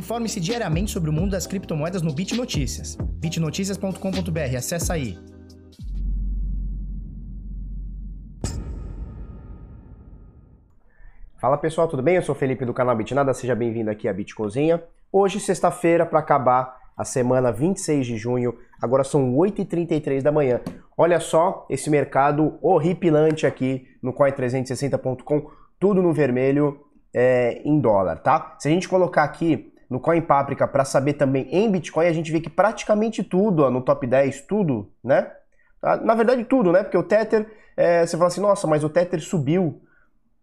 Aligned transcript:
Informe-se 0.00 0.40
diariamente 0.40 0.90
sobre 0.92 1.10
o 1.10 1.12
mundo 1.12 1.32
das 1.32 1.46
criptomoedas 1.46 2.00
no 2.00 2.10
Bit 2.10 2.34
Notícias. 2.34 2.96
bitnoticias.com.br, 2.96 4.56
acessa 4.56 4.94
aí. 4.94 5.18
Fala 11.38 11.58
pessoal, 11.58 11.86
tudo 11.86 12.02
bem? 12.02 12.16
Eu 12.16 12.22
sou 12.22 12.34
Felipe 12.34 12.64
do 12.64 12.72
canal 12.72 12.96
Bitnada, 12.96 13.34
seja 13.34 13.54
bem-vindo 13.54 13.90
aqui 13.90 14.08
à 14.08 14.12
Bitcozinha. 14.14 14.82
Hoje, 15.12 15.38
sexta-feira, 15.38 16.06
para 16.06 16.20
acabar 16.20 16.80
a 16.96 17.04
semana 17.04 17.52
26 17.52 18.06
de 18.06 18.16
junho, 18.16 18.56
agora 18.80 19.04
são 19.04 19.36
8h33 19.36 20.22
da 20.22 20.32
manhã. 20.32 20.62
Olha 20.96 21.20
só 21.20 21.66
esse 21.68 21.90
mercado 21.90 22.58
horripilante 22.62 23.46
aqui 23.46 23.86
no 24.02 24.14
Coin360.com, 24.14 25.50
tudo 25.78 26.00
no 26.00 26.14
vermelho 26.14 26.86
é, 27.12 27.60
em 27.66 27.78
dólar, 27.78 28.16
tá? 28.20 28.56
Se 28.58 28.68
a 28.68 28.70
gente 28.70 28.88
colocar 28.88 29.24
aqui 29.24 29.69
no 29.90 29.98
Coin 29.98 30.20
Paprika 30.22 30.68
para 30.68 30.84
saber 30.84 31.14
também 31.14 31.48
em 31.50 31.68
Bitcoin, 31.68 32.06
a 32.06 32.12
gente 32.12 32.30
vê 32.30 32.40
que 32.40 32.48
praticamente 32.48 33.24
tudo 33.24 33.64
ó, 33.64 33.70
no 33.70 33.82
top 33.82 34.06
10, 34.06 34.42
tudo, 34.42 34.88
né? 35.02 35.32
Ah, 35.82 35.96
na 35.96 36.14
verdade, 36.14 36.44
tudo, 36.44 36.70
né? 36.70 36.84
Porque 36.84 36.96
o 36.96 37.02
Tether, 37.02 37.50
é, 37.76 38.06
você 38.06 38.16
fala 38.16 38.28
assim, 38.28 38.40
nossa, 38.40 38.66
mas 38.68 38.84
o 38.84 38.88
Tether 38.88 39.20
subiu, 39.20 39.82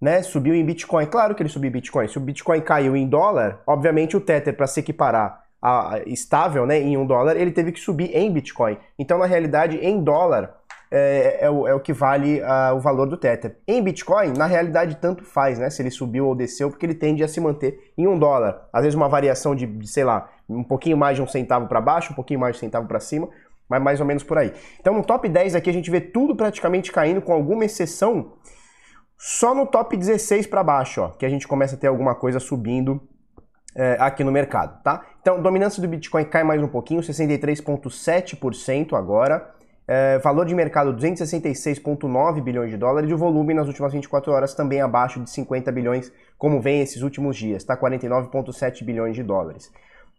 né? 0.02 0.22
Subiu 0.22 0.54
em 0.54 0.66
Bitcoin. 0.66 1.06
Claro 1.06 1.34
que 1.34 1.42
ele 1.42 1.50
subiu 1.50 1.70
em 1.70 1.74
Bitcoin. 1.74 2.08
Se 2.10 2.18
o 2.18 2.22
Bitcoin 2.22 2.60
caiu 2.60 2.96
em 2.96 3.08
dólar, 3.08 3.62
obviamente 3.66 4.18
o 4.18 4.22
Tether, 4.22 4.56
para 4.56 4.68
se 4.68 4.82
equiparar 4.82 5.44
a, 5.62 6.02
estável 6.06 6.66
né, 6.66 6.80
em 6.80 6.98
um 6.98 7.06
dólar, 7.06 7.38
ele 7.38 7.52
teve 7.52 7.72
que 7.72 7.80
subir 7.80 8.14
em 8.14 8.32
Bitcoin. 8.32 8.78
Então, 9.00 9.18
na 9.18 9.26
realidade, 9.26 9.78
em 9.78 10.04
dólar, 10.04 10.57
é, 10.90 11.46
é, 11.46 11.50
o, 11.50 11.68
é 11.68 11.74
o 11.74 11.80
que 11.80 11.94
vale 11.94 12.42
uh, 12.42 12.76
o 12.76 12.80
valor 12.80 13.06
do 13.06 13.18
Tether. 13.18 13.58
Em 13.68 13.82
Bitcoin, 13.82 14.34
na 14.38 14.46
realidade, 14.46 14.98
tanto 14.98 15.24
faz, 15.24 15.60
né? 15.60 15.70
Se 15.70 15.82
ele 15.82 15.92
subiu 15.92 16.28
ou 16.28 16.36
desceu, 16.36 16.70
porque 16.70 16.86
ele 16.86 16.96
tende 16.96 17.24
a 17.24 17.28
se 17.28 17.40
manter 17.40 17.92
em 17.98 18.08
um 18.08 18.18
dólar. 18.18 18.68
Às 18.72 18.84
vezes 18.84 18.96
uma 18.96 19.10
variação 19.10 19.56
de, 19.56 19.70
sei 19.88 20.04
lá, 20.04 20.30
um 20.48 20.64
pouquinho 20.64 20.98
mais 20.98 21.18
de 21.18 21.22
um 21.22 21.28
centavo 21.28 21.68
para 21.68 21.82
baixo, 21.82 22.14
um 22.14 22.16
pouquinho 22.16 22.40
mais 22.40 22.56
de 22.56 22.60
um 22.60 22.62
centavo 22.62 22.88
para 22.88 23.00
cima, 23.00 23.28
mas 23.68 23.82
mais 23.82 24.00
ou 24.00 24.06
menos 24.06 24.24
por 24.24 24.38
aí. 24.38 24.54
Então 24.80 24.94
no 24.94 25.04
top 25.04 25.28
10 25.28 25.56
aqui 25.56 25.70
a 25.70 25.74
gente 25.74 25.92
vê 25.92 26.00
tudo 26.00 26.36
praticamente 26.36 26.92
caindo, 26.92 27.22
com 27.22 27.34
alguma 27.34 27.66
exceção, 27.66 28.34
só 29.18 29.54
no 29.54 29.66
top 29.66 29.98
16 29.98 30.48
para 30.48 30.64
baixo, 30.64 31.02
ó, 31.02 31.10
que 31.10 31.26
a 31.26 31.30
gente 31.30 31.48
começa 31.48 31.76
a 31.76 31.78
ter 31.78 31.88
alguma 31.88 32.14
coisa 32.16 32.40
subindo 32.40 33.02
é, 33.76 33.98
aqui 34.00 34.24
no 34.24 34.32
mercado, 34.32 34.82
tá? 34.84 35.06
Então, 35.22 35.42
dominância 35.42 35.82
do 35.82 35.88
Bitcoin 35.88 36.24
cai 36.26 36.44
mais 36.44 36.62
um 36.62 36.68
pouquinho, 36.68 37.02
63,7% 37.02 38.94
agora. 38.94 39.57
É, 39.88 40.20
valor 40.20 40.46
de 40.46 40.54
mercado 40.54 40.94
266,9 40.94 42.42
bilhões 42.42 42.70
de 42.70 42.78
dólares 42.78 43.10
e 43.10 43.14
o 43.14 43.18
volume 43.18 43.54
nas 43.54 43.68
últimas 43.68 43.94
24 43.94 44.34
horas 44.34 44.54
também 44.54 44.82
abaixo 44.82 45.22
de 45.22 45.30
50 45.30 45.72
bilhões, 45.72 46.12
como 46.38 46.60
vem 46.60 46.82
esses 46.82 47.02
últimos 47.02 47.38
dias, 47.38 47.64
tá? 47.64 47.78
49,7 47.78 48.84
bilhões 48.84 49.16
de 49.16 49.24
dólares. 49.24 49.72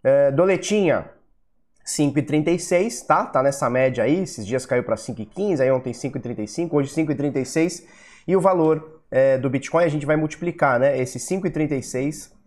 É, 0.03 0.31
doletinha 0.31 1.11
5,36, 1.85 3.07
tá? 3.07 3.27
Tá 3.27 3.43
nessa 3.43 3.69
média 3.69 4.05
aí, 4.05 4.23
esses 4.23 4.47
dias 4.47 4.65
caiu 4.65 4.85
para 4.85 4.97
5,15, 4.97 5.61
aí 5.61 5.71
ontem 5.71 5.93
5,35, 5.93 6.69
hoje 6.73 6.95
5,36 6.95 7.85
e 8.27 8.35
o 8.35 8.41
valor 8.41 9.03
é, 9.11 9.37
do 9.37 9.51
Bitcoin 9.51 9.85
a 9.85 9.89
gente 9.89 10.07
vai 10.07 10.17
multiplicar, 10.17 10.81
né? 10.81 10.99
Esse 10.99 11.19
5,36 11.19 12.38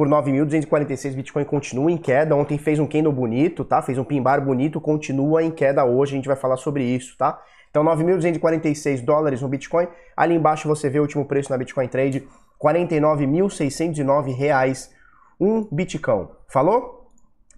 por 0.00 0.08
9.246, 0.08 1.14
Bitcoin 1.14 1.44
continua 1.44 1.92
em 1.92 1.98
queda. 1.98 2.34
Ontem 2.34 2.56
fez 2.56 2.78
um 2.78 2.86
candle 2.86 3.12
bonito, 3.12 3.66
tá? 3.66 3.82
Fez 3.82 3.98
um 3.98 4.04
pimbar 4.04 4.42
bonito, 4.42 4.80
continua 4.80 5.42
em 5.42 5.50
queda 5.50 5.84
hoje, 5.84 6.14
a 6.14 6.16
gente 6.16 6.26
vai 6.26 6.38
falar 6.38 6.56
sobre 6.56 6.82
isso, 6.82 7.18
tá? 7.18 7.38
Então 7.68 7.84
9.246 7.84 9.04
dólares 9.04 9.42
no 9.42 9.48
Bitcoin. 9.48 9.86
Ali 10.16 10.34
embaixo 10.34 10.66
você 10.66 10.88
vê 10.88 10.98
o 10.98 11.02
último 11.02 11.26
preço 11.26 11.50
na 11.50 11.58
Bitcoin 11.58 11.86
Trade, 11.86 12.26
49.609 12.58 14.34
reais 14.34 14.90
um 15.38 15.68
Bitcão. 15.70 16.30
Falou? 16.48 17.10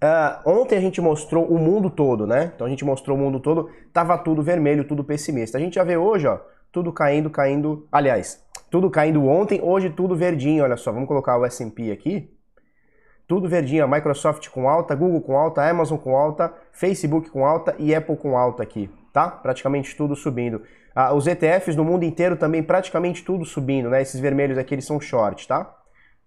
Uh, 0.03 0.51
ontem 0.51 0.77
a 0.77 0.81
gente 0.81 1.01
mostrou 1.01 1.47
o 1.47 1.61
mundo 1.61 1.91
todo, 1.91 2.27
né? 2.27 2.51
Então 2.57 2.67
a 2.67 2.71
gente 2.71 2.85
mostrou 2.85 3.17
o 3.17 3.21
mundo 3.21 3.39
todo, 3.39 3.71
tava 3.93 4.19
tudo 4.19 4.43
vermelho, 4.43 4.83
tudo 4.83 5.05
pessimista. 5.05 5.59
A 5.59 5.61
gente 5.61 5.77
já 5.77 5.85
vê 5.85 5.97
hoje, 5.97 6.27
ó, 6.27 6.41
tudo 6.73 6.93
caindo, 6.93 7.31
caindo. 7.31 7.87
Aliás, 7.93 8.45
tudo 8.69 8.91
caindo 8.91 9.27
ontem, 9.27 9.61
hoje 9.63 9.91
tudo 9.91 10.17
verdinho, 10.17 10.65
olha 10.65 10.77
só. 10.77 10.91
Vamos 10.91 11.07
colocar 11.07 11.39
o 11.39 11.45
S&P 11.45 11.93
aqui. 11.93 12.33
Tudo 13.27 13.49
verdinho, 13.49 13.89
Microsoft 13.89 14.49
com 14.49 14.69
alta, 14.69 14.95
Google 14.95 15.21
com 15.21 15.37
alta, 15.37 15.69
Amazon 15.69 15.99
com 15.99 16.17
alta, 16.17 16.53
Facebook 16.73 17.31
com 17.31 17.47
alta 17.47 17.75
e 17.79 17.95
Apple 17.95 18.17
com 18.17 18.37
alta 18.37 18.63
aqui, 18.63 18.91
tá? 19.13 19.29
Praticamente 19.31 19.97
tudo 19.97 20.15
subindo. 20.15 20.63
Ah, 20.95 21.15
os 21.15 21.27
ETFs 21.27 21.75
no 21.75 21.85
mundo 21.85 22.05
inteiro 22.05 22.37
também 22.37 22.63
praticamente 22.63 23.25
tudo 23.25 23.45
subindo, 23.45 23.89
né? 23.89 24.03
Esses 24.03 24.21
vermelhos 24.21 24.59
aqui 24.59 24.75
eles 24.75 24.85
são 24.85 25.01
short, 25.01 25.49
tá? 25.49 25.75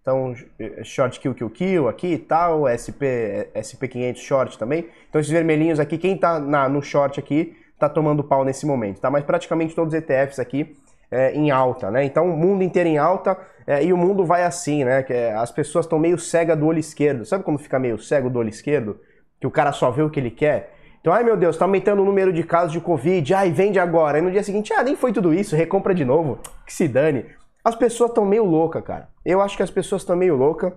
Então, 0.02 0.36
short 0.84 1.20
kill, 1.20 1.34
kill, 1.34 1.50
kill 1.50 1.88
aqui 1.90 2.14
e 2.14 2.18
tal, 2.20 2.68
SP, 2.70 3.50
SP500 3.56 4.18
short 4.18 4.58
também. 4.58 4.88
Então, 5.10 5.20
esses 5.20 5.34
vermelhinhos 5.34 5.80
aqui, 5.80 5.98
quem 5.98 6.16
tá 6.16 6.40
na, 6.40 6.70
no 6.70 6.80
short 6.80 7.20
aqui, 7.20 7.56
tá 7.80 7.90
tomando 7.90 8.24
pau 8.24 8.46
nesse 8.46 8.68
momento, 8.68 9.02
tá? 9.02 9.10
Mas 9.10 9.24
praticamente 9.24 9.74
todos 9.74 9.94
os 9.94 10.00
ETFs 10.00 10.38
aqui 10.38 10.76
é, 11.10 11.34
em 11.34 11.52
alta, 11.52 11.92
né? 11.92 12.04
Então 12.04 12.30
o 12.30 12.38
mundo 12.38 12.64
inteiro 12.64 12.90
em 12.90 12.98
alta 12.98 13.38
é, 13.68 13.84
e 13.84 13.92
o 13.92 13.98
mundo 13.98 14.26
vai 14.26 14.44
assim, 14.44 14.84
né? 14.84 15.04
Que 15.04 15.14
é, 15.14 15.34
as 15.34 15.52
pessoas 15.52 15.86
estão 15.86 15.98
meio 15.98 16.18
cegas 16.18 16.58
do 16.58 16.66
olho 16.66 16.80
esquerdo. 16.80 17.26
Sabe 17.26 17.44
como 17.44 17.58
fica 17.58 17.80
meio 17.80 17.98
cego 17.98 18.30
do 18.30 18.40
olho 18.40 18.50
esquerdo? 18.50 19.00
Que 19.40 19.48
o 19.48 19.52
cara 19.52 19.72
só 19.72 19.90
vê 19.92 20.02
o 20.02 20.10
que 20.10 20.20
ele 20.20 20.32
quer? 20.32 20.74
Então, 21.02 21.14
ai 21.14 21.24
meu 21.24 21.38
Deus, 21.38 21.56
tá 21.56 21.66
aumentando 21.66 22.02
o 22.02 22.06
número 22.06 22.34
de 22.34 22.44
casos 22.44 22.72
de 22.72 22.80
Covid, 22.80 23.32
ai, 23.36 23.52
vende 23.52 23.78
agora. 23.78 24.18
Aí 24.18 24.24
no 24.24 24.32
dia 24.32 24.42
seguinte, 24.42 24.74
ah, 24.74 24.82
nem 24.82 24.96
foi 24.96 25.14
tudo 25.14 25.34
isso, 25.34 25.56
recompra 25.56 25.94
de 25.94 26.04
novo. 26.04 26.40
Que 26.66 26.74
se 26.74 26.88
dane. 26.88 27.26
As 27.64 27.76
pessoas 27.76 28.10
estão 28.10 28.26
meio 28.26 28.44
loucas, 28.44 28.84
cara. 28.84 29.10
Eu 29.24 29.42
acho 29.42 29.56
que 29.56 29.64
as 29.64 29.70
pessoas 29.70 30.02
estão 30.02 30.16
meio 30.16 30.36
loucas. 30.36 30.74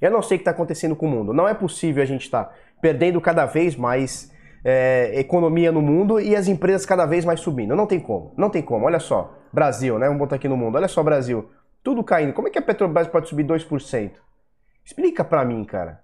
Eu 0.00 0.10
não 0.10 0.22
sei 0.22 0.36
o 0.36 0.38
que 0.38 0.42
está 0.42 0.50
acontecendo 0.50 0.96
com 0.96 1.06
o 1.06 1.08
mundo. 1.08 1.32
Não 1.32 1.46
é 1.46 1.54
possível 1.54 2.02
a 2.02 2.06
gente 2.06 2.22
estar 2.22 2.44
tá 2.44 2.54
perdendo 2.80 3.20
cada 3.20 3.46
vez 3.46 3.76
mais 3.76 4.32
é, 4.70 5.18
economia 5.18 5.72
no 5.72 5.80
mundo 5.80 6.20
e 6.20 6.36
as 6.36 6.46
empresas 6.46 6.84
cada 6.84 7.06
vez 7.06 7.24
mais 7.24 7.40
subindo. 7.40 7.74
Não 7.74 7.86
tem 7.86 7.98
como, 7.98 8.34
não 8.36 8.50
tem 8.50 8.60
como. 8.60 8.84
Olha 8.84 9.00
só, 9.00 9.34
Brasil, 9.50 9.98
né? 9.98 10.06
Vamos 10.06 10.18
botar 10.18 10.36
aqui 10.36 10.46
no 10.46 10.58
mundo. 10.58 10.76
Olha 10.76 10.88
só, 10.88 11.02
Brasil, 11.02 11.48
tudo 11.82 12.04
caindo. 12.04 12.34
Como 12.34 12.48
é 12.48 12.50
que 12.50 12.58
a 12.58 12.62
Petrobras 12.62 13.08
pode 13.08 13.30
subir 13.30 13.46
2%? 13.46 14.10
Explica 14.84 15.24
pra 15.24 15.42
mim, 15.42 15.64
cara. 15.64 16.02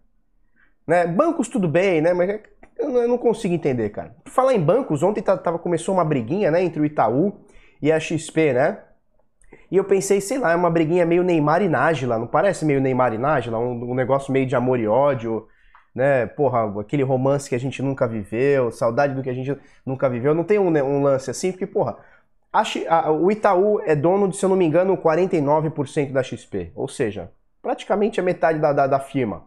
Né? 0.86 1.06
Bancos 1.06 1.46
tudo 1.48 1.68
bem, 1.68 2.00
né? 2.00 2.14
Mas 2.14 2.40
eu 2.78 3.06
não 3.06 3.18
consigo 3.18 3.52
entender, 3.52 3.90
cara. 3.90 4.16
Por 4.24 4.30
falar 4.30 4.54
em 4.54 4.60
bancos, 4.60 5.02
ontem 5.02 5.22
tava, 5.22 5.58
começou 5.58 5.94
uma 5.94 6.04
briguinha, 6.04 6.50
né, 6.50 6.62
entre 6.62 6.80
o 6.80 6.86
Itaú 6.86 7.44
e 7.82 7.92
a 7.92 8.00
XP, 8.00 8.54
né? 8.54 8.78
E 9.70 9.76
eu 9.76 9.84
pensei, 9.84 10.22
sei 10.22 10.38
lá, 10.38 10.52
é 10.52 10.56
uma 10.56 10.70
briguinha 10.70 11.04
meio 11.04 11.22
Neymar 11.22 11.62
e 11.62 11.68
Nájila, 11.68 12.18
não 12.18 12.26
parece 12.26 12.64
meio 12.64 12.80
Neymar 12.80 13.12
e 13.12 13.18
Nájila? 13.18 13.58
Um, 13.58 13.90
um 13.90 13.94
negócio 13.94 14.32
meio 14.32 14.46
de 14.46 14.56
amor 14.56 14.80
e 14.80 14.86
ódio, 14.86 15.46
né? 15.94 16.26
Porra, 16.26 16.80
aquele 16.80 17.02
romance 17.02 17.48
que 17.48 17.54
a 17.54 17.60
gente 17.60 17.80
nunca 17.80 18.06
viveu, 18.08 18.70
saudade 18.70 19.14
do 19.14 19.22
que 19.22 19.30
a 19.30 19.34
gente 19.34 19.56
nunca 19.86 20.08
viveu. 20.08 20.34
Não 20.34 20.44
tem 20.44 20.58
um, 20.58 20.68
um 20.68 21.02
lance 21.02 21.30
assim, 21.30 21.52
porque, 21.52 21.66
porra, 21.66 21.96
a, 22.52 22.62
a, 22.88 23.10
o 23.12 23.30
Itaú 23.30 23.80
é 23.80 23.94
dono 23.94 24.28
de, 24.28 24.36
se 24.36 24.44
eu 24.44 24.48
não 24.48 24.56
me 24.56 24.64
engano, 24.64 24.96
49% 24.96 26.12
da 26.12 26.22
XP. 26.22 26.72
Ou 26.74 26.88
seja, 26.88 27.30
praticamente 27.62 28.18
a 28.18 28.22
metade 28.22 28.58
da, 28.58 28.72
da, 28.72 28.86
da 28.86 29.00
firma. 29.00 29.44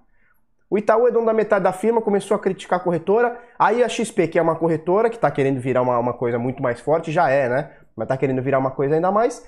O 0.69 0.77
Itaú 0.77 1.07
é 1.07 1.11
dono 1.11 1.25
da 1.25 1.33
metade 1.33 1.63
da 1.63 1.71
firma, 1.71 2.01
começou 2.01 2.35
a 2.35 2.39
criticar 2.39 2.79
a 2.79 2.83
corretora. 2.83 3.39
Aí 3.57 3.83
a 3.83 3.89
XP, 3.89 4.27
que 4.27 4.39
é 4.39 4.41
uma 4.41 4.55
corretora, 4.55 5.09
que 5.09 5.15
está 5.15 5.31
querendo 5.31 5.59
virar 5.59 5.81
uma, 5.81 5.97
uma 5.97 6.13
coisa 6.13 6.37
muito 6.37 6.61
mais 6.61 6.79
forte, 6.79 7.11
já 7.11 7.29
é, 7.29 7.47
né? 7.47 7.71
Mas 7.95 8.05
está 8.05 8.17
querendo 8.17 8.41
virar 8.41 8.59
uma 8.59 8.71
coisa 8.71 8.95
ainda 8.95 9.11
mais, 9.11 9.45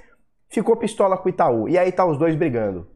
ficou 0.49 0.75
pistola 0.75 1.17
com 1.17 1.27
o 1.27 1.29
Itaú. 1.29 1.69
E 1.69 1.77
aí 1.77 1.91
tá 1.91 2.05
os 2.05 2.17
dois 2.17 2.35
brigando. 2.35 2.87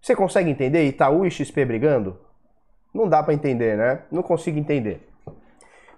Você 0.00 0.14
consegue 0.14 0.50
entender 0.50 0.84
Itaú 0.84 1.24
e 1.24 1.30
XP 1.30 1.64
brigando? 1.64 2.18
Não 2.92 3.08
dá 3.08 3.22
para 3.22 3.34
entender, 3.34 3.76
né? 3.76 4.00
Não 4.10 4.22
consigo 4.22 4.58
entender. 4.58 5.08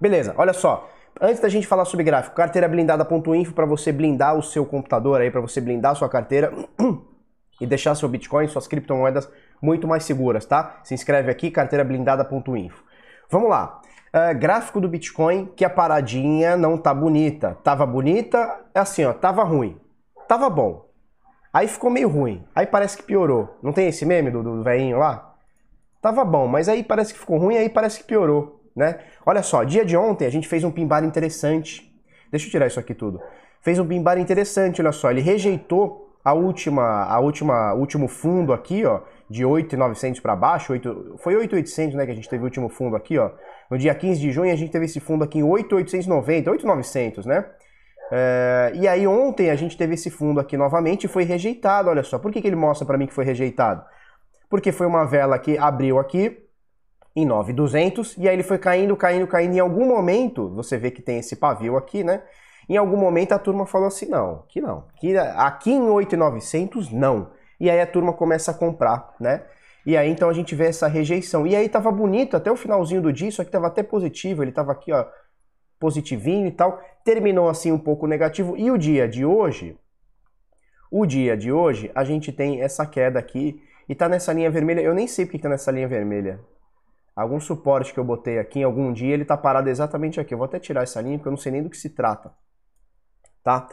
Beleza, 0.01 0.35
olha 0.37 0.53
só. 0.53 0.91
Antes 1.21 1.41
da 1.41 1.49
gente 1.49 1.67
falar 1.67 1.85
sobre 1.85 2.05
gráfico, 2.05 2.35
carteira 2.35 2.69
blindada.info 2.69 3.53
para 3.53 3.65
você 3.65 3.93
blindar 3.93 4.37
o 4.37 4.43
seu 4.43 4.67
computador 4.67 5.21
aí, 5.21 5.31
para 5.31 5.41
você 5.41 5.61
blindar 5.61 5.93
a 5.93 5.95
sua 5.95 6.09
carteira 6.09 6.53
e 7.61 7.67
deixar 7.67 7.95
seu 7.95 8.09
Bitcoin, 8.09 8.49
suas 8.49 8.67
criptomoedas 8.67 9.31
muito 9.63 9.87
mais 9.87 10.05
seguras, 10.05 10.45
tá? 10.45 10.81
Se 10.83 10.93
inscreve 10.93 11.31
aqui, 11.31 11.51
carteira 11.51 11.85
blindada.info. 11.85 12.83
Vamos 13.31 13.49
lá. 13.49 13.81
Uh, 14.15 14.39
gráfico 14.39 14.81
do 14.81 14.89
Bitcoin, 14.89 15.47
que 15.57 15.65
a 15.65 15.71
paradinha 15.71 16.57
não 16.57 16.77
tá 16.77 16.93
bonita. 16.93 17.57
Tava 17.65 17.87
bonita, 17.87 18.61
é 18.75 18.81
assim, 18.81 19.05
ó, 19.05 19.13
tava 19.13 19.43
ruim. 19.43 19.81
Tava 20.29 20.51
bom. 20.51 20.89
Aí 21.53 21.69
ficou 21.69 21.91
meio 21.91 22.09
ruim. 22.09 22.45
Aí 22.55 22.67
parece 22.67 22.97
que 22.97 23.03
piorou. 23.03 23.57
Não 23.63 23.73
tem 23.73 23.89
esse 23.89 24.05
meme 24.05 24.31
do, 24.31 24.43
do 24.43 24.63
velhinho 24.63 24.99
lá? 24.99 25.34
Tava 26.05 26.23
bom, 26.23 26.47
mas 26.47 26.69
aí 26.69 26.83
parece 26.83 27.15
que 27.15 27.19
ficou 27.19 27.39
ruim, 27.39 27.57
aí 27.57 27.71
parece 27.71 28.01
que 28.01 28.05
piorou, 28.05 28.61
né? 28.77 28.99
Olha 29.25 29.43
só, 29.43 29.65
dia 29.65 29.87
de 29.87 29.97
ontem 29.97 30.27
a 30.27 30.31
gente 30.31 30.47
fez 30.47 30.63
um 30.63 30.71
pimbar 30.71 31.03
interessante. 31.03 31.91
Deixa 32.31 32.47
eu 32.47 32.51
tirar 32.51 32.67
isso 32.67 32.79
aqui 32.79 32.93
tudo. 32.93 33.23
Fez 33.63 33.79
um 33.79 33.87
pimbar 33.87 34.19
interessante, 34.19 34.83
olha 34.83 34.93
só, 34.93 35.11
ele 35.11 35.23
rejeitou 35.23 36.15
a 36.23 36.35
última, 36.35 37.05
a 37.05 37.19
última, 37.21 37.73
último 37.73 38.07
fundo 38.07 38.53
aqui, 38.53 38.85
ó, 38.85 39.01
de 39.31 39.47
8,900 39.47 40.21
para 40.21 40.37
baixo, 40.37 40.75
8, 40.75 41.15
foi 41.17 41.37
8,800, 41.37 41.95
né, 41.97 42.05
que 42.05 42.13
a 42.13 42.15
gente 42.15 42.29
teve 42.29 42.43
o 42.43 42.45
último 42.45 42.69
fundo 42.69 42.97
aqui, 42.97 43.17
ó. 43.17 43.31
No 43.71 43.79
dia 43.79 43.95
15 43.95 44.21
de 44.21 44.31
junho 44.31 44.53
a 44.53 44.57
gente 44.57 44.71
teve 44.71 44.85
esse 44.85 45.01
fundo 45.01 45.25
aqui 45.25 45.39
em 45.39 45.43
8,890, 45.43 46.51
8,900, 46.51 47.25
né? 47.25 47.47
É, 48.13 48.73
e 48.75 48.87
aí 48.87 49.07
ontem 49.07 49.49
a 49.49 49.57
gente 49.57 49.75
teve 49.75 49.95
esse 49.95 50.11
fundo 50.11 50.39
aqui 50.39 50.55
novamente 50.55 51.05
e 51.05 51.09
foi 51.09 51.25
rejeitado, 51.25 51.89
olha 51.89 52.03
só. 52.03 52.19
Por 52.19 52.31
que, 52.31 52.43
que 52.43 52.47
ele 52.47 52.57
mostra 52.57 52.87
para 52.87 52.99
mim 52.99 53.07
que 53.07 53.15
foi 53.15 53.25
rejeitado? 53.25 53.83
Porque 54.55 54.71
foi 54.71 54.87
uma 54.87 55.05
vela 55.05 55.37
que 55.37 55.59
abriu 55.59 55.99
aqui 55.99 56.47
em 57.17 57.27
9,200 57.27 58.17
e 58.17 58.29
aí 58.29 58.37
ele 58.37 58.45
foi 58.45 58.57
caindo, 58.57 58.97
caindo, 58.97 59.27
caindo. 59.27 59.53
Em 59.53 59.59
algum 59.59 59.85
momento, 59.85 60.49
você 60.51 60.79
vê 60.79 60.93
que 60.93 61.03
tem 61.03 61.19
esse 61.19 61.35
pavio 61.35 61.77
aqui, 61.77 62.05
né? 62.05 62.23
Em 62.69 62.77
algum 62.77 62.97
momento 62.97 63.33
a 63.33 63.39
turma 63.41 63.67
falou 63.67 63.89
assim: 63.89 64.07
não, 64.07 64.45
aqui 64.45 64.61
não. 64.61 64.85
Aqui, 64.95 65.19
aqui 65.19 65.73
em 65.73 65.83
8,900, 65.83 66.89
não. 66.91 67.33
E 67.59 67.69
aí 67.69 67.81
a 67.81 67.87
turma 67.87 68.13
começa 68.13 68.53
a 68.53 68.55
comprar, 68.55 69.13
né? 69.19 69.43
E 69.85 69.97
aí 69.97 70.09
então 70.09 70.29
a 70.29 70.33
gente 70.33 70.55
vê 70.55 70.67
essa 70.67 70.87
rejeição. 70.87 71.45
E 71.45 71.57
aí 71.57 71.69
tava 71.69 71.91
bonito 71.91 72.37
até 72.37 72.49
o 72.49 72.55
finalzinho 72.55 73.03
do 73.03 73.13
dia, 73.13 73.31
isso 73.31 73.43
aqui 73.43 73.51
tava 73.51 73.67
até 73.67 73.83
positivo, 73.83 74.45
ele 74.45 74.53
tava 74.53 74.71
aqui, 74.71 74.93
ó, 74.93 75.05
positivinho 75.81 76.47
e 76.47 76.53
tal. 76.53 76.81
Terminou 77.05 77.49
assim 77.49 77.73
um 77.73 77.79
pouco 77.79 78.07
negativo. 78.07 78.57
E 78.57 78.71
o 78.71 78.79
dia 78.79 79.09
de 79.09 79.25
hoje, 79.25 79.77
o 80.93 81.05
dia 81.05 81.37
de 81.37 81.51
hoje, 81.51 81.91
a 81.93 82.05
gente 82.05 82.31
tem 82.31 82.63
essa 82.63 82.87
queda 82.87 83.19
aqui 83.19 83.61
e 83.89 83.95
tá 83.95 84.09
nessa 84.09 84.33
linha 84.33 84.51
vermelha. 84.51 84.81
Eu 84.81 84.95
nem 84.95 85.07
sei 85.07 85.27
porque 85.27 85.39
tá 85.39 85.49
nessa 85.49 85.71
linha 85.71 85.89
vermelha. 85.89 86.41
Algum 87.15 87.39
suporte 87.39 87.95
que 87.95 88.01
eu 88.01 88.05
botei 88.05 88.39
aqui 88.39 88.61
em 88.61 88.65
algum 88.65 88.93
dia, 88.93 89.15
ele 89.15 89.25
tá 89.25 89.37
parado 89.37 89.69
exatamente 89.69 90.19
aqui. 90.19 90.35
Eu 90.35 90.39
vou 90.39 90.47
até 90.47 90.59
tirar 90.59 90.83
essa 90.83 91.01
linha 91.01 91.17
porque 91.17 91.29
eu 91.29 91.33
não 91.33 91.39
sei 91.39 91.53
nem 91.53 91.63
do 91.63 91.71
que 91.71 91.77
se 91.77 91.91
trata. 91.91 92.33
Tá? 93.43 93.69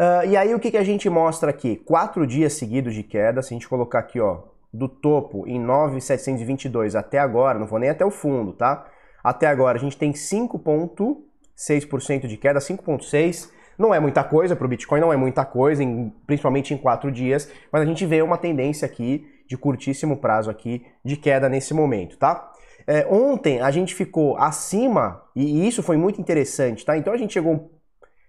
Uh, 0.00 0.26
e 0.26 0.36
aí 0.36 0.54
o 0.54 0.58
que, 0.58 0.70
que 0.70 0.76
a 0.76 0.82
gente 0.82 1.08
mostra 1.08 1.50
aqui? 1.50 1.76
Quatro 1.76 2.26
dias 2.26 2.54
seguidos 2.54 2.94
de 2.94 3.02
queda. 3.02 3.42
Se 3.42 3.54
a 3.54 3.56
gente 3.56 3.68
colocar 3.68 4.00
aqui, 4.00 4.18
ó, 4.18 4.42
do 4.72 4.88
topo 4.88 5.46
em 5.46 5.60
9,722 5.60 6.96
até 6.96 7.18
agora, 7.18 7.58
não 7.58 7.66
vou 7.66 7.78
nem 7.78 7.90
até 7.90 8.04
o 8.04 8.10
fundo, 8.10 8.54
tá? 8.54 8.86
Até 9.22 9.46
agora 9.46 9.78
a 9.78 9.80
gente 9.80 9.96
tem 9.96 10.12
5,6% 10.12 12.26
de 12.26 12.36
queda, 12.36 12.58
5,6%. 12.58 13.50
Não 13.78 13.94
é 13.94 14.00
muita 14.00 14.22
coisa 14.22 14.54
para 14.54 14.66
o 14.66 14.68
Bitcoin, 14.68 15.00
não 15.00 15.12
é 15.12 15.16
muita 15.16 15.44
coisa, 15.44 15.82
em, 15.82 16.12
principalmente 16.26 16.74
em 16.74 16.76
quatro 16.76 17.10
dias, 17.10 17.50
mas 17.70 17.82
a 17.82 17.84
gente 17.84 18.04
vê 18.04 18.22
uma 18.22 18.36
tendência 18.36 18.86
aqui 18.86 19.26
de 19.52 19.58
curtíssimo 19.58 20.16
prazo 20.16 20.50
aqui 20.50 20.86
de 21.04 21.14
queda 21.14 21.46
nesse 21.46 21.74
momento, 21.74 22.16
tá? 22.16 22.50
É, 22.86 23.06
ontem 23.06 23.60
a 23.60 23.70
gente 23.70 23.94
ficou 23.94 24.38
acima, 24.38 25.22
e 25.36 25.68
isso 25.68 25.82
foi 25.82 25.98
muito 25.98 26.18
interessante, 26.18 26.86
tá? 26.86 26.96
Então 26.96 27.12
a 27.12 27.18
gente 27.18 27.34
chegou 27.34 27.70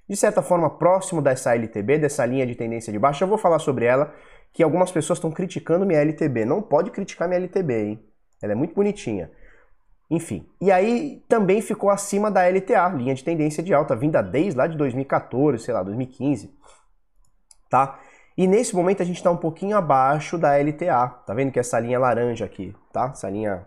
de 0.08 0.18
certa 0.18 0.42
forma 0.42 0.70
próximo 0.70 1.22
dessa 1.22 1.56
LTB, 1.56 1.98
dessa 1.98 2.26
linha 2.26 2.46
de 2.46 2.56
tendência 2.56 2.92
de 2.92 3.00
baixa. 3.00 3.24
Eu 3.24 3.30
vou 3.30 3.38
falar 3.38 3.60
sobre 3.60 3.86
ela, 3.86 4.14
que 4.52 4.62
algumas 4.62 4.92
pessoas 4.92 5.18
estão 5.18 5.32
criticando 5.32 5.86
minha 5.86 6.02
LTB. 6.02 6.44
Não 6.44 6.62
pode 6.62 6.92
criticar 6.92 7.30
minha 7.30 7.40
LTB, 7.40 7.74
hein? 7.74 8.06
Ela 8.42 8.52
é 8.52 8.56
muito 8.56 8.76
bonitinha. 8.76 9.32
Enfim, 10.12 10.46
e 10.60 10.70
aí 10.74 11.24
também 11.30 11.62
ficou 11.62 11.90
acima 11.90 12.30
da 12.30 12.46
LTA, 12.46 12.90
linha 12.90 13.16
de 13.16 13.24
tendência 13.24 13.64
de 13.64 13.74
alta, 13.74 13.96
vinda 13.96 14.22
desde 14.22 14.58
lá 14.58 14.68
de 14.68 14.78
2014, 14.78 15.64
sei 15.64 15.74
lá, 15.74 15.82
2015, 15.82 16.54
tá? 17.70 17.98
E 18.38 18.48
nesse 18.48 18.76
momento 18.76 19.02
a 19.02 19.06
gente 19.06 19.18
está 19.18 19.30
um 19.30 19.38
pouquinho 19.38 19.78
abaixo 19.78 20.38
da 20.38 20.58
LTA, 20.58 21.08
tá 21.26 21.34
vendo 21.34 21.52
que 21.52 21.60
essa 21.60 21.80
linha 21.80 22.00
laranja 22.00 22.46
aqui, 22.46 22.76
tá? 22.92 23.10
Essa 23.14 23.30
linha, 23.30 23.66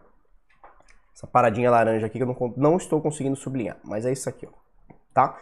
essa 1.15 1.27
paradinha 1.27 1.71
laranja 1.71 2.07
aqui 2.07 2.19
que 2.19 2.25
eu 2.25 2.27
não, 2.27 2.55
não 2.57 2.77
estou 2.77 3.01
conseguindo 3.01 3.37
sublinhar, 3.37 3.77
mas 3.85 4.05
é 4.05 4.13
isso 4.13 4.29
aqui, 4.29 4.47
ó, 4.47 4.95
tá? 5.15 5.37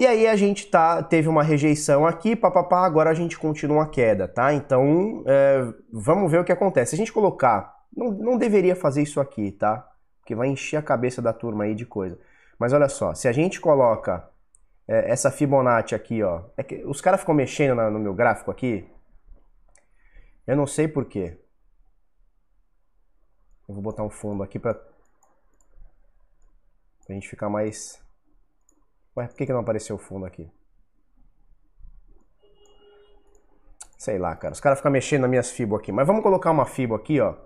E 0.00 0.06
aí 0.06 0.26
a 0.26 0.34
gente 0.34 0.66
tá, 0.66 1.02
teve 1.02 1.28
uma 1.28 1.44
rejeição 1.44 2.04
aqui, 2.04 2.34
papapá, 2.34 2.84
agora 2.84 3.10
a 3.10 3.14
gente 3.14 3.38
continua 3.38 3.84
a 3.84 3.88
queda, 3.88 4.26
tá? 4.26 4.52
Então, 4.52 5.22
é, 5.26 5.72
vamos 5.92 6.30
ver 6.30 6.40
o 6.40 6.44
que 6.44 6.50
acontece. 6.50 6.90
Se 6.90 6.96
a 6.96 6.98
gente 6.98 7.12
colocar, 7.12 7.76
não, 7.96 8.10
não 8.10 8.36
deveria 8.36 8.74
fazer 8.74 9.02
isso 9.02 9.20
aqui, 9.20 9.52
tá? 9.52 9.88
porque 10.22 10.34
vai 10.36 10.48
encher 10.48 10.76
a 10.76 10.82
cabeça 10.82 11.20
da 11.20 11.32
turma 11.32 11.64
aí 11.64 11.74
de 11.74 11.84
coisa. 11.84 12.18
Mas 12.58 12.72
olha 12.72 12.88
só, 12.88 13.12
se 13.12 13.26
a 13.26 13.32
gente 13.32 13.60
coloca 13.60 14.26
é, 14.92 15.10
essa 15.10 15.30
Fibonacci 15.30 15.94
aqui, 15.94 16.22
ó, 16.22 16.44
é 16.54 16.62
que 16.62 16.84
os 16.84 17.00
caras 17.00 17.20
ficam 17.20 17.34
mexendo 17.34 17.74
na, 17.74 17.88
no 17.88 17.98
meu 17.98 18.12
gráfico 18.12 18.50
aqui, 18.50 18.86
eu 20.46 20.54
não 20.54 20.66
sei 20.66 20.86
porquê. 20.86 21.38
Eu 23.66 23.74
vou 23.74 23.82
botar 23.82 24.02
um 24.02 24.10
fundo 24.10 24.42
aqui 24.42 24.58
pra, 24.58 24.74
pra 24.74 24.84
gente 27.08 27.26
ficar 27.28 27.48
mais... 27.48 28.04
Ué, 29.16 29.26
por 29.28 29.36
que, 29.36 29.46
que 29.46 29.52
não 29.52 29.60
apareceu 29.60 29.96
o 29.96 29.98
fundo 29.98 30.26
aqui? 30.26 30.50
Sei 33.96 34.18
lá, 34.18 34.36
cara. 34.36 34.52
Os 34.52 34.60
caras 34.60 34.78
ficam 34.78 34.90
mexendo 34.92 35.22
nas 35.22 35.30
minhas 35.30 35.50
fibos 35.50 35.78
aqui. 35.78 35.92
Mas 35.92 36.06
vamos 36.06 36.22
colocar 36.22 36.50
uma 36.50 36.66
fibo 36.66 36.94
aqui, 36.94 37.20
ó 37.20 37.36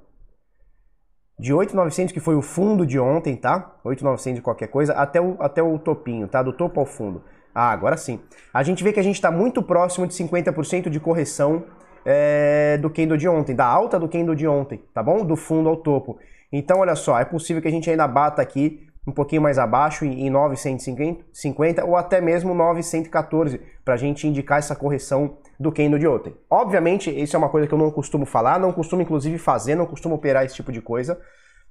de 1.47 1.55
8,900 1.55 2.13
que 2.13 2.19
foi 2.19 2.35
o 2.35 2.43
fundo 2.43 2.85
de 2.85 2.99
ontem, 2.99 3.37
tá? 3.37 3.77
8,900 3.85 4.41
de 4.41 4.43
qualquer 4.43 4.67
coisa, 4.67 4.95
até 4.95 5.21
o, 5.21 5.37
até 5.39 5.63
o 5.63 5.79
topinho, 5.79 6.27
tá? 6.27 6.43
Do 6.43 6.53
topo 6.53 6.81
ao 6.81 6.85
fundo. 6.85 7.23
Ah, 7.55 7.71
agora 7.71 7.97
sim. 7.97 8.19
A 8.53 8.65
gente 8.65 8.83
vê 8.83 8.93
que 8.93 8.99
a 8.99 9.03
gente 9.03 9.15
está 9.15 9.31
muito 9.31 9.63
próximo 9.63 10.09
de 10.09 10.15
50% 10.15 10.89
de 10.89 10.99
correção 10.99 11.63
é, 12.05 12.77
do 12.79 12.91
candle 12.91 13.17
de 13.17 13.29
ontem, 13.29 13.55
da 13.55 13.65
alta 13.65 13.97
do 13.97 14.09
candle 14.09 14.35
de 14.35 14.45
ontem, 14.49 14.83
tá 14.93 15.05
bom? 15.05 15.25
Do 15.25 15.37
fundo 15.37 15.69
ao 15.69 15.77
topo. 15.77 16.19
Então, 16.51 16.81
olha 16.81 16.97
só, 16.97 17.17
é 17.17 17.25
possível 17.25 17.63
que 17.63 17.69
a 17.69 17.71
gente 17.71 17.89
ainda 17.89 18.09
bata 18.09 18.43
aqui 18.43 18.85
um 19.07 19.13
pouquinho 19.13 19.41
mais 19.41 19.57
abaixo, 19.57 20.05
em 20.05 20.29
950 20.29 21.85
ou 21.85 21.95
até 21.95 22.21
mesmo 22.21 22.55
914, 22.55 23.61
para 23.85 23.95
a 23.95 23.97
gente 23.97 24.27
indicar 24.27 24.59
essa 24.59 24.75
correção 24.75 25.39
do 25.59 25.73
candle 25.73 25.99
de 25.99 26.07
ontem. 26.07 26.35
Obviamente, 26.51 27.11
isso 27.11 27.37
é 27.37 27.39
uma 27.39 27.49
coisa 27.49 27.67
que 27.67 27.75
eu 27.75 27.79
não 27.79 27.91
costumo 27.91 28.27
falar, 28.27 28.59
não 28.59 28.73
costumo 28.73 29.03
inclusive 29.03 29.39
fazer, 29.39 29.75
não 29.75 29.87
costumo 29.87 30.15
operar 30.15 30.45
esse 30.45 30.55
tipo 30.55 30.71
de 30.71 30.81
coisa, 30.81 31.19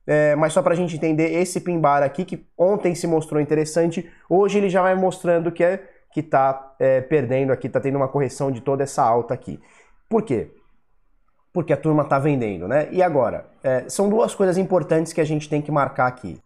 é, 0.08 0.36
mas 0.36 0.54
só 0.54 0.62
para 0.62 0.74
a 0.74 0.76
gente 0.76 0.96
entender 0.96 1.34
esse 1.34 1.60
pin 1.62 1.80
bar 1.80 2.04
aqui, 2.04 2.24
que 2.26 2.46
ontem 2.58 2.94
se 2.94 3.08
mostrou 3.08 3.42
interessante, 3.42 4.10
hoje 4.30 4.58
ele 4.58 4.70
já 4.70 4.82
vai 4.82 4.96
mostrando 4.96 5.52
que 5.52 5.64
é 5.64 5.84
que 6.12 6.20
está 6.22 6.76
é, 6.80 7.02
perdendo 7.02 7.52
aqui, 7.52 7.68
está 7.68 7.80
tendo 7.80 7.98
uma 7.98 8.08
correção 8.08 8.50
de 8.52 8.62
toda 8.62 8.84
essa 8.84 9.04
alta 9.04 9.34
aqui. 9.34 9.60
Por 10.10 10.22
quê? 10.22 10.52
Porque 11.52 11.74
a 11.74 11.78
turma 11.78 12.04
está 12.04 12.18
vendendo, 12.20 12.68
né? 12.68 12.88
E 12.92 13.04
agora? 13.04 13.48
É, 13.64 13.90
são 13.90 14.10
duas 14.10 14.34
coisas 14.34 14.58
importantes 14.58 15.12
que 15.12 15.20
a 15.20 15.26
gente 15.26 15.50
tem 15.50 15.62
que 15.62 15.72
marcar 15.72 16.08
aqui. 16.08 16.40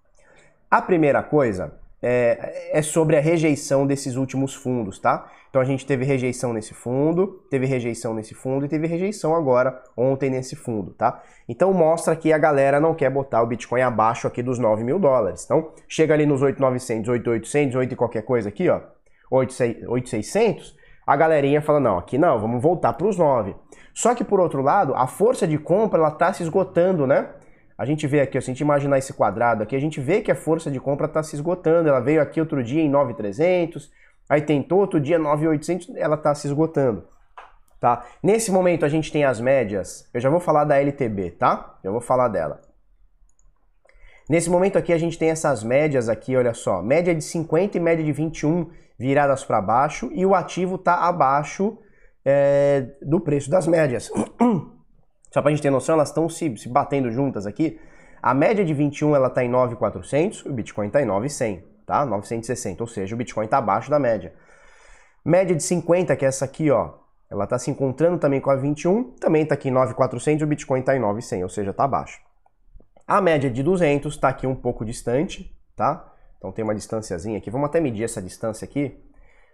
A 0.71 0.81
primeira 0.81 1.21
coisa 1.21 1.74
é, 2.01 2.72
é, 2.72 2.81
sobre 2.81 3.18
a 3.18 3.19
rejeição 3.19 3.86
desses 3.86 4.16
últimos 4.16 4.54
fundos, 4.54 5.00
tá? 5.00 5.30
Então 5.50 5.62
a 5.62 5.66
gente 5.66 5.86
teve 5.86 6.06
rejeição 6.06 6.54
nesse 6.54 6.74
fundo, 6.74 7.42
teve 7.50 7.66
rejeição 7.66 8.13
nesse 8.13 8.34
fundo 8.34 8.66
e 8.66 8.69
teve 8.69 8.88
rejeição 8.88 9.36
agora 9.36 9.81
ontem 9.98 10.30
nesse 10.30 10.56
fundo, 10.56 10.92
tá? 10.92 11.22
Então 11.48 11.74
mostra 11.74 12.16
que 12.16 12.31
a 12.31 12.38
galera 12.38 12.80
não 12.80 12.94
quer 12.94 13.10
botar 13.10 13.42
o 13.42 13.48
Bitcoin 13.48 13.81
abaixo 13.81 14.28
aqui 14.28 14.42
dos 14.42 14.60
9 14.60 14.84
mil 14.84 15.00
dólares. 15.00 15.44
Então 15.44 15.72
chega 15.88 16.13
ali 16.13 16.25
nos 16.25 16.42
8,900, 16.42 17.10
8,800, 17.10 17.75
8 17.75 17.94
e 17.94 17.96
qualquer 17.96 18.22
coisa 18.22 18.50
aqui, 18.50 18.69
ó, 18.69 18.81
8,600, 19.31 20.78
a 21.06 21.16
galerinha 21.16 21.62
fala, 21.62 21.80
não, 21.80 21.98
aqui 21.98 22.18
não, 22.18 22.40
vamos 22.40 22.62
voltar 22.62 22.94
para 22.94 23.07
os 23.07 23.18
9. 23.18 23.56
Só 23.94 24.13
que 24.13 24.24
por 24.24 24.40
outro 24.40 24.62
lado, 24.62 24.94
a 24.96 25.07
força 25.07 25.48
de 25.48 25.57
compra 25.57 26.00
ela 26.00 26.12
tá 26.12 26.31
se 26.31 26.44
esgotando, 26.44 27.07
né? 27.07 27.30
A 27.79 27.85
gente 27.85 28.05
vê 28.05 28.19
aqui, 28.19 28.33
se 28.41 28.51
a 28.51 28.53
gente 28.53 28.59
imaginar 28.59 28.98
esse 28.98 29.13
quadrado 29.13 29.63
aqui, 29.63 29.74
a 29.74 29.79
gente 29.79 30.01
vê 30.01 30.19
que 30.19 30.29
a 30.29 30.36
força 30.36 30.69
de 30.69 30.81
compra 30.81 31.05
está 31.05 31.24
se 31.24 31.33
esgotando. 31.33 31.88
Ela 31.88 32.01
veio 32.01 32.21
aqui 32.21 32.41
outro 32.41 32.62
dia 32.62 32.81
em 32.81 32.89
9,300, 32.89 33.89
aí 34.27 34.41
tentou 34.41 34.79
outro 34.79 35.00
dia 35.00 35.17
9,800, 35.17 35.95
ela 35.95 36.15
está 36.15 36.36
se 36.36 36.45
esgotando. 36.45 37.07
Tá? 37.79 38.05
Nesse 38.21 38.51
momento 38.51 38.86
a 38.86 38.89
gente 38.89 39.09
tem 39.09 39.24
as 39.24 39.39
médias, 39.39 40.09
eu 40.13 40.19
já 40.19 40.29
vou 40.29 40.41
falar 40.41 40.65
da 40.65 40.75
LTB, 40.75 41.31
tá? 41.31 41.79
Eu 41.81 41.93
vou 41.93 42.01
falar 42.01 42.27
dela. 42.27 42.59
Nesse 44.29 44.50
momento 44.50 44.77
aqui 44.77 44.91
a 44.91 44.98
gente 44.98 45.17
tem 45.17 45.29
essas 45.29 45.63
médias 45.63 46.09
aqui, 46.09 46.36
olha 46.36 46.53
só, 46.53 46.81
média 46.81 47.15
de 47.15 47.24
50 47.24 47.77
e 47.77 47.79
média 47.79 48.03
de 48.03 48.12
21 48.12 48.69
viradas 49.00 49.45
para 49.45 49.62
baixo 49.62 50.12
e 50.12 50.25
o 50.25 50.36
ativo 50.36 50.75
está 50.75 51.07
abaixo 51.07 51.77
é, 52.25 52.88
do 53.01 53.21
preço 53.21 53.50
das 53.50 53.65
médias. 53.65 54.12
Só 55.31 55.41
para 55.41 55.51
a 55.51 55.53
gente 55.53 55.62
ter 55.62 55.69
noção, 55.69 55.95
elas 55.95 56.09
estão 56.09 56.27
se, 56.27 56.55
se, 56.57 56.67
batendo 56.67 57.12
juntas 57.12 57.45
aqui. 57.45 57.79
A 58.21 58.33
média 58.33 58.65
de 58.65 58.74
21 58.74 59.15
ela 59.15 59.27
está 59.27 59.43
em 59.43 59.50
9,400, 59.50 60.45
o 60.45 60.53
Bitcoin 60.53 60.88
está 60.88 61.01
em 61.01 61.05
9,100, 61.05 61.63
tá? 61.86 62.05
960, 62.05 62.83
ou 62.83 62.88
seja, 62.88 63.15
o 63.15 63.17
Bitcoin 63.17 63.45
está 63.45 63.59
abaixo 63.59 63.89
da 63.89 64.00
média. 64.00 64.33
Média 65.24 65.55
de 65.55 65.63
50, 65.63 66.15
que 66.15 66.25
é 66.25 66.27
essa 66.27 66.45
aqui, 66.45 66.69
ó, 66.71 66.93
ela 67.29 67.43
está 67.43 67.59
se 67.59 67.69
encontrando 67.69 68.17
também 68.17 68.41
com 68.41 68.50
a 68.50 68.55
21, 68.55 69.12
também 69.19 69.43
está 69.43 69.53
aqui 69.53 69.69
em 69.69 69.71
9,400 69.71 70.41
e 70.41 70.43
o 70.43 70.48
Bitcoin 70.48 70.79
está 70.79 70.95
em 70.95 71.00
9,100, 71.00 71.43
ou 71.43 71.50
seja, 71.50 71.71
está 71.71 71.83
abaixo. 71.83 72.19
A 73.07 73.21
média 73.21 73.50
de 73.50 73.63
200 73.63 74.13
está 74.13 74.29
aqui 74.29 74.48
um 74.48 74.55
pouco 74.55 74.83
distante, 74.83 75.55
tá? 75.75 76.13
Então 76.38 76.51
tem 76.51 76.63
uma 76.63 76.75
distânciazinha 76.75 77.38
aqui. 77.38 77.51
Vamos 77.51 77.69
até 77.69 77.79
medir 77.79 78.03
essa 78.03 78.21
distância 78.21 78.65
aqui 78.65 78.98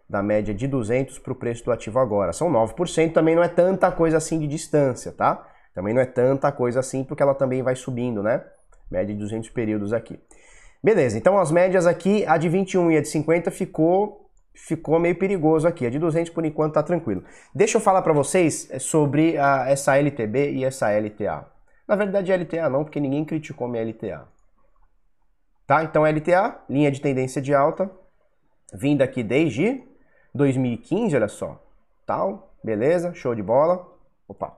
da 0.09 0.21
média 0.21 0.53
de 0.53 0.67
200 0.67 1.19
para 1.19 1.33
o 1.33 1.35
preço 1.35 1.65
do 1.65 1.71
ativo 1.71 1.99
agora. 1.99 2.31
São 2.31 2.49
9%, 2.51 3.11
também 3.11 3.35
não 3.35 3.43
é 3.43 3.47
tanta 3.47 3.91
coisa 3.91 4.17
assim 4.17 4.39
de 4.39 4.47
distância, 4.47 5.11
tá? 5.11 5.47
Também 5.75 5.93
não 5.93 6.01
é 6.01 6.05
tanta 6.05 6.51
coisa 6.53 6.79
assim, 6.79 7.03
porque 7.03 7.21
ela 7.21 7.35
também 7.35 7.61
vai 7.61 7.75
subindo, 7.75 8.23
né? 8.23 8.41
Média 8.89 9.13
de 9.13 9.19
200 9.19 9.49
períodos 9.49 9.91
aqui. 9.91 10.17
Beleza, 10.81 11.17
então 11.17 11.37
as 11.37 11.51
médias 11.51 11.85
aqui, 11.85 12.25
a 12.25 12.37
de 12.37 12.47
21 12.47 12.91
e 12.91 12.97
a 12.97 13.01
de 13.01 13.09
50 13.09 13.51
ficou 13.51 14.21
ficou 14.53 14.97
meio 14.99 15.15
perigoso 15.17 15.67
aqui. 15.67 15.85
A 15.85 15.89
de 15.89 15.99
200 15.99 16.31
por 16.31 16.45
enquanto 16.45 16.75
tá 16.75 16.83
tranquilo. 16.83 17.23
Deixa 17.53 17.77
eu 17.77 17.81
falar 17.81 18.01
para 18.01 18.13
vocês 18.13 18.69
é, 18.71 18.79
sobre 18.79 19.37
a, 19.37 19.69
essa 19.69 19.97
LTB 19.97 20.53
e 20.53 20.63
essa 20.63 20.89
LTA. 20.89 21.45
Na 21.85 21.95
verdade, 21.95 22.31
LTA 22.31 22.69
não, 22.69 22.83
porque 22.83 22.99
ninguém 22.99 23.25
criticou 23.25 23.67
minha 23.67 23.83
LTA. 23.83 24.27
Tá? 25.67 25.83
Então 25.83 26.05
LTA, 26.05 26.63
linha 26.69 26.89
de 26.89 27.01
tendência 27.01 27.41
de 27.41 27.53
alta, 27.53 27.91
vinda 28.73 29.03
aqui 29.03 29.21
desde 29.21 29.83
2015, 30.33 31.15
olha 31.15 31.27
só. 31.27 31.61
Tal, 32.05 32.55
beleza, 32.63 33.13
show 33.13 33.35
de 33.35 33.43
bola. 33.43 33.85
Opa, 34.27 34.55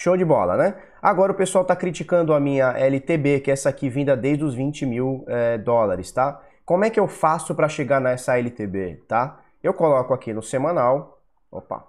Show 0.00 0.16
de 0.16 0.24
bola, 0.24 0.56
né? 0.56 0.80
Agora 1.02 1.32
o 1.32 1.34
pessoal 1.34 1.62
está 1.62 1.74
criticando 1.74 2.32
a 2.32 2.38
minha 2.38 2.70
LTB, 2.70 3.40
que 3.40 3.50
é 3.50 3.52
essa 3.52 3.68
aqui 3.68 3.90
vinda 3.90 4.16
desde 4.16 4.44
os 4.44 4.54
20 4.54 4.86
mil 4.86 5.24
é, 5.26 5.58
dólares, 5.58 6.12
tá? 6.12 6.40
Como 6.64 6.84
é 6.84 6.90
que 6.90 7.00
eu 7.00 7.08
faço 7.08 7.52
para 7.52 7.68
chegar 7.68 8.00
nessa 8.00 8.38
LTB, 8.38 9.02
tá? 9.08 9.40
Eu 9.60 9.74
coloco 9.74 10.14
aqui 10.14 10.32
no 10.32 10.40
semanal, 10.40 11.20
opa. 11.50 11.84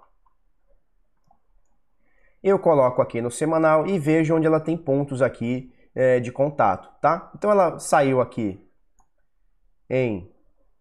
Eu 2.42 2.58
coloco 2.58 3.00
aqui 3.00 3.20
no 3.20 3.30
semanal 3.30 3.86
e 3.86 3.96
vejo 3.96 4.34
onde 4.34 4.46
ela 4.48 4.58
tem 4.58 4.76
pontos 4.76 5.22
aqui 5.22 5.72
é, 5.94 6.18
de 6.18 6.32
contato, 6.32 6.90
tá? 7.00 7.30
Então 7.36 7.48
ela 7.48 7.78
saiu 7.78 8.20
aqui 8.20 8.60
em 9.88 10.29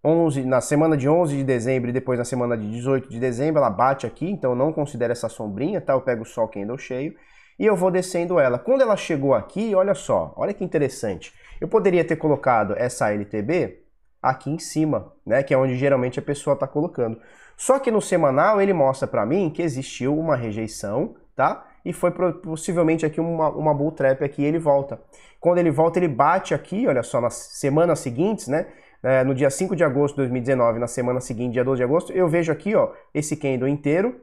11, 0.04 0.46
na 0.46 0.62
semana 0.62 0.96
de 0.96 1.10
11 1.10 1.36
de 1.36 1.44
dezembro 1.44 1.90
e 1.90 1.94
depois 1.94 2.18
na 2.18 2.26
semana 2.26 2.58
de 2.58 2.70
18 2.70 3.10
de 3.10 3.20
dezembro, 3.20 3.60
ela 3.60 3.70
bate 3.70 4.06
aqui, 4.08 4.30
então 4.30 4.52
eu 4.52 4.56
não 4.56 4.72
considero 4.72 5.12
essa 5.12 5.28
sombrinha, 5.28 5.82
tá? 5.82 5.94
Eu 5.94 6.02
pego 6.02 6.26
só 6.26 6.46
o 6.46 6.48
candle 6.48 6.78
cheio 6.78 7.16
e 7.60 7.66
eu 7.66 7.76
vou 7.76 7.92
descendo 7.92 8.40
ela. 8.40 8.58
Quando 8.58 8.82
ela 8.82 8.96
chegou 8.96 9.34
aqui, 9.34 9.76
olha 9.76 9.94
só, 9.94 10.34
olha 10.38 10.54
que 10.54 10.64
interessante. 10.64 11.34
Eu 11.60 11.68
poderia 11.68 12.06
ter 12.06 12.16
colocado 12.16 12.74
essa 12.78 13.12
LTB 13.12 13.84
aqui 14.22 14.50
em 14.50 14.60
cima, 14.60 15.12
né? 15.26 15.44
Que 15.44 15.54
é 15.54 15.58
onde 15.58 15.76
geralmente 15.76 16.20
a 16.20 16.22
pessoa 16.22 16.54
está 16.54 16.66
colocando. 16.66 17.20
Só 17.58 17.78
que 17.78 17.92
no 17.92 18.02
semanal 18.02 18.62
ele 18.62 18.72
mostra 18.72 19.06
para 19.06 19.26
mim 19.26 19.50
que 19.50 19.62
existiu 19.62 20.18
uma 20.18 20.38
rejeição, 20.38 21.16
tá? 21.36 21.66
E 21.84 21.92
foi 21.92 22.12
possivelmente 22.12 23.06
aqui 23.06 23.20
uma, 23.20 23.50
uma 23.50 23.74
bull 23.74 23.92
trap 23.92 24.24
aqui 24.24 24.44
ele 24.44 24.60
volta. 24.60 25.02
Quando 25.40 25.58
ele 25.58 25.72
volta, 25.72 26.00
ele 26.00 26.08
bate 26.08 26.54
aqui, 26.54 26.88
olha 26.88 27.04
só, 27.04 27.20
nas 27.20 27.34
semanas 27.34 28.00
seguintes, 28.00 28.48
né? 28.48 28.68
É, 29.04 29.24
no 29.24 29.34
dia 29.34 29.50
5 29.50 29.76
de 29.76 29.84
agosto 29.84 30.16
de 30.16 30.22
2019, 30.22 30.80
na 30.80 30.88
semana 30.88 31.20
seguinte, 31.20 31.54
dia 31.54 31.64
12 31.64 31.78
de 31.78 31.84
agosto, 31.84 32.12
eu 32.12 32.28
vejo 32.28 32.52
aqui, 32.52 32.76
ó, 32.76 32.92
esse 33.14 33.36
candle 33.38 33.68
inteiro 33.68 34.22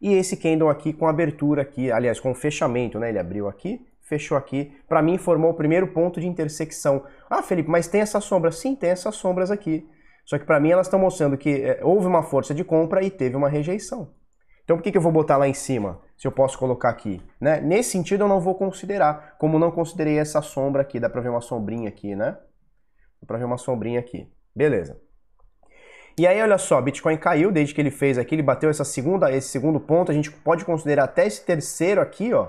e 0.00 0.14
esse 0.14 0.36
candle 0.36 0.68
aqui 0.68 0.92
com 0.92 1.06
abertura 1.06 1.62
aqui, 1.62 1.90
aliás, 1.90 2.20
com 2.20 2.34
fechamento, 2.34 2.98
né? 2.98 3.08
Ele 3.08 3.18
abriu 3.18 3.48
aqui, 3.48 3.86
fechou 4.02 4.36
aqui. 4.36 4.72
Para 4.88 5.02
mim, 5.02 5.18
formou 5.18 5.50
o 5.50 5.54
primeiro 5.54 5.88
ponto 5.88 6.20
de 6.20 6.26
intersecção. 6.26 7.04
Ah, 7.28 7.42
Felipe, 7.42 7.68
mas 7.68 7.86
tem 7.86 8.00
essas 8.00 8.24
sombras? 8.24 8.56
Sim, 8.56 8.74
tem 8.74 8.90
essas 8.90 9.14
sombras 9.16 9.50
aqui. 9.50 9.88
Só 10.26 10.38
que 10.38 10.44
para 10.44 10.58
mim 10.58 10.70
elas 10.70 10.88
estão 10.88 10.98
mostrando 10.98 11.38
que 11.38 11.62
é, 11.62 11.80
houve 11.82 12.06
uma 12.06 12.22
força 12.22 12.52
de 12.52 12.64
compra 12.64 13.02
e 13.02 13.10
teve 13.10 13.36
uma 13.36 13.48
rejeição. 13.48 14.10
Então 14.64 14.76
por 14.76 14.82
que, 14.82 14.90
que 14.90 14.98
eu 14.98 15.02
vou 15.02 15.12
botar 15.12 15.36
lá 15.36 15.46
em 15.46 15.54
cima, 15.54 16.00
se 16.16 16.26
eu 16.26 16.32
posso 16.32 16.58
colocar 16.58 16.88
aqui? 16.88 17.22
Né? 17.40 17.60
Nesse 17.60 17.90
sentido 17.90 18.24
eu 18.24 18.28
não 18.28 18.40
vou 18.40 18.56
considerar, 18.56 19.36
como 19.38 19.56
não 19.56 19.70
considerei 19.70 20.18
essa 20.18 20.42
sombra 20.42 20.82
aqui, 20.82 20.98
dá 20.98 21.08
para 21.08 21.20
ver 21.20 21.28
uma 21.28 21.40
sombrinha 21.40 21.88
aqui, 21.88 22.16
né? 22.16 22.36
Para 23.26 23.38
ver 23.38 23.44
uma 23.44 23.58
sombrinha 23.58 24.00
aqui. 24.00 24.30
Beleza. 24.54 25.00
E 26.18 26.26
aí, 26.26 26.40
olha 26.40 26.56
só, 26.56 26.80
Bitcoin 26.80 27.18
caiu 27.18 27.52
desde 27.52 27.74
que 27.74 27.80
ele 27.80 27.90
fez 27.90 28.16
aqui, 28.16 28.34
ele 28.34 28.42
bateu 28.42 28.70
essa 28.70 28.84
segunda, 28.84 29.30
esse 29.30 29.48
segundo 29.48 29.78
ponto, 29.78 30.10
a 30.10 30.14
gente 30.14 30.30
pode 30.30 30.64
considerar 30.64 31.04
até 31.04 31.26
esse 31.26 31.44
terceiro 31.44 32.00
aqui, 32.00 32.32
ó, 32.32 32.48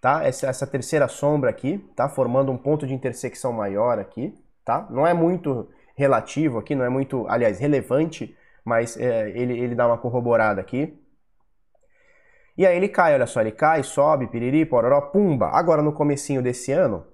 tá? 0.00 0.24
Essa, 0.24 0.46
essa 0.46 0.66
terceira 0.66 1.06
sombra 1.06 1.50
aqui, 1.50 1.78
tá? 1.94 2.08
Formando 2.08 2.50
um 2.50 2.56
ponto 2.56 2.86
de 2.86 2.94
intersecção 2.94 3.52
maior 3.52 3.98
aqui, 3.98 4.34
tá? 4.64 4.86
Não 4.88 5.06
é 5.06 5.12
muito 5.12 5.68
relativo 5.94 6.58
aqui, 6.58 6.74
não 6.74 6.86
é 6.86 6.88
muito, 6.88 7.26
aliás, 7.28 7.58
relevante, 7.58 8.34
mas 8.64 8.96
é, 8.96 9.28
ele, 9.30 9.58
ele 9.58 9.74
dá 9.74 9.86
uma 9.86 9.98
corroborada 9.98 10.60
aqui. 10.60 10.98
E 12.56 12.66
aí 12.66 12.76
ele 12.76 12.88
cai, 12.88 13.12
olha 13.12 13.26
só, 13.26 13.42
ele 13.42 13.52
cai, 13.52 13.82
sobe, 13.82 14.26
piriri, 14.26 14.64
pororó, 14.64 15.02
pumba. 15.02 15.48
Agora 15.48 15.82
no 15.82 15.92
comecinho 15.92 16.42
desse 16.42 16.72
ano, 16.72 17.06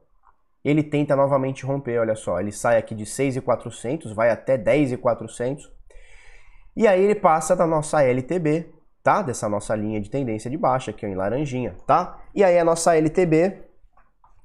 ele 0.64 0.82
tenta 0.82 1.16
novamente 1.16 1.64
romper, 1.64 1.98
olha 1.98 2.14
só, 2.14 2.40
ele 2.40 2.52
sai 2.52 2.78
aqui 2.78 2.94
de 2.94 3.04
6,400, 3.04 4.12
vai 4.12 4.30
até 4.30 4.56
10,400, 4.56 5.70
e 6.76 6.86
aí 6.86 7.02
ele 7.02 7.14
passa 7.14 7.54
da 7.54 7.66
nossa 7.66 8.02
LTB, 8.02 8.66
tá? 9.02 9.20
Dessa 9.22 9.48
nossa 9.48 9.74
linha 9.74 10.00
de 10.00 10.08
tendência 10.08 10.50
de 10.50 10.56
baixa 10.56 10.90
aqui 10.90 11.04
em 11.04 11.14
laranjinha, 11.14 11.74
tá? 11.86 12.18
E 12.34 12.42
aí 12.42 12.58
a 12.58 12.64
nossa 12.64 12.96
LTB, 12.96 13.58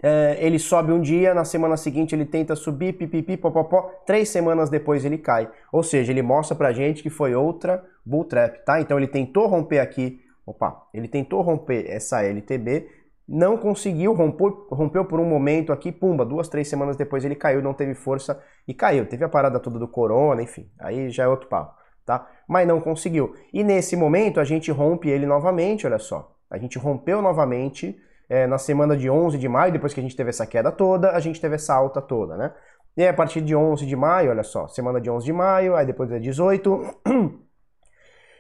é, 0.04 0.38
ele 0.40 0.60
sobe 0.60 0.92
um 0.92 1.00
dia, 1.00 1.34
na 1.34 1.46
semana 1.46 1.78
seguinte 1.78 2.14
ele 2.14 2.26
tenta 2.26 2.56
subir, 2.56 2.94
pipipi, 2.94 3.38
popopó, 3.38 3.92
três 4.06 4.30
semanas 4.30 4.70
depois 4.70 5.06
ele 5.06 5.18
cai. 5.18 5.50
Ou 5.72 5.82
seja, 5.84 6.12
ele 6.12 6.22
mostra 6.22 6.56
pra 6.56 6.74
gente 6.74 7.02
que 7.02 7.10
foi 7.10 7.34
outra 7.34 7.84
bull 8.06 8.26
trap, 8.26 8.64
tá? 8.66 8.82
Então 8.82 8.98
ele 8.98 9.08
tentou 9.08 9.48
romper 9.48 9.80
aqui, 9.80 10.22
opa, 10.46 10.88
ele 10.94 11.08
tentou 11.08 11.42
romper 11.42 11.90
essa 11.90 12.22
LTB, 12.24 12.88
não 13.28 13.58
conseguiu, 13.58 14.14
rompeu, 14.14 14.68
rompeu 14.72 15.04
por 15.04 15.20
um 15.20 15.26
momento 15.26 15.74
aqui, 15.74 15.92
pumba, 15.92 16.26
duas, 16.26 16.48
três 16.48 16.68
semanas 16.68 16.96
depois 16.96 17.26
ele 17.26 17.36
caiu, 17.36 17.62
não 17.62 17.74
teve 17.74 17.94
força 17.94 18.42
e 18.68 18.74
caiu. 18.74 19.06
Teve 19.06 19.26
a 19.26 19.30
parada 19.30 19.60
toda 19.60 19.78
do 19.78 19.88
corona, 19.88 20.42
enfim, 20.42 20.70
aí 20.80 21.10
já 21.10 21.24
é 21.24 21.28
outro 21.28 21.50
papo, 21.50 21.76
tá? 22.06 22.28
Mas 22.48 22.68
não 22.68 22.80
conseguiu. 22.80 23.36
E 23.52 23.64
nesse 23.64 23.98
momento 23.98 24.40
a 24.40 24.46
gente 24.46 24.72
rompe 24.72 25.10
ele 25.10 25.26
novamente, 25.26 25.86
olha 25.86 26.00
só. 26.00 26.34
A 26.50 26.58
gente 26.58 26.80
rompeu 26.80 27.22
novamente 27.22 28.00
é, 28.30 28.48
na 28.48 28.58
semana 28.58 28.96
de 28.96 29.10
11 29.10 29.38
de 29.38 29.50
maio, 29.50 29.74
depois 29.74 29.94
que 29.94 30.00
a 30.00 30.04
gente 30.04 30.16
teve 30.16 30.30
essa 30.30 30.46
queda 30.46 30.72
toda, 30.72 31.12
a 31.12 31.20
gente 31.20 31.42
teve 31.42 31.56
essa 31.56 31.74
alta 31.74 32.02
toda, 32.02 32.38
né? 32.38 32.54
E 32.96 33.04
aí, 33.04 33.10
a 33.10 33.14
partir 33.14 33.42
de 33.42 33.56
11 33.56 33.86
de 33.86 33.96
maio, 33.96 34.32
olha 34.32 34.44
só, 34.44 34.68
semana 34.68 35.00
de 35.00 35.10
11 35.10 35.26
de 35.26 35.34
maio, 35.34 35.76
aí 35.76 35.86
depois 35.86 36.12
é 36.12 36.18
18, 36.18 36.82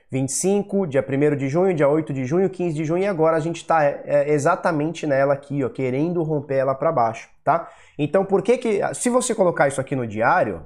25, 0.09 0.87
dia 0.87 1.05
1 1.05 1.35
de 1.35 1.49
junho, 1.49 1.73
dia 1.73 1.87
8 1.87 2.13
de 2.13 2.25
junho, 2.25 2.49
15 2.49 2.75
de 2.75 2.85
junho 2.85 3.03
e 3.03 3.07
agora 3.07 3.35
a 3.35 3.39
gente 3.39 3.57
está 3.57 3.83
é, 3.83 4.01
é, 4.05 4.31
exatamente 4.31 5.05
nela 5.05 5.33
aqui, 5.33 5.63
ó, 5.63 5.69
querendo 5.69 6.23
romper 6.23 6.55
ela 6.55 6.73
para 6.73 6.91
baixo, 6.91 7.29
tá? 7.43 7.69
Então 7.97 8.23
por 8.23 8.41
que 8.41 8.57
que, 8.57 8.81
se 8.95 9.09
você 9.09 9.35
colocar 9.35 9.67
isso 9.67 9.81
aqui 9.81 9.95
no 9.95 10.07
diário, 10.07 10.63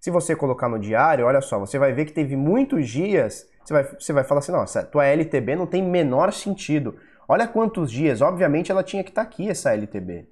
se 0.00 0.10
você 0.10 0.34
colocar 0.34 0.68
no 0.68 0.78
diário, 0.78 1.26
olha 1.26 1.40
só, 1.40 1.58
você 1.58 1.78
vai 1.78 1.92
ver 1.92 2.04
que 2.04 2.12
teve 2.12 2.36
muitos 2.36 2.88
dias, 2.88 3.48
você 3.64 3.72
vai, 3.72 3.84
você 3.84 4.12
vai 4.12 4.24
falar 4.24 4.40
assim, 4.40 4.52
nossa, 4.52 4.82
tua 4.82 5.06
LTB 5.06 5.54
não 5.54 5.66
tem 5.66 5.82
menor 5.82 6.32
sentido. 6.32 6.96
Olha 7.28 7.46
quantos 7.46 7.92
dias, 7.92 8.22
obviamente 8.22 8.72
ela 8.72 8.82
tinha 8.82 9.04
que 9.04 9.10
estar 9.10 9.24
tá 9.24 9.28
aqui 9.28 9.50
essa 9.50 9.72
LTB. 9.72 10.26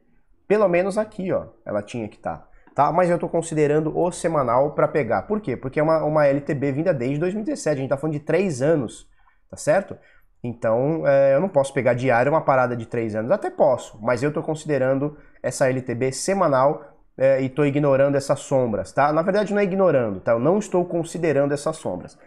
Pelo 0.49 0.68
menos 0.68 0.97
aqui, 0.97 1.30
ó, 1.33 1.49
ela 1.64 1.83
tinha 1.83 2.09
que 2.09 2.16
estar. 2.16 2.38
Tá 2.38 2.49
tá? 2.76 2.92
Mas 2.92 3.09
eu 3.09 3.16
estou 3.16 3.28
considerando 3.28 3.99
o 3.99 4.12
semanal 4.12 4.73
para 4.73 4.87
pegar. 4.87 5.23
Por 5.23 5.40
quê? 5.40 5.56
Porque 5.56 5.80
é 5.80 5.83
uma, 5.83 6.04
uma 6.04 6.26
LTB 6.26 6.73
vinda 6.73 6.92
desde 6.92 7.18
2017, 7.18 7.73
a 7.73 7.76
gente 7.76 7.85
está 7.87 7.97
falando 7.97 8.12
de 8.12 8.21
três 8.21 8.61
anos, 8.61 9.09
tá 9.50 9.56
certo? 9.56 9.97
Então 10.45 11.02
é, 11.09 11.35
eu 11.35 11.40
não 11.40 11.49
posso 11.49 11.73
pegar 11.73 11.95
diário 11.95 12.30
uma 12.30 12.42
parada 12.42 12.76
de 12.76 12.85
três 12.87 13.16
anos, 13.16 13.30
até 13.30 13.49
posso, 13.49 13.99
mas 14.02 14.23
eu 14.23 14.28
estou 14.28 14.42
considerando 14.42 15.16
essa 15.42 15.71
LTB 15.71 16.12
semanal 16.12 16.85
é, 17.16 17.40
e 17.40 17.47
estou 17.47 17.64
ignorando 17.64 18.14
essas 18.14 18.40
sombras, 18.40 18.92
tá? 18.92 19.11
Na 19.11 19.23
verdade 19.23 19.54
não 19.54 19.61
é 19.61 19.64
ignorando, 19.64 20.21
tá? 20.21 20.33
Eu 20.33 20.38
não 20.38 20.59
estou 20.59 20.85
considerando 20.85 21.54
essas 21.54 21.76
sombras. 21.78 22.18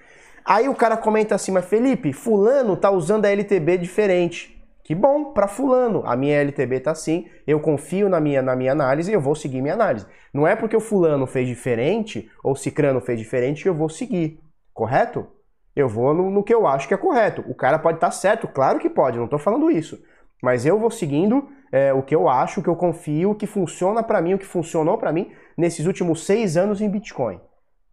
Aí 0.44 0.68
o 0.68 0.74
cara 0.74 0.98
comenta 0.98 1.36
assim, 1.36 1.51
mas 1.51 1.65
Felipe, 1.65 2.12
fulano 2.12 2.75
tá 2.75 2.89
usando 2.89 3.25
a 3.25 3.29
LTB 3.29 3.77
diferente. 3.77 4.59
Que 4.89 4.96
bom 4.96 5.34
para 5.34 5.48
fulano. 5.48 6.01
A 6.03 6.15
minha 6.15 6.38
LTB 6.38 6.79
tá 6.79 6.89
assim, 6.89 7.27
eu 7.46 7.60
confio 7.60 8.10
na 8.10 8.19
minha, 8.19 8.41
na 8.41 8.55
minha 8.55 8.72
análise 8.72 9.12
e 9.12 9.13
eu 9.13 9.22
vou 9.22 9.36
seguir 9.36 9.62
minha 9.62 9.75
análise. 9.75 10.08
Não 10.34 10.48
é 10.48 10.55
porque 10.55 10.75
o 10.75 10.79
fulano 10.79 11.27
fez 11.27 11.48
diferente 11.48 12.27
ou 12.43 12.53
o 12.53 12.55
cicrano 12.55 13.00
fez 13.00 13.19
diferente 13.19 13.62
que 13.62 13.69
eu 13.69 13.75
vou 13.75 13.88
seguir, 13.88 14.39
correto? 14.74 15.27
Eu 15.75 15.88
vou 15.88 16.12
no, 16.12 16.31
no 16.31 16.43
que 16.43 16.51
eu 16.51 16.65
acho 16.65 16.88
que 16.88 16.96
é 16.96 16.98
correto. 16.98 17.46
O 17.48 17.53
cara 17.53 17.77
pode 17.77 17.98
estar 17.98 18.08
tá 18.08 18.12
certo, 18.12 18.48
claro 18.48 18.79
que 18.79 18.89
pode, 18.89 19.19
não 19.19 19.25
estou 19.25 19.38
falando 19.38 19.69
isso. 19.69 20.01
Mas 20.41 20.65
eu 20.65 20.79
vou 20.79 20.89
seguindo 20.89 21.48
é, 21.72 21.93
o 21.93 22.01
que 22.01 22.15
eu 22.15 22.27
acho, 22.27 22.60
o 22.60 22.63
que 22.63 22.69
eu 22.69 22.75
confio, 22.75 23.29
o 23.29 23.36
que 23.36 23.46
funciona 23.46 24.01
para 24.01 24.19
mim, 24.19 24.34
o 24.34 24.39
que 24.39 24.46
funcionou 24.48 24.98
para 24.98 25.13
mim 25.13 25.31
nesses 25.55 25.86
últimos 25.86 26.25
seis 26.25 26.58
anos 26.58 26.81
em 26.81 26.89
Bitcoin, 26.89 27.39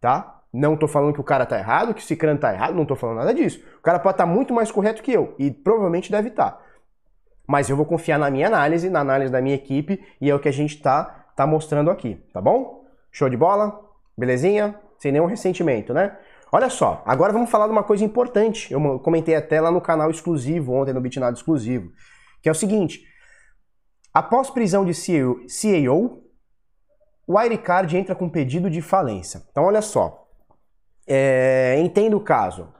tá? 0.01 0.41
Não 0.51 0.73
estou 0.73 0.89
falando 0.89 1.13
que 1.13 1.21
o 1.21 1.23
cara 1.23 1.45
tá 1.45 1.59
errado, 1.59 1.93
que 1.93 2.01
o 2.01 2.03
cicrano 2.03 2.39
tá 2.39 2.51
errado, 2.51 2.73
não 2.73 2.81
estou 2.81 2.97
falando 2.97 3.17
nada 3.17 3.35
disso. 3.35 3.63
O 3.77 3.83
cara 3.83 3.99
pode 3.99 4.15
estar 4.15 4.25
tá 4.25 4.31
muito 4.33 4.51
mais 4.51 4.71
correto 4.71 5.03
que 5.03 5.11
eu 5.11 5.35
e 5.37 5.51
provavelmente 5.51 6.11
deve 6.11 6.29
estar. 6.29 6.53
Tá 6.53 6.66
mas 7.47 7.69
eu 7.69 7.77
vou 7.77 7.85
confiar 7.85 8.19
na 8.19 8.29
minha 8.29 8.47
análise, 8.47 8.89
na 8.89 8.99
análise 8.99 9.31
da 9.31 9.41
minha 9.41 9.55
equipe, 9.55 10.03
e 10.19 10.29
é 10.29 10.35
o 10.35 10.39
que 10.39 10.49
a 10.49 10.53
gente 10.53 10.75
está 10.75 11.25
tá 11.35 11.47
mostrando 11.47 11.89
aqui, 11.89 12.15
tá 12.33 12.41
bom? 12.41 12.83
Show 13.11 13.29
de 13.29 13.37
bola? 13.37 13.79
Belezinha? 14.17 14.75
Sem 14.99 15.11
nenhum 15.11 15.25
ressentimento, 15.25 15.93
né? 15.93 16.17
Olha 16.51 16.69
só, 16.69 17.03
agora 17.05 17.33
vamos 17.33 17.49
falar 17.49 17.67
de 17.67 17.71
uma 17.71 17.83
coisa 17.83 18.03
importante. 18.03 18.71
Eu 18.73 18.99
comentei 18.99 19.35
até 19.35 19.61
lá 19.61 19.71
no 19.71 19.81
canal 19.81 20.09
exclusivo, 20.09 20.73
ontem 20.73 20.93
no 20.93 21.01
Bitnado 21.01 21.37
exclusivo, 21.37 21.91
que 22.41 22.49
é 22.49 22.51
o 22.51 22.55
seguinte: 22.55 23.03
após 24.13 24.49
prisão 24.49 24.83
de 24.85 24.93
CEO, 24.93 25.41
CEO 25.47 26.27
o 27.27 27.37
Wirecard 27.37 27.97
entra 27.97 28.15
com 28.15 28.29
pedido 28.29 28.69
de 28.69 28.81
falência. 28.81 29.43
Então, 29.51 29.65
olha 29.65 29.81
só, 29.81 30.25
é, 31.05 31.77
entenda 31.79 32.15
o 32.15 32.21
caso. 32.21 32.73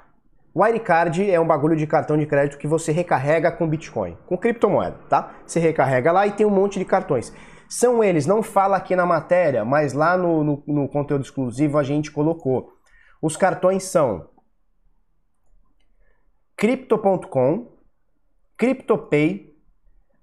Wirecard 0.58 1.30
é 1.30 1.40
um 1.40 1.46
bagulho 1.46 1.76
de 1.76 1.86
cartão 1.86 2.18
de 2.18 2.26
crédito 2.26 2.58
que 2.58 2.66
você 2.66 2.92
recarrega 2.92 3.52
com 3.52 3.68
Bitcoin, 3.68 4.18
com 4.26 4.36
criptomoeda, 4.36 4.98
tá? 5.08 5.36
Você 5.46 5.60
recarrega 5.60 6.12
lá 6.12 6.26
e 6.26 6.32
tem 6.32 6.48
um 6.48 6.50
monte 6.50 6.80
de 6.80 6.86
cartões. 6.86 7.32
São 7.70 8.04
eles, 8.04 8.26
não 8.26 8.42
fala 8.42 8.76
aqui 8.76 8.96
na 8.96 9.06
matéria, 9.06 9.64
mas 9.64 9.94
lá 9.94 10.18
no, 10.18 10.44
no, 10.44 10.64
no 10.66 10.88
conteúdo 10.88 11.24
exclusivo 11.24 11.78
a 11.78 11.84
gente 11.84 12.10
colocou. 12.10 12.74
Os 13.22 13.38
cartões 13.38 13.84
são 13.84 14.30
Crypto.com, 16.56 17.68
CryptoPay, 18.58 19.56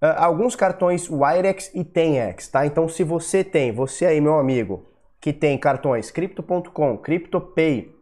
uh, 0.02 0.06
alguns 0.16 0.56
cartões 0.56 1.08
Wirex 1.08 1.70
e 1.72 1.84
Tenex, 1.84 2.48
tá? 2.48 2.66
Então 2.66 2.88
se 2.88 3.04
você 3.04 3.44
tem, 3.44 3.70
você 3.70 4.06
aí 4.06 4.20
meu 4.20 4.36
amigo, 4.36 4.88
que 5.20 5.32
tem 5.32 5.56
cartões 5.56 6.10
Crypto.com, 6.10 6.98
CryptoPay, 6.98 7.94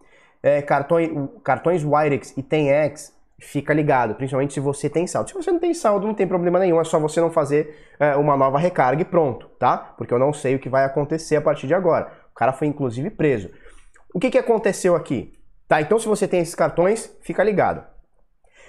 é, 0.42 0.60
cartões, 0.60 1.10
cartões 1.44 1.84
Wirex 1.84 2.36
e 2.36 2.42
Tenex, 2.42 3.14
fica 3.38 3.74
ligado, 3.74 4.14
principalmente 4.14 4.54
se 4.54 4.60
você 4.60 4.88
tem 4.88 5.06
saldo. 5.06 5.28
Se 5.28 5.34
você 5.34 5.50
não 5.50 5.58
tem 5.58 5.74
saldo, 5.74 6.06
não 6.06 6.14
tem 6.14 6.26
problema 6.26 6.58
nenhum, 6.58 6.80
é 6.80 6.84
só 6.84 6.98
você 6.98 7.20
não 7.20 7.30
fazer 7.30 7.76
é, 7.98 8.16
uma 8.16 8.36
nova 8.36 8.58
recarga 8.58 9.02
e 9.02 9.04
pronto, 9.04 9.48
tá? 9.58 9.76
Porque 9.98 10.14
eu 10.14 10.18
não 10.18 10.32
sei 10.32 10.54
o 10.54 10.58
que 10.58 10.68
vai 10.68 10.84
acontecer 10.84 11.36
a 11.36 11.40
partir 11.40 11.66
de 11.66 11.74
agora. 11.74 12.12
O 12.30 12.34
cara 12.34 12.52
foi 12.52 12.66
inclusive 12.66 13.10
preso. 13.10 13.50
O 14.14 14.20
que, 14.20 14.30
que 14.30 14.38
aconteceu 14.38 14.94
aqui? 14.94 15.32
Tá, 15.68 15.80
então 15.80 15.98
se 15.98 16.06
você 16.06 16.28
tem 16.28 16.40
esses 16.40 16.54
cartões, 16.54 17.10
fica 17.22 17.42
ligado. 17.42 17.84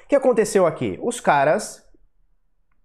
O 0.06 0.08
que 0.08 0.16
aconteceu 0.16 0.66
aqui? 0.66 1.00
Os 1.02 1.20
caras 1.20 1.84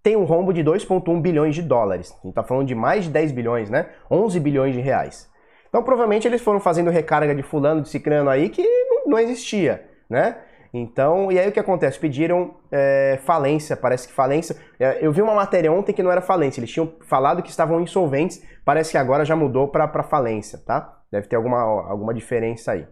têm 0.03 0.15
um 0.15 0.25
rombo 0.25 0.53
de 0.53 0.63
2,1 0.63 1.21
bilhões 1.21 1.55
de 1.55 1.61
dólares. 1.61 2.13
A 2.21 2.27
gente 2.27 2.35
tá 2.35 2.43
falando 2.43 2.67
de 2.67 2.75
mais 2.75 3.05
de 3.05 3.11
10 3.11 3.31
bilhões, 3.31 3.69
né? 3.69 3.89
11 4.09 4.39
bilhões 4.39 4.73
de 4.73 4.81
reais. 4.81 5.29
Então 5.67 5.83
provavelmente 5.83 6.27
eles 6.27 6.41
foram 6.41 6.59
fazendo 6.59 6.89
recarga 6.89 7.33
de 7.33 7.43
fulano, 7.43 7.81
de 7.81 7.89
cicrano 7.89 8.29
aí 8.29 8.49
que 8.49 8.63
não 9.05 9.19
existia, 9.19 9.85
né? 10.09 10.37
Então, 10.73 11.31
e 11.31 11.39
aí 11.39 11.47
o 11.49 11.51
que 11.51 11.59
acontece? 11.59 11.99
Pediram 11.99 12.55
é, 12.71 13.19
falência, 13.23 13.75
parece 13.75 14.07
que 14.07 14.13
falência. 14.13 14.55
É, 14.79 14.99
eu 15.01 15.11
vi 15.11 15.21
uma 15.21 15.33
matéria 15.33 15.71
ontem 15.71 15.93
que 15.93 16.03
não 16.03 16.11
era 16.11 16.21
falência, 16.21 16.59
eles 16.59 16.71
tinham 16.71 16.93
falado 17.07 17.41
que 17.41 17.49
estavam 17.49 17.81
insolventes, 17.81 18.43
parece 18.63 18.91
que 18.91 18.97
agora 18.97 19.25
já 19.25 19.35
mudou 19.35 19.67
para 19.67 20.03
falência, 20.03 20.59
tá? 20.59 21.01
Deve 21.11 21.27
ter 21.27 21.35
alguma, 21.35 21.59
alguma 21.61 22.13
diferença 22.13 22.73
aí. 22.73 22.87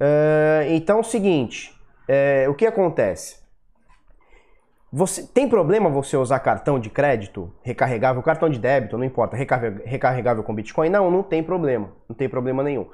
É, 0.00 0.66
então, 0.70 1.02
seguinte, 1.02 1.72
é, 2.08 2.48
o 2.48 2.54
que 2.54 2.66
acontece? 2.66 3.46
Você 4.92 5.26
tem 5.26 5.48
problema 5.48 5.90
você 5.90 6.16
usar 6.16 6.38
cartão 6.40 6.78
de 6.78 6.90
crédito 6.90 7.52
recarregável, 7.62 8.22
cartão 8.22 8.48
de 8.48 8.58
débito, 8.58 8.96
não 8.96 9.04
importa, 9.04 9.36
recarregável 9.36 10.42
com 10.42 10.54
Bitcoin? 10.54 10.88
Não, 10.88 11.10
não 11.10 11.22
tem 11.22 11.42
problema, 11.42 11.92
não 12.08 12.16
tem 12.16 12.28
problema 12.28 12.62
nenhum. 12.62 12.88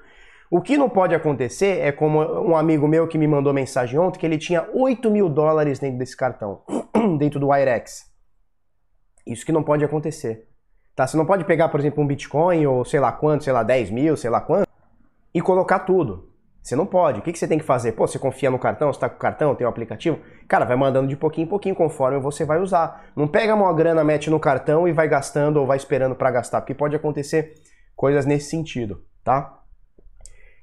O 0.55 0.61
que 0.61 0.77
não 0.77 0.87
pode 0.87 1.15
acontecer 1.15 1.81
é 1.81 1.91
como 1.91 2.21
um 2.21 2.55
amigo 2.55 2.87
meu 2.87 3.09
que 3.09 3.17
me 3.17 3.27
mandou 3.27 3.55
mensagem 3.55 3.99
ontem, 3.99 4.19
que 4.19 4.27
ele 4.27 4.37
tinha 4.37 4.69
8 4.75 5.11
mil 5.11 5.27
dólares 5.27 5.79
dentro 5.79 5.97
desse 5.97 6.15
cartão, 6.15 6.61
dentro 7.19 7.41
do 7.41 7.49
Wirex. 7.49 8.05
Isso 9.27 9.47
que 9.47 9.51
não 9.51 9.63
pode 9.63 9.83
acontecer. 9.83 10.47
Tá? 10.95 11.07
Você 11.07 11.17
não 11.17 11.25
pode 11.25 11.47
pegar, 11.47 11.71
por 11.71 11.81
exemplo, 11.81 12.05
um 12.05 12.07
Bitcoin 12.07 12.67
ou 12.67 12.85
sei 12.85 13.01
lá 13.01 13.11
quanto, 13.11 13.45
sei 13.45 13.53
lá, 13.55 13.63
10 13.63 13.91
mil, 13.93 14.15
sei 14.15 14.29
lá 14.29 14.43
quanto, 14.43 14.69
e 15.33 15.41
colocar 15.41 15.79
tudo. 15.79 16.31
Você 16.63 16.77
não 16.77 16.85
pode. 16.85 17.21
O 17.21 17.23
que 17.23 17.35
você 17.35 17.49
tem 17.49 17.59
que 17.59 17.65
fazer? 17.65 17.93
Pô, 17.93 18.07
você 18.07 18.19
confia 18.19 18.51
no 18.51 18.59
cartão, 18.59 18.93
você 18.93 19.01
tá 19.01 19.09
com 19.09 19.17
o 19.17 19.19
cartão, 19.19 19.55
tem 19.55 19.65
o 19.67 19.71
um 19.71 19.73
aplicativo? 19.73 20.19
Cara, 20.47 20.67
vai 20.67 20.77
mandando 20.77 21.09
de 21.09 21.17
pouquinho 21.17 21.47
em 21.47 21.49
pouquinho 21.49 21.75
conforme 21.75 22.21
você 22.21 22.45
vai 22.45 22.61
usar. 22.61 23.07
Não 23.17 23.27
pega 23.27 23.55
uma 23.55 23.73
grana, 23.73 24.05
mete 24.05 24.29
no 24.29 24.39
cartão 24.39 24.87
e 24.87 24.93
vai 24.93 25.09
gastando 25.09 25.57
ou 25.57 25.67
vai 25.67 25.79
esperando 25.79 26.15
para 26.15 26.31
gastar, 26.31 26.61
porque 26.61 26.75
pode 26.75 26.95
acontecer 26.95 27.55
coisas 27.97 28.27
nesse 28.27 28.51
sentido, 28.51 29.03
tá? 29.25 29.62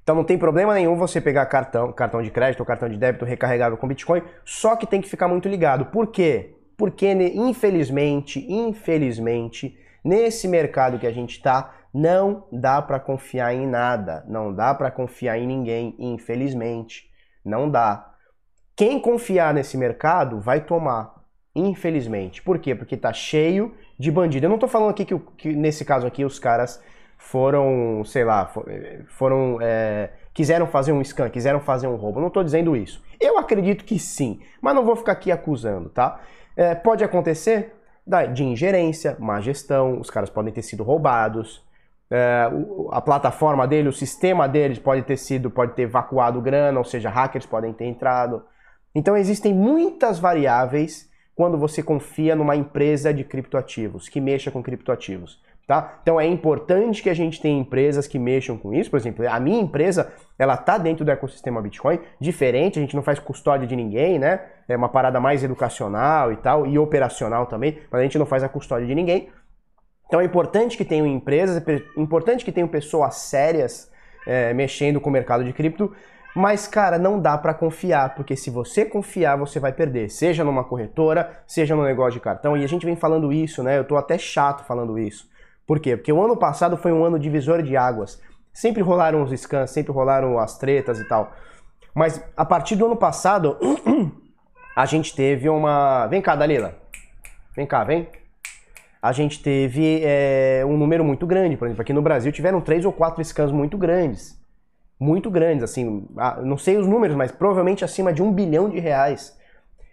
Então 0.09 0.17
não 0.17 0.23
tem 0.23 0.39
problema 0.39 0.73
nenhum 0.73 0.95
você 0.95 1.21
pegar 1.21 1.45
cartão, 1.45 1.91
cartão 1.93 2.19
de 2.23 2.31
crédito 2.31 2.61
ou 2.61 2.65
cartão 2.65 2.89
de 2.89 2.97
débito 2.97 3.25
recarregável 3.25 3.77
com 3.77 3.87
Bitcoin, 3.87 4.23
só 4.43 4.75
que 4.75 4.87
tem 4.87 5.01
que 5.01 5.07
ficar 5.07 5.27
muito 5.27 5.47
ligado. 5.47 5.85
Por 5.85 6.07
quê? 6.07 6.55
Porque 6.75 7.05
infelizmente, 7.11 8.43
infelizmente, 8.51 9.77
nesse 10.03 10.47
mercado 10.47 10.97
que 10.97 11.05
a 11.05 11.11
gente 11.11 11.33
está, 11.37 11.75
não 11.93 12.47
dá 12.51 12.81
para 12.81 12.99
confiar 12.99 13.53
em 13.53 13.67
nada, 13.67 14.25
não 14.27 14.51
dá 14.51 14.73
para 14.73 14.89
confiar 14.89 15.37
em 15.37 15.45
ninguém, 15.45 15.95
infelizmente, 15.99 17.07
não 17.45 17.69
dá. 17.69 18.11
Quem 18.75 18.99
confiar 18.99 19.53
nesse 19.53 19.77
mercado 19.77 20.39
vai 20.41 20.59
tomar, 20.59 21.23
infelizmente. 21.53 22.41
Por 22.41 22.57
quê? 22.57 22.73
Porque 22.73 22.97
tá 22.97 23.13
cheio 23.13 23.75
de 23.99 24.09
bandido. 24.09 24.47
Eu 24.47 24.49
não 24.49 24.57
tô 24.57 24.67
falando 24.67 24.89
aqui 24.89 25.05
que, 25.05 25.19
que 25.37 25.53
nesse 25.53 25.85
caso 25.85 26.07
aqui 26.07 26.25
os 26.25 26.39
caras 26.39 26.83
foram, 27.19 28.01
sei 28.05 28.23
lá, 28.23 28.49
foram. 29.09 29.59
É, 29.61 30.09
quiseram 30.33 30.65
fazer 30.65 30.93
um 30.93 31.03
scan, 31.03 31.29
quiseram 31.29 31.59
fazer 31.59 31.85
um 31.85 31.95
roubo. 31.95 32.19
Não 32.19 32.29
estou 32.29 32.43
dizendo 32.43 32.75
isso. 32.75 33.03
Eu 33.19 33.37
acredito 33.37 33.83
que 33.83 33.99
sim, 33.99 34.39
mas 34.61 34.73
não 34.73 34.85
vou 34.85 34.95
ficar 34.95 35.11
aqui 35.11 35.31
acusando, 35.31 35.89
tá? 35.89 36.21
É, 36.55 36.73
pode 36.73 37.03
acontecer 37.03 37.75
de 38.33 38.43
ingerência, 38.43 39.15
má 39.19 39.39
gestão, 39.39 39.99
os 39.99 40.09
caras 40.09 40.29
podem 40.29 40.51
ter 40.51 40.63
sido 40.63 40.81
roubados. 40.81 41.63
É, 42.09 42.49
a 42.89 43.01
plataforma 43.01 43.67
dele, 43.67 43.89
o 43.89 43.93
sistema 43.93 44.47
deles 44.47 44.79
pode 44.79 45.03
ter 45.03 45.17
sido, 45.17 45.51
pode 45.51 45.73
ter 45.73 45.83
evacuado 45.83 46.41
grana, 46.41 46.79
ou 46.79 46.85
seja, 46.85 47.09
hackers 47.09 47.45
podem 47.45 47.73
ter 47.73 47.85
entrado. 47.85 48.43
Então 48.95 49.15
existem 49.15 49.53
muitas 49.53 50.17
variáveis 50.17 51.07
quando 51.35 51.57
você 51.57 51.83
confia 51.83 52.35
numa 52.35 52.55
empresa 52.55 53.13
de 53.13 53.23
criptoativos, 53.23 54.09
que 54.09 54.19
mexa 54.19 54.49
com 54.49 54.63
criptoativos. 54.63 55.39
Tá? 55.69 55.99
Então 56.01 56.19
é 56.19 56.25
importante 56.25 57.03
que 57.03 57.11
a 57.11 57.13
gente 57.13 57.39
tenha 57.39 57.59
empresas 57.59 58.07
que 58.07 58.17
mexam 58.17 58.57
com 58.57 58.73
isso. 58.73 58.89
Por 58.89 58.97
exemplo, 58.97 59.23
a 59.29 59.39
minha 59.39 59.61
empresa, 59.61 60.11
ela 60.39 60.57
tá 60.57 60.79
dentro 60.79 61.05
do 61.05 61.11
ecossistema 61.11 61.61
Bitcoin, 61.61 61.99
diferente, 62.19 62.79
a 62.79 62.81
gente 62.81 62.95
não 62.95 63.03
faz 63.03 63.19
custódia 63.19 63.67
de 63.67 63.75
ninguém, 63.75 64.17
né? 64.17 64.41
É 64.67 64.75
uma 64.75 64.89
parada 64.89 65.19
mais 65.19 65.43
educacional 65.43 66.31
e 66.33 66.37
tal, 66.37 66.65
e 66.65 66.79
operacional 66.79 67.45
também, 67.45 67.77
mas 67.91 68.01
a 68.01 68.03
gente 68.03 68.17
não 68.17 68.25
faz 68.25 68.43
a 68.43 68.49
custódia 68.49 68.87
de 68.87 68.95
ninguém. 68.95 69.29
Então 70.07 70.19
é 70.19 70.23
importante 70.23 70.75
que 70.75 70.83
tenham 70.83 71.05
empresas, 71.05 71.63
é 71.67 71.83
importante 71.97 72.43
que 72.43 72.51
tenham 72.51 72.67
pessoas 72.67 73.17
sérias 73.17 73.91
é, 74.25 74.51
mexendo 74.55 74.99
com 74.99 75.11
o 75.11 75.13
mercado 75.13 75.43
de 75.43 75.53
cripto, 75.53 75.95
mas, 76.35 76.65
cara, 76.65 76.97
não 76.97 77.19
dá 77.19 77.37
para 77.37 77.53
confiar, 77.53 78.15
porque 78.15 78.35
se 78.35 78.49
você 78.49 78.85
confiar, 78.85 79.35
você 79.35 79.59
vai 79.59 79.71
perder. 79.71 80.09
Seja 80.09 80.43
numa 80.43 80.63
corretora, 80.63 81.43
seja 81.45 81.75
no 81.75 81.83
negócio 81.83 82.13
de 82.13 82.21
cartão. 82.21 82.57
E 82.57 82.63
a 82.63 82.67
gente 82.67 82.87
vem 82.87 82.95
falando 82.95 83.31
isso, 83.31 83.61
né? 83.61 83.77
Eu 83.77 83.83
tô 83.83 83.97
até 83.97 84.17
chato 84.17 84.65
falando 84.65 84.97
isso. 84.97 85.29
Por 85.69 85.79
quê? 85.79 85.95
Porque 85.95 86.11
o 86.11 86.19
ano 86.19 86.35
passado 86.35 86.75
foi 86.75 86.91
um 86.91 87.05
ano 87.05 87.19
divisor 87.19 87.61
de 87.61 87.77
águas. 87.77 88.19
Sempre 88.51 88.81
rolaram 88.81 89.21
os 89.21 89.39
scans, 89.39 89.69
sempre 89.69 89.91
rolaram 89.91 90.39
as 90.39 90.57
tretas 90.57 90.99
e 90.99 91.07
tal. 91.07 91.31
Mas 91.93 92.19
a 92.35 92.43
partir 92.43 92.75
do 92.75 92.87
ano 92.87 92.95
passado, 92.95 93.55
a 94.75 94.87
gente 94.87 95.15
teve 95.15 95.47
uma. 95.47 96.07
Vem 96.07 96.23
cá, 96.23 96.35
Dalila. 96.35 96.73
Vem 97.55 97.67
cá, 97.67 97.83
vem. 97.83 98.07
A 98.99 99.11
gente 99.11 99.43
teve 99.43 100.01
é, 100.03 100.63
um 100.65 100.75
número 100.75 101.03
muito 101.03 101.27
grande. 101.27 101.55
Por 101.55 101.67
exemplo, 101.67 101.83
aqui 101.83 101.93
no 101.93 102.01
Brasil 102.01 102.31
tiveram 102.31 102.61
três 102.61 102.83
ou 102.83 102.91
quatro 102.91 103.23
scans 103.23 103.51
muito 103.51 103.77
grandes. 103.77 104.43
Muito 104.99 105.29
grandes, 105.29 105.63
assim. 105.63 106.07
Não 106.41 106.57
sei 106.57 106.77
os 106.77 106.87
números, 106.87 107.15
mas 107.15 107.31
provavelmente 107.31 107.85
acima 107.85 108.11
de 108.11 108.23
um 108.23 108.33
bilhão 108.33 108.71
de 108.71 108.79
reais. 108.79 109.37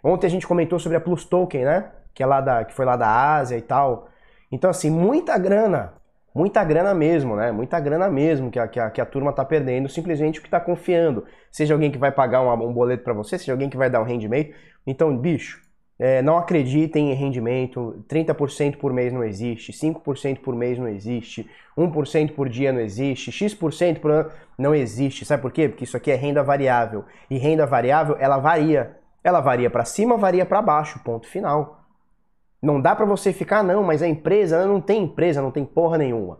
Ontem 0.03 0.27
a 0.27 0.31
gente 0.31 0.47
comentou 0.47 0.79
sobre 0.79 0.97
a 0.97 1.03
Plus 1.03 1.27
Token, 1.27 1.67
né? 1.67 1.91
Que, 2.15 2.23
é 2.23 2.27
lá 2.27 2.41
da, 2.41 2.65
que 2.65 2.73
foi 2.73 2.87
lá 2.87 2.97
da 2.97 3.35
Ásia 3.35 3.59
e 3.59 3.63
tal. 3.63 4.09
Então, 4.51 4.71
assim, 4.71 4.91
muita 4.91 5.37
grana, 5.39 5.95
muita 6.35 6.63
grana 6.65 6.95
mesmo, 6.95 7.37
né? 7.37 7.51
Muita 7.53 7.81
grana 7.81 8.09
mesmo 8.09 8.51
que 8.51 8.59
a, 8.59 8.69
que 8.69 8.79
a, 8.79 8.91
que 8.91 9.01
a 9.01 9.07
turma 9.07 9.33
tá 9.33 9.45
perdendo, 9.45 9.89
simplesmente 9.89 10.41
porque 10.41 10.51
tá 10.51 10.61
confiando. 10.61 11.25
Seja 11.51 11.75
alguém 11.75 11.91
que 11.91 11.99
vai 11.99 12.13
pagar 12.13 12.43
um, 12.43 12.53
um 12.69 12.73
boleto 12.73 13.03
para 13.03 13.15
você, 13.15 13.39
seja 13.39 13.53
alguém 13.53 13.69
que 13.69 13.77
vai 13.77 13.91
dar 13.91 14.01
um 14.01 14.05
rendimento. 14.05 14.55
Então, 14.87 15.17
bicho, 15.17 15.61
é, 15.99 16.21
não 16.21 16.37
acreditem 16.37 17.11
em 17.11 17.15
rendimento, 17.15 18.05
30% 18.07 18.77
por 18.77 18.93
mês 18.93 19.13
não 19.13 19.25
existe, 19.25 19.73
5% 19.73 20.41
por 20.41 20.55
mês 20.55 20.79
não 20.79 20.87
existe, 20.87 21.49
1% 21.77 22.33
por 22.35 22.51
dia 22.51 22.71
não 22.71 22.81
existe, 22.81 23.33
X% 23.33 23.99
por 24.01 24.11
ano 24.11 24.31
não 24.59 24.75
existe. 24.75 25.25
Sabe 25.25 25.43
por 25.43 25.53
quê? 25.53 25.69
Porque 25.69 25.85
isso 25.85 25.97
aqui 25.97 26.11
é 26.11 26.15
renda 26.15 26.43
variável. 26.43 27.05
E 27.31 27.39
renda 27.39 27.67
variável, 27.67 28.17
ela 28.19 28.39
varia. 28.39 28.97
Ela 29.25 29.41
varia 29.41 29.71
para 29.71 29.85
cima, 29.85 30.17
varia 30.17 30.47
para 30.47 30.63
baixo, 30.63 31.01
ponto 31.03 31.27
final. 31.27 31.86
Não 32.63 32.81
dá 32.81 32.95
para 32.95 33.05
você 33.05 33.33
ficar, 33.33 33.63
não, 33.63 33.83
mas 33.83 34.03
a 34.03 34.09
empresa 34.09 34.67
não 34.67 34.81
tem 34.81 35.05
empresa, 35.05 35.43
não 35.43 35.51
tem 35.51 35.65
porra 35.65 35.99
nenhuma. 35.99 36.39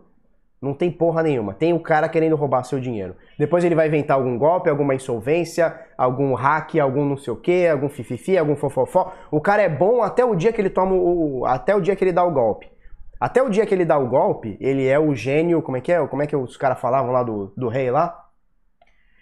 Não 0.59 0.73
tem 0.73 0.89
porra 0.91 1.21
nenhuma. 1.21 1.53
Tem 1.53 1.71
o 1.71 1.79
cara 1.79 2.09
querendo 2.09 2.35
roubar 2.35 2.63
seu 2.63 2.79
dinheiro. 2.79 3.15
Depois 3.37 3.63
ele 3.63 3.75
vai 3.75 3.87
inventar 3.87 4.17
algum 4.17 4.37
golpe, 4.37 4.69
alguma 4.69 4.95
insolvência, 4.95 5.79
algum 5.95 6.33
hack, 6.33 6.75
algum 6.79 7.05
não 7.05 7.15
sei 7.15 7.31
o 7.31 7.35
que, 7.35 7.67
algum 7.67 7.87
fififi, 7.87 8.37
algum 8.37 8.55
fofofó. 8.55 9.13
O 9.29 9.39
cara 9.39 9.61
é 9.61 9.69
bom 9.69 10.01
até 10.01 10.25
o 10.25 10.35
dia 10.35 10.51
que 10.51 10.59
ele 10.59 10.71
toma 10.71 10.95
o. 10.95 11.45
até 11.45 11.75
o 11.75 11.81
dia 11.81 11.95
que 11.95 12.03
ele 12.03 12.11
dá 12.11 12.23
o 12.23 12.31
golpe. 12.31 12.67
Até 13.19 13.41
o 13.41 13.49
dia 13.49 13.65
que 13.65 13.73
ele 13.73 13.85
dá 13.85 13.97
o 13.97 14.07
golpe, 14.07 14.57
ele 14.59 14.87
é 14.87 14.99
o 14.99 15.13
gênio. 15.13 15.61
Como 15.61 15.77
é 15.77 15.81
que 15.81 15.91
é? 15.91 16.05
Como 16.07 16.21
é 16.23 16.27
que 16.27 16.35
os 16.35 16.57
caras 16.57 16.79
falavam 16.79 17.11
lá 17.11 17.21
do, 17.21 17.53
do 17.55 17.67
rei 17.67 17.91
lá? 17.91 18.25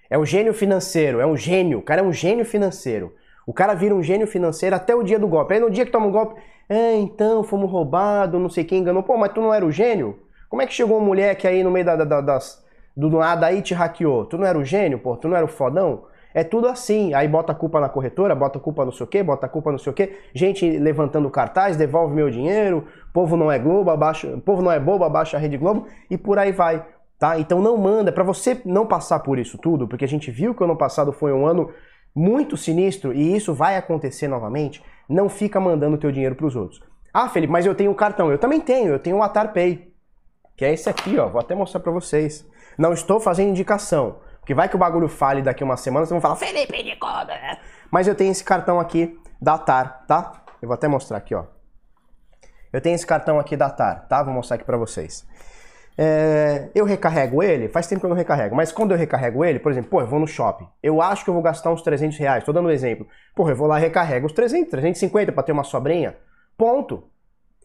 É 0.10 0.18
o 0.18 0.26
gênio 0.26 0.54
financeiro, 0.54 1.20
é 1.20 1.26
um 1.26 1.36
gênio. 1.36 1.80
O 1.80 1.82
cara 1.82 2.02
é 2.02 2.04
um 2.04 2.14
gênio 2.14 2.46
financeiro. 2.46 3.14
O 3.46 3.54
cara 3.54 3.74
vira 3.74 3.94
um 3.94 4.02
gênio 4.02 4.26
financeiro 4.26 4.76
até 4.76 4.96
o 4.96 5.04
dia 5.04 5.20
do 5.20 5.28
golpe. 5.28 5.54
Aí 5.54 5.60
no 5.60 5.70
dia 5.70 5.86
que 5.86 5.92
toma 5.92 6.08
um 6.08 6.12
golpe, 6.12 6.40
é, 6.68 6.96
então, 6.96 7.44
fomos 7.44 7.70
roubados, 7.70 8.42
não 8.42 8.50
sei 8.50 8.64
quem 8.64 8.80
enganou. 8.80 9.04
Pô, 9.04 9.18
mas 9.18 9.32
tu 9.32 9.42
não 9.42 9.54
era 9.54 9.66
o 9.66 9.72
gênio? 9.72 10.20
Como 10.50 10.62
é 10.62 10.66
que 10.66 10.74
chegou 10.74 10.98
uma 10.98 11.06
mulher 11.06 11.36
que 11.36 11.48
aí 11.48 11.64
no 11.64 11.72
meio 11.72 11.86
da, 11.86 11.96
da, 11.96 12.22
das, 12.22 12.64
do 12.96 13.10
nada 13.10 13.48
aí 13.48 13.62
te 13.62 13.74
hackeou? 13.74 14.26
Tu 14.26 14.38
não 14.38 14.46
era 14.46 14.58
o 14.58 14.64
gênio, 14.64 15.00
pô? 15.00 15.16
Tu 15.16 15.28
não 15.28 15.36
era 15.36 15.46
o 15.46 15.50
fodão? 15.50 16.04
É 16.34 16.44
tudo 16.44 16.68
assim. 16.68 17.14
Aí 17.14 17.28
bota 17.28 17.52
a 17.52 17.56
culpa 17.56 17.80
na 17.80 17.88
corretora, 17.88 18.34
bota 18.34 18.58
a 18.58 18.62
culpa 18.62 18.84
no 18.84 18.92
sei 18.92 19.06
o 19.06 19.08
quê, 19.08 19.22
bota 19.22 19.46
a 19.46 19.50
culpa 19.50 19.72
no 19.72 19.80
sei 19.80 19.92
o 19.92 19.94
quê. 19.94 20.18
Gente 20.34 20.78
levantando 20.78 21.30
cartaz, 21.30 21.78
devolve 21.78 22.16
meu 22.16 22.30
dinheiro. 22.30 22.86
Povo 23.14 23.38
não 23.38 23.52
é 23.52 23.60
Globo, 23.60 23.92
abaixa, 23.92 24.38
povo 24.44 24.62
não 24.62 24.72
é 24.72 24.80
bobo, 24.80 25.04
abaixa 25.04 25.38
a 25.38 25.40
Rede 25.40 25.58
Globo 25.58 25.88
e 26.10 26.18
por 26.18 26.40
aí 26.40 26.52
vai. 26.52 26.84
Tá? 27.18 27.40
Então 27.40 27.62
não 27.62 27.78
manda, 27.78 28.12
para 28.12 28.24
você 28.24 28.60
não 28.66 28.86
passar 28.86 29.20
por 29.20 29.40
isso 29.40 29.58
tudo, 29.58 29.88
porque 29.88 30.04
a 30.04 30.08
gente 30.08 30.30
viu 30.30 30.54
que 30.54 30.62
o 30.62 30.66
ano 30.66 30.76
passado 30.76 31.14
foi 31.14 31.32
um 31.32 31.46
ano 31.46 31.70
muito 32.16 32.56
sinistro 32.56 33.14
e 33.14 33.36
isso 33.36 33.54
vai 33.54 33.76
acontecer 33.76 34.28
novamente, 34.28 34.82
não 35.10 35.28
fica 35.28 35.60
mandando 35.60 35.98
teu 35.98 36.12
dinheiro 36.12 36.36
para 36.36 36.46
os 36.46 36.56
outros. 36.56 36.82
Ah, 37.14 37.30
Felipe, 37.30 37.52
mas 37.52 37.66
eu 37.66 37.76
tenho 37.76 37.92
um 37.92 37.96
cartão. 37.96 38.32
Eu 38.32 38.38
também 38.38 38.62
tenho, 38.62 38.94
eu 38.94 39.00
tenho 39.00 39.18
o 39.18 39.24
Atar 39.24 39.52
Pay, 39.52 39.94
que 40.56 40.64
é 40.64 40.74
esse 40.74 40.90
aqui, 40.90 41.18
ó. 41.18 41.28
Vou 41.28 41.40
até 41.40 41.54
mostrar 41.54 41.80
para 41.80 41.92
vocês. 41.92 42.48
Não 42.78 42.94
estou 42.94 43.20
fazendo 43.20 43.50
indicação, 43.50 44.18
porque 44.40 44.54
vai 44.54 44.70
que 44.70 44.76
o 44.76 44.80
bagulho 44.80 45.08
fale 45.08 45.42
daqui 45.42 45.64
uma 45.64 45.78
semana, 45.78 46.06
vocês 46.06 46.12
vão 46.12 46.22
falar, 46.22 46.36
Felipe 46.36 46.82
indicou, 46.82 47.26
né? 47.26 47.60
Mas 47.92 48.08
eu 48.08 48.16
tenho 48.16 48.32
esse 48.32 48.44
cartão 48.44 48.80
aqui 48.80 49.18
da 49.42 49.58
TAR, 49.58 50.06
tá? 50.08 50.44
Eu 50.62 50.68
vou 50.68 50.76
até 50.76 50.88
mostrar 50.88 51.18
aqui, 51.18 51.36
ó. 51.36 51.46
Eu 52.72 52.82
tenho 52.82 52.96
esse 52.96 53.08
cartão 53.08 53.40
aqui 53.40 53.56
da 53.56 53.70
TAR, 53.70 54.06
tá? 54.08 54.22
Vou 54.22 54.34
mostrar 54.34 54.56
aqui 54.56 54.66
para 54.66 54.78
vocês. 54.78 55.26
É, 55.98 56.70
eu 56.76 56.84
recarrego 56.84 57.42
ele, 57.42 57.70
faz 57.70 57.88
tempo 57.88 58.02
que 58.02 58.06
eu 58.06 58.10
não 58.10 58.18
recarrego, 58.18 58.54
mas 58.54 58.72
quando 58.72 58.92
eu 58.92 58.98
recarrego 58.98 59.46
ele, 59.46 59.60
por 59.60 59.72
exemplo, 59.72 59.90
pô, 59.90 60.02
eu 60.02 60.08
vou 60.08 60.20
no 60.20 60.28
shopping, 60.28 60.68
eu 60.84 61.02
acho 61.02 61.24
que 61.24 61.30
eu 61.30 61.34
vou 61.34 61.42
gastar 61.42 61.72
uns 61.72 61.82
300 61.82 62.18
reais, 62.18 62.44
tô 62.44 62.52
dando 62.52 62.68
um 62.68 62.72
exemplo. 62.72 63.08
Pô, 63.34 63.50
eu 63.50 63.56
vou 63.56 63.68
lá 63.68 63.80
e 63.80 63.82
recarrego 63.82 64.26
os 64.26 64.34
300, 64.34 64.70
350 64.70 65.32
para 65.32 65.44
ter 65.44 65.54
uma 65.54 65.64
sobrinha, 65.64 66.16
ponto. 66.58 67.04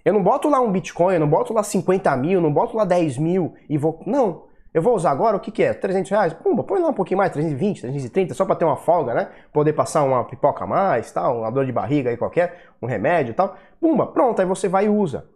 Eu 0.05 0.15
não 0.15 0.23
boto 0.23 0.49
lá 0.49 0.61
um 0.61 0.71
Bitcoin, 0.71 1.15
eu 1.15 1.21
não 1.21 1.29
boto 1.29 1.53
lá 1.53 1.63
50 1.63 2.17
mil, 2.17 2.41
não 2.41 2.53
boto 2.53 2.77
lá 2.77 2.85
10 2.85 3.19
mil 3.19 3.55
e 3.69 3.77
vou. 3.77 4.01
Não. 4.07 4.49
Eu 4.73 4.81
vou 4.81 4.95
usar 4.95 5.11
agora 5.11 5.37
o 5.37 5.41
que, 5.41 5.51
que 5.51 5.65
é? 5.65 5.75
300 5.75 6.11
reais? 6.11 6.33
Pumba, 6.33 6.63
põe 6.63 6.81
lá 6.81 6.89
um 6.89 6.95
pouquinho 6.95 7.19
mais, 7.19 7.33
320, 7.33 7.81
330, 7.81 8.35
só 8.35 8.45
para 8.45 8.55
ter 8.55 8.65
uma 8.65 8.77
folga, 8.77 9.13
né? 9.13 9.29
Poder 9.53 9.73
passar 9.73 10.05
uma 10.05 10.25
pipoca 10.25 10.63
a 10.63 10.67
mais, 10.67 11.11
tal, 11.11 11.41
uma 11.41 11.51
dor 11.51 11.67
de 11.67 11.73
barriga 11.73 12.09
aí 12.09 12.17
qualquer, 12.17 12.71
um 12.81 12.87
remédio 12.87 13.33
e 13.33 13.35
tal. 13.35 13.57
Pumba, 13.81 14.07
pronto, 14.07 14.41
aí 14.41 14.47
você 14.47 14.69
vai 14.69 14.87
e 14.87 14.89
usa. 14.89 15.29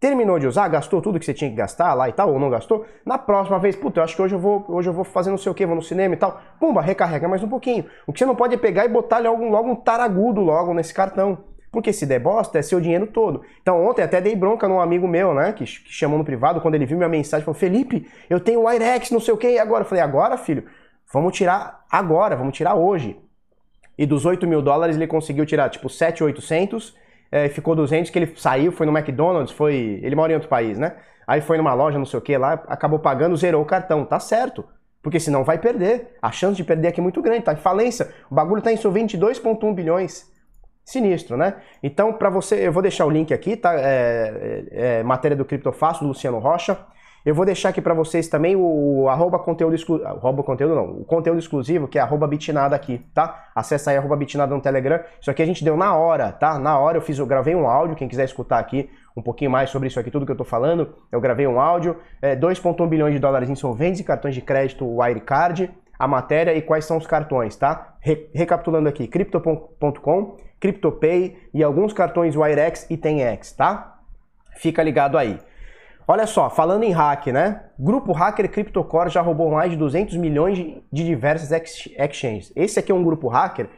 Terminou 0.00 0.38
de 0.38 0.46
usar, 0.46 0.68
gastou 0.68 1.02
tudo 1.02 1.18
que 1.18 1.24
você 1.24 1.34
tinha 1.34 1.50
que 1.50 1.56
gastar 1.56 1.92
lá 1.92 2.08
e 2.08 2.12
tal, 2.12 2.32
ou 2.32 2.38
não 2.38 2.48
gastou? 2.48 2.86
Na 3.04 3.18
próxima 3.18 3.58
vez, 3.58 3.74
puta, 3.74 3.98
eu 3.98 4.04
acho 4.04 4.14
que 4.14 4.22
hoje 4.22 4.34
eu 4.34 4.38
vou, 4.38 4.64
hoje 4.68 4.88
eu 4.88 4.92
vou 4.92 5.02
fazer 5.02 5.30
não 5.30 5.38
sei 5.38 5.50
o 5.50 5.54
que, 5.54 5.66
vou 5.66 5.74
no 5.74 5.82
cinema 5.82 6.14
e 6.14 6.16
tal. 6.16 6.40
Pumba, 6.60 6.80
recarrega 6.80 7.26
mais 7.26 7.42
um 7.42 7.48
pouquinho. 7.48 7.84
O 8.06 8.12
que 8.12 8.20
você 8.20 8.24
não 8.24 8.36
pode 8.36 8.54
é 8.54 8.56
pegar 8.58 8.84
e 8.84 8.88
botar 8.88 9.18
logo, 9.18 9.44
logo 9.48 9.68
um 9.68 9.74
taragudo 9.74 10.40
logo 10.40 10.72
nesse 10.72 10.94
cartão. 10.94 11.38
Porque 11.72 11.92
se 11.92 12.06
der 12.06 12.20
bosta, 12.20 12.60
é 12.60 12.62
seu 12.62 12.80
dinheiro 12.80 13.08
todo. 13.08 13.42
Então 13.60 13.84
ontem 13.84 14.02
até 14.02 14.20
dei 14.20 14.36
bronca 14.36 14.68
num 14.68 14.80
amigo 14.80 15.08
meu, 15.08 15.34
né, 15.34 15.52
que, 15.52 15.64
que 15.64 15.92
chamou 15.92 16.16
no 16.16 16.24
privado, 16.24 16.60
quando 16.60 16.76
ele 16.76 16.86
viu 16.86 16.96
minha 16.96 17.08
mensagem, 17.08 17.44
falou, 17.44 17.58
Felipe, 17.58 18.08
eu 18.30 18.38
tenho 18.38 18.62
o 18.62 18.72
Irex, 18.72 19.10
não 19.10 19.20
sei 19.20 19.34
o 19.34 19.36
que, 19.36 19.50
e 19.50 19.58
agora? 19.58 19.82
Eu 19.82 19.88
falei, 19.88 20.02
agora, 20.02 20.36
filho, 20.38 20.64
vamos 21.12 21.36
tirar 21.36 21.84
agora, 21.90 22.36
vamos 22.36 22.56
tirar 22.56 22.76
hoje. 22.76 23.20
E 23.98 24.06
dos 24.06 24.24
8 24.24 24.46
mil 24.46 24.62
dólares 24.62 24.94
ele 24.94 25.08
conseguiu 25.08 25.44
tirar, 25.44 25.68
tipo, 25.68 25.90
7,800, 25.90 26.96
é, 27.30 27.48
ficou 27.48 27.74
200 27.74 28.10
que 28.10 28.18
ele 28.18 28.32
saiu, 28.36 28.72
foi 28.72 28.86
no 28.86 28.96
McDonald's, 28.96 29.52
foi... 29.52 30.00
Ele 30.02 30.16
mora 30.16 30.32
em 30.32 30.34
outro 30.34 30.48
país, 30.48 30.78
né? 30.78 30.96
Aí 31.26 31.40
foi 31.40 31.58
numa 31.58 31.74
loja, 31.74 31.98
não 31.98 32.06
sei 32.06 32.18
o 32.18 32.22
que 32.22 32.36
lá, 32.38 32.54
acabou 32.66 32.98
pagando, 32.98 33.36
zerou 33.36 33.62
o 33.62 33.66
cartão. 33.66 34.04
Tá 34.04 34.18
certo. 34.18 34.64
Porque 35.02 35.20
senão 35.20 35.44
vai 35.44 35.58
perder. 35.58 36.16
A 36.22 36.32
chance 36.32 36.56
de 36.56 36.64
perder 36.64 36.88
aqui 36.88 37.00
é 37.00 37.02
muito 37.02 37.20
grande, 37.20 37.42
tá 37.42 37.52
em 37.52 37.56
falência. 37.56 38.10
O 38.30 38.34
bagulho 38.34 38.62
tá 38.62 38.70
em 38.70 38.74
insolvente 38.74 39.18
2,1 39.18 39.74
bilhões. 39.74 40.26
Sinistro, 40.84 41.36
né? 41.36 41.56
Então, 41.82 42.14
para 42.14 42.30
você, 42.30 42.66
eu 42.66 42.72
vou 42.72 42.82
deixar 42.82 43.04
o 43.04 43.10
link 43.10 43.32
aqui, 43.34 43.56
tá? 43.56 43.74
É, 43.74 44.66
é, 44.70 44.98
é 45.00 45.02
matéria 45.02 45.36
do 45.36 45.44
Criptofácil, 45.44 46.04
do 46.04 46.08
Luciano 46.08 46.38
Rocha. 46.38 46.78
Eu 47.28 47.34
vou 47.34 47.44
deixar 47.44 47.68
aqui 47.68 47.82
para 47.82 47.92
vocês 47.92 48.26
também 48.26 48.56
o, 48.56 49.06
arroba 49.06 49.38
conteúdo 49.38 49.74
exclusivo, 49.74 50.08
arroba 50.08 50.42
conteúdo 50.42 50.74
não, 50.74 50.92
o 50.92 51.04
conteúdo 51.04 51.38
exclusivo, 51.38 51.86
que 51.86 51.98
é 51.98 52.00
arroba 52.00 52.26
bitnada 52.26 52.74
aqui, 52.74 53.04
tá? 53.12 53.50
Acessa 53.54 53.90
aí 53.90 53.98
arroba 53.98 54.16
bitnada 54.16 54.54
no 54.54 54.62
Telegram. 54.62 54.98
Isso 55.20 55.30
aqui 55.30 55.42
a 55.42 55.44
gente 55.44 55.62
deu 55.62 55.76
na 55.76 55.94
hora, 55.94 56.32
tá? 56.32 56.58
Na 56.58 56.78
hora 56.78 56.96
eu 56.96 57.02
fiz, 57.02 57.18
eu 57.18 57.26
gravei 57.26 57.54
um 57.54 57.68
áudio, 57.68 57.96
quem 57.96 58.08
quiser 58.08 58.24
escutar 58.24 58.58
aqui 58.58 58.88
um 59.14 59.20
pouquinho 59.20 59.50
mais 59.50 59.68
sobre 59.68 59.88
isso 59.88 60.00
aqui, 60.00 60.10
tudo 60.10 60.24
que 60.24 60.32
eu 60.32 60.36
tô 60.36 60.44
falando, 60.44 60.94
eu 61.12 61.20
gravei 61.20 61.46
um 61.46 61.60
áudio, 61.60 61.98
é, 62.22 62.34
2.1 62.34 62.88
bilhões 62.88 63.12
de 63.12 63.20
dólares 63.20 63.50
insolventes 63.50 64.00
e 64.00 64.04
cartões 64.04 64.34
de 64.34 64.40
crédito 64.40 64.86
Wirecard, 64.86 65.70
a 65.98 66.08
matéria 66.08 66.54
e 66.54 66.62
quais 66.62 66.86
são 66.86 66.96
os 66.96 67.06
cartões, 67.06 67.54
tá? 67.56 67.94
Re 68.00 68.30
recapitulando 68.32 68.88
aqui, 68.88 69.06
crypto.com, 69.06 70.38
CryptoPay 70.58 71.36
e 71.52 71.62
alguns 71.62 71.92
cartões 71.92 72.34
Wirex 72.34 72.86
e 72.88 72.96
TenX, 72.96 73.52
tá? 73.52 73.98
Fica 74.56 74.82
ligado 74.82 75.18
aí. 75.18 75.38
Olha 76.10 76.26
só, 76.26 76.48
falando 76.48 76.84
em 76.84 76.90
hack, 76.90 77.26
né? 77.26 77.64
Grupo 77.78 78.12
hacker 78.12 78.50
CryptoCore 78.50 79.10
já 79.10 79.20
roubou 79.20 79.50
mais 79.50 79.70
de 79.70 79.76
200 79.76 80.16
milhões 80.16 80.56
de, 80.56 81.04
diversas 81.04 81.52
ex 81.52 81.86
exchanges. 81.98 82.50
Esse 82.56 82.78
aqui 82.78 82.90
é 82.90 82.94
um 82.94 83.04
grupo 83.04 83.28
hacker 83.28 83.68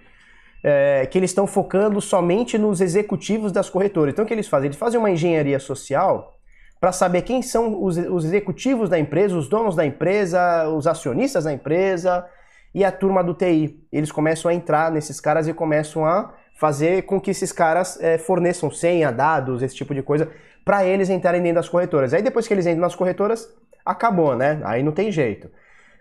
é, 0.62 1.06
que 1.06 1.18
eles 1.18 1.30
estão 1.30 1.44
focando 1.44 2.00
somente 2.00 2.56
nos 2.56 2.80
executivos 2.80 3.50
das 3.50 3.68
corretoras. 3.68 4.12
Então 4.12 4.24
o 4.24 4.28
que 4.28 4.32
eles 4.32 4.46
fazem? 4.46 4.68
Eles 4.68 4.78
fazem 4.78 5.00
uma 5.00 5.10
engenharia 5.10 5.58
social 5.58 6.38
para 6.80 6.92
saber 6.92 7.22
quem 7.22 7.42
são 7.42 7.82
os, 7.82 7.96
os 7.96 8.24
executivos 8.24 8.88
da 8.88 8.96
empresa, 8.96 9.36
os 9.36 9.48
donos 9.48 9.74
da 9.74 9.84
empresa, 9.84 10.68
os 10.68 10.86
acionistas 10.86 11.42
da 11.42 11.52
empresa 11.52 12.24
e 12.72 12.84
a 12.84 12.92
turma 12.92 13.24
do 13.24 13.34
TI. 13.34 13.84
Eles 13.90 14.12
começam 14.12 14.48
a 14.48 14.54
entrar 14.54 14.92
nesses 14.92 15.20
caras 15.20 15.48
e 15.48 15.52
começam 15.52 16.06
a 16.06 16.32
fazer 16.60 17.02
com 17.06 17.20
que 17.20 17.30
esses 17.30 17.50
caras 17.50 17.98
é, 18.00 18.18
forneçam 18.18 18.70
senha, 18.70 19.10
dados, 19.10 19.62
esse 19.62 19.74
tipo 19.74 19.94
de 19.94 20.02
coisa, 20.02 20.30
para 20.64 20.84
eles 20.84 21.10
entrarem 21.10 21.42
dentro 21.42 21.56
das 21.56 21.68
corretoras. 21.68 22.12
Aí 22.14 22.22
depois 22.22 22.46
que 22.46 22.54
eles 22.54 22.66
entram 22.66 22.82
nas 22.82 22.94
corretoras, 22.94 23.48
acabou, 23.84 24.36
né? 24.36 24.60
Aí 24.64 24.82
não 24.82 24.92
tem 24.92 25.10
jeito. 25.10 25.50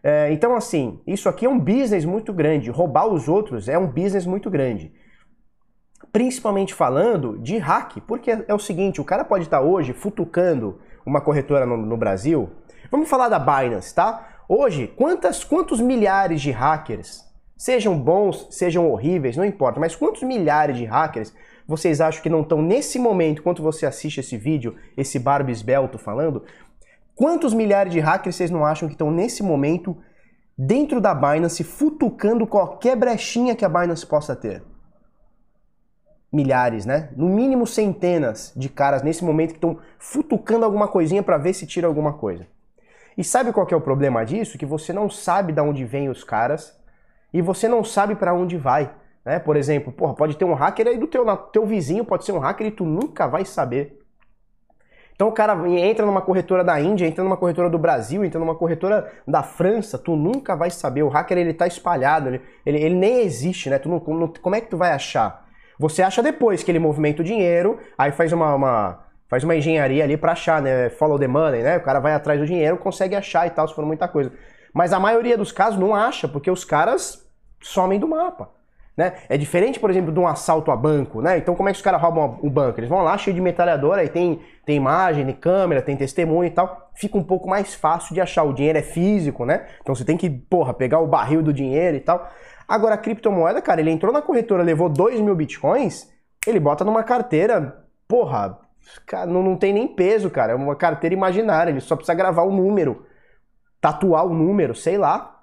É, 0.04 0.32
então, 0.32 0.56
assim, 0.56 1.02
isso 1.06 1.28
aqui 1.28 1.46
é 1.46 1.50
um 1.50 1.60
business 1.60 2.06
muito 2.06 2.32
grande. 2.32 2.70
Roubar 2.70 3.08
os 3.08 3.28
outros 3.28 3.68
é 3.68 3.78
um 3.78 3.88
business 3.88 4.26
muito 4.26 4.50
grande. 4.50 4.94
Principalmente 6.12 6.74
falando 6.74 7.38
de 7.40 7.58
hack, 7.58 7.98
porque 8.08 8.32
é 8.48 8.54
o 8.54 8.60
seguinte: 8.60 9.02
o 9.02 9.06
cara 9.06 9.24
pode 9.24 9.44
estar 9.44 9.62
hoje 9.62 9.94
futucando 9.94 10.80
uma 11.06 11.22
corretora 11.22 11.66
no, 11.66 11.78
no 11.78 11.98
Brasil. 11.98 12.50
Vamos 12.90 13.10
falar 13.10 13.30
da 13.30 13.38
Binance, 13.38 13.94
tá? 13.94 14.28
Hoje, 14.48 14.88
quantas, 14.88 15.44
quantos 15.44 15.80
milhares 15.80 16.42
de 16.42 16.50
hackers 16.50 17.30
Sejam 17.60 18.00
bons, 18.00 18.48
sejam 18.52 18.90
horríveis, 18.90 19.36
não 19.36 19.44
importa, 19.44 19.82
mas 19.82 19.94
quantos 19.94 20.24
milhares 20.24 20.78
de 20.78 20.86
hackers 20.86 21.36
vocês 21.70 22.02
acham 22.02 22.24
que 22.24 22.32
não 22.32 22.42
estão 22.42 22.64
nesse 22.64 22.98
momento, 22.98 23.42
enquanto 23.42 23.62
você 23.62 23.86
assiste 23.86 24.20
esse 24.20 24.36
vídeo, 24.36 24.76
esse 24.98 25.20
Barbie 25.20 25.52
esbelto 25.52 26.00
falando, 26.00 26.44
quantos 27.16 27.54
milhares 27.54 27.94
de 27.94 28.00
hackers 28.00 28.36
vocês 28.36 28.50
não 28.50 28.66
acham 28.66 28.88
que 28.88 28.96
estão 28.96 29.12
nesse 29.12 29.44
momento 29.44 29.96
dentro 30.58 31.00
da 31.00 31.14
Binance 31.14 31.64
futucando 31.64 32.48
qualquer 32.48 32.96
brechinha 32.96 33.56
que 33.56 33.64
a 33.64 33.70
Binance 33.70 34.04
possa 34.04 34.36
ter? 34.36 34.64
Milhares, 36.34 36.88
né? 36.88 37.10
No 37.16 37.30
mínimo 37.30 37.68
centenas 37.68 38.52
de 38.58 38.68
caras 38.68 39.04
nesse 39.04 39.24
momento 39.24 39.50
que 39.52 39.58
estão 39.58 39.78
futucando 40.00 40.66
alguma 40.66 40.88
coisinha 40.88 41.22
para 41.22 41.38
ver 41.38 41.54
se 41.54 41.68
tira 41.68 41.86
alguma 41.86 42.14
coisa. 42.14 42.48
E 43.16 43.24
sabe 43.24 43.54
qual 43.54 43.68
é 43.70 43.76
o 43.76 43.82
problema 43.82 44.26
disso? 44.26 44.58
Que 44.58 44.66
você 44.66 44.92
não 44.92 45.08
sabe 45.08 45.54
de 45.54 45.62
onde 45.62 45.86
vêm 45.86 46.10
os 46.10 46.24
caras 46.24 46.76
e 47.32 47.44
você 47.44 47.68
não 47.68 47.84
sabe 47.84 48.16
para 48.16 48.34
onde 48.34 48.58
vai. 48.58 48.92
Né? 49.26 49.40
Por 49.40 49.56
exemplo, 49.56 49.92
porra, 49.92 50.14
pode 50.14 50.38
ter 50.38 50.46
um 50.46 50.54
hacker 50.54 50.88
aí 50.88 50.98
do 50.98 51.08
teu, 51.08 51.26
teu 51.52 51.66
vizinho, 51.66 52.06
pode 52.06 52.26
ser 52.26 52.32
um 52.32 52.40
hacker 52.40 52.68
e 52.68 52.72
tu 52.72 52.86
nunca 52.86 53.28
vai 53.28 53.46
saber. 53.46 54.00
Então 55.14 55.28
o 55.28 55.34
cara 55.34 55.54
entra 55.68 56.06
numa 56.06 56.22
corretora 56.22 56.64
da 56.64 56.80
Índia, 56.80 57.06
entra 57.06 57.22
numa 57.22 57.36
corretora 57.36 57.70
do 57.70 57.78
Brasil, 57.78 58.24
entra 58.24 58.40
numa 58.40 58.56
corretora 58.56 59.12
da 59.28 59.44
França, 59.44 59.98
tu 59.98 60.16
nunca 60.16 60.56
vai 60.56 60.72
saber. 60.72 61.04
O 61.04 61.10
hacker 61.10 61.38
ele 61.38 61.54
tá 61.54 61.68
espalhado, 61.68 62.30
ele, 62.30 62.42
ele, 62.66 62.78
ele 62.78 62.96
nem 62.96 63.20
existe, 63.20 63.70
né? 63.70 63.78
Tu 63.78 63.90
não, 63.90 64.00
como 64.00 64.56
é 64.56 64.62
que 64.62 64.70
tu 64.70 64.78
vai 64.78 64.94
achar? 64.94 65.46
Você 65.78 66.02
acha 66.02 66.24
depois 66.24 66.64
que 66.64 66.72
ele 66.72 66.80
movimenta 66.80 67.22
o 67.22 67.26
dinheiro, 67.26 67.80
aí 67.98 68.14
faz 68.14 68.32
uma, 68.32 68.56
uma 68.56 69.06
faz 69.28 69.44
uma 69.44 69.58
engenharia 69.58 70.06
ali 70.06 70.16
para 70.16 70.32
achar, 70.32 70.62
né? 70.62 70.90
Follow 70.90 71.20
the 71.20 71.28
money, 71.28 71.64
né? 71.64 71.76
O 71.78 71.82
cara 71.82 72.00
vai 72.00 72.14
atrás 72.14 72.40
do 72.40 72.46
dinheiro, 72.46 72.78
consegue 72.78 73.14
achar 73.14 73.46
e 73.46 73.50
tal, 73.50 73.68
se 73.68 73.76
for 73.76 73.86
muita 73.86 74.08
coisa. 74.08 74.32
Mas 74.74 74.94
a 74.94 75.02
maioria 75.02 75.38
dos 75.38 75.52
casos 75.52 75.78
não 75.78 75.94
acha, 75.94 76.30
porque 76.30 76.50
os 76.50 76.64
caras 76.64 77.30
somem 77.62 78.00
do 78.00 78.08
mapa. 78.08 78.52
Né? 79.00 79.14
É 79.30 79.38
diferente, 79.38 79.80
por 79.80 79.90
exemplo, 79.90 80.12
de 80.12 80.20
um 80.20 80.28
assalto 80.28 80.70
a 80.72 80.76
banco, 80.76 81.22
né? 81.22 81.38
Então, 81.38 81.56
como 81.56 81.70
é 81.70 81.72
que 81.72 81.78
os 81.78 81.82
caras 81.82 82.02
roubam 82.02 82.38
o 82.44 82.50
banco? 82.50 82.82
Eles 82.82 82.90
vão 82.90 83.02
lá 83.02 83.18
cheio 83.18 83.34
de 83.34 83.40
metralhadora, 83.40 84.02
aí 84.02 84.10
tem, 84.10 84.42
tem 84.66 84.76
imagem, 84.76 85.26
tem 85.26 85.34
câmera, 85.34 85.82
tem 85.82 85.96
testemunho 85.96 86.48
e 86.48 86.50
tal. 86.50 86.92
Fica 86.94 87.18
um 87.18 87.24
pouco 87.24 87.48
mais 87.48 87.74
fácil 87.74 88.14
de 88.14 88.20
achar. 88.20 88.44
O 88.44 88.52
dinheiro 88.52 88.78
é 88.78 88.82
físico, 88.82 89.46
né? 89.46 89.68
Então 89.82 89.96
você 89.96 90.04
tem 90.04 90.18
que, 90.18 90.30
porra, 90.30 90.74
pegar 90.74 91.00
o 91.00 91.08
barril 91.08 91.42
do 91.42 91.54
dinheiro 91.54 91.96
e 91.96 92.02
tal. 92.02 92.30
Agora, 92.68 92.96
a 92.96 92.98
criptomoeda, 92.98 93.62
cara, 93.62 93.80
ele 93.80 93.90
entrou 93.90 94.12
na 94.12 94.22
corretora, 94.22 94.64
levou 94.64 94.90
2 94.90 95.22
mil 95.22 95.34
bitcoins, 95.34 96.12
ele 96.46 96.60
bota 96.60 96.84
numa 96.84 97.02
carteira, 97.02 97.86
porra, 98.06 98.60
não, 99.26 99.42
não 99.42 99.56
tem 99.56 99.72
nem 99.72 99.88
peso, 99.88 100.30
cara. 100.30 100.52
É 100.52 100.56
uma 100.56 100.76
carteira 100.76 101.16
imaginária, 101.16 101.72
ele 101.72 101.80
só 101.80 101.96
precisa 101.96 102.14
gravar 102.14 102.44
o 102.44 102.52
número 102.52 103.06
tatuar 103.80 104.26
o 104.26 104.34
número, 104.34 104.76
sei 104.76 104.98
lá. 104.98 105.42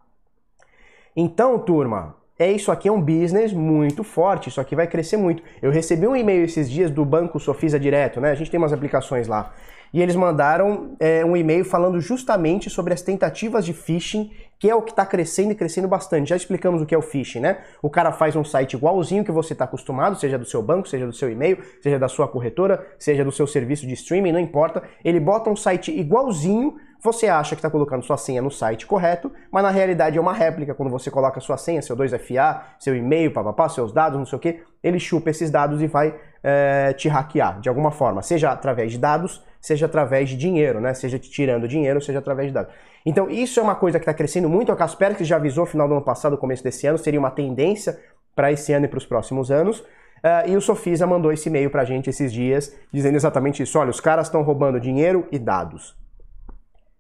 Então, 1.16 1.58
turma, 1.58 2.16
é 2.38 2.50
isso 2.52 2.70
aqui 2.70 2.88
é 2.88 2.92
um 2.92 3.00
business 3.00 3.52
muito 3.52 4.04
forte, 4.04 4.48
isso 4.48 4.60
aqui 4.60 4.76
vai 4.76 4.86
crescer 4.86 5.16
muito. 5.16 5.42
Eu 5.62 5.70
recebi 5.70 6.06
um 6.06 6.14
e-mail 6.14 6.44
esses 6.44 6.70
dias 6.70 6.90
do 6.90 7.04
Banco 7.04 7.40
Sofisa 7.40 7.80
Direto, 7.80 8.20
né? 8.20 8.30
A 8.30 8.34
gente 8.34 8.50
tem 8.50 8.58
umas 8.58 8.72
aplicações 8.72 9.26
lá. 9.26 9.52
E 9.92 10.02
eles 10.02 10.14
mandaram 10.16 10.94
é, 11.00 11.24
um 11.24 11.36
e-mail 11.36 11.64
falando 11.64 12.00
justamente 12.00 12.68
sobre 12.68 12.92
as 12.92 13.00
tentativas 13.00 13.64
de 13.64 13.72
phishing, 13.72 14.30
que 14.58 14.68
é 14.68 14.74
o 14.74 14.82
que 14.82 14.90
está 14.90 15.06
crescendo 15.06 15.52
e 15.52 15.54
crescendo 15.54 15.88
bastante. 15.88 16.28
Já 16.28 16.36
explicamos 16.36 16.82
o 16.82 16.86
que 16.86 16.94
é 16.94 16.98
o 16.98 17.02
phishing, 17.02 17.40
né? 17.40 17.58
O 17.80 17.88
cara 17.88 18.12
faz 18.12 18.36
um 18.36 18.44
site 18.44 18.74
igualzinho 18.74 19.24
que 19.24 19.32
você 19.32 19.54
está 19.54 19.64
acostumado, 19.64 20.18
seja 20.18 20.38
do 20.38 20.44
seu 20.44 20.62
banco, 20.62 20.88
seja 20.88 21.06
do 21.06 21.14
seu 21.14 21.30
e-mail, 21.30 21.58
seja 21.80 21.98
da 21.98 22.08
sua 22.08 22.28
corretora, 22.28 22.86
seja 22.98 23.24
do 23.24 23.32
seu 23.32 23.46
serviço 23.46 23.86
de 23.86 23.94
streaming, 23.94 24.32
não 24.32 24.40
importa. 24.40 24.82
Ele 25.02 25.20
bota 25.20 25.48
um 25.48 25.56
site 25.56 25.90
igualzinho 25.90 26.76
você 27.02 27.28
acha 27.28 27.54
que 27.54 27.60
está 27.60 27.70
colocando 27.70 28.02
sua 28.02 28.16
senha 28.16 28.42
no 28.42 28.50
site 28.50 28.86
correto, 28.86 29.30
mas 29.50 29.62
na 29.62 29.70
realidade 29.70 30.18
é 30.18 30.20
uma 30.20 30.32
réplica. 30.32 30.74
Quando 30.74 30.90
você 30.90 31.10
coloca 31.10 31.40
sua 31.40 31.56
senha, 31.56 31.82
seu 31.82 31.96
2FA, 31.96 32.60
seu 32.78 32.96
e-mail, 32.96 33.32
papapá, 33.32 33.68
seus 33.68 33.92
dados, 33.92 34.18
não 34.18 34.26
sei 34.26 34.36
o 34.36 34.40
que, 34.40 34.62
ele 34.82 34.98
chupa 34.98 35.30
esses 35.30 35.50
dados 35.50 35.82
e 35.82 35.86
vai 35.86 36.14
é, 36.42 36.92
te 36.92 37.08
hackear 37.08 37.60
de 37.60 37.68
alguma 37.68 37.90
forma, 37.90 38.22
seja 38.22 38.50
através 38.50 38.92
de 38.92 38.98
dados, 38.98 39.44
seja 39.60 39.86
através 39.86 40.28
de 40.28 40.36
dinheiro, 40.36 40.80
né? 40.80 40.94
Seja 40.94 41.18
te 41.18 41.30
tirando 41.30 41.66
dinheiro, 41.66 42.00
seja 42.00 42.20
através 42.20 42.48
de 42.48 42.54
dados. 42.54 42.72
Então 43.04 43.28
isso 43.28 43.58
é 43.60 43.62
uma 43.62 43.74
coisa 43.74 43.98
que 43.98 44.04
está 44.04 44.14
crescendo 44.14 44.48
muito. 44.48 44.70
A 44.72 44.76
Kaspersky 44.76 45.24
já 45.24 45.36
avisou 45.36 45.66
final 45.66 45.88
do 45.88 45.94
ano 45.94 46.04
passado, 46.04 46.36
começo 46.38 46.62
desse 46.62 46.86
ano, 46.86 46.98
seria 46.98 47.18
uma 47.18 47.30
tendência 47.30 47.98
para 48.34 48.52
esse 48.52 48.72
ano 48.72 48.84
e 48.84 48.88
para 48.88 48.98
os 48.98 49.06
próximos 49.06 49.50
anos. 49.50 49.80
Uh, 49.80 50.48
e 50.48 50.56
o 50.56 50.60
Sofisa 50.60 51.06
mandou 51.06 51.32
esse 51.32 51.48
e-mail 51.48 51.70
para 51.70 51.82
a 51.82 51.84
gente 51.84 52.10
esses 52.10 52.32
dias, 52.32 52.74
dizendo 52.92 53.16
exatamente 53.16 53.62
isso. 53.62 53.78
Olha, 53.78 53.90
os 53.90 54.00
caras 54.00 54.26
estão 54.26 54.42
roubando 54.42 54.80
dinheiro 54.80 55.26
e 55.30 55.38
dados. 55.38 55.96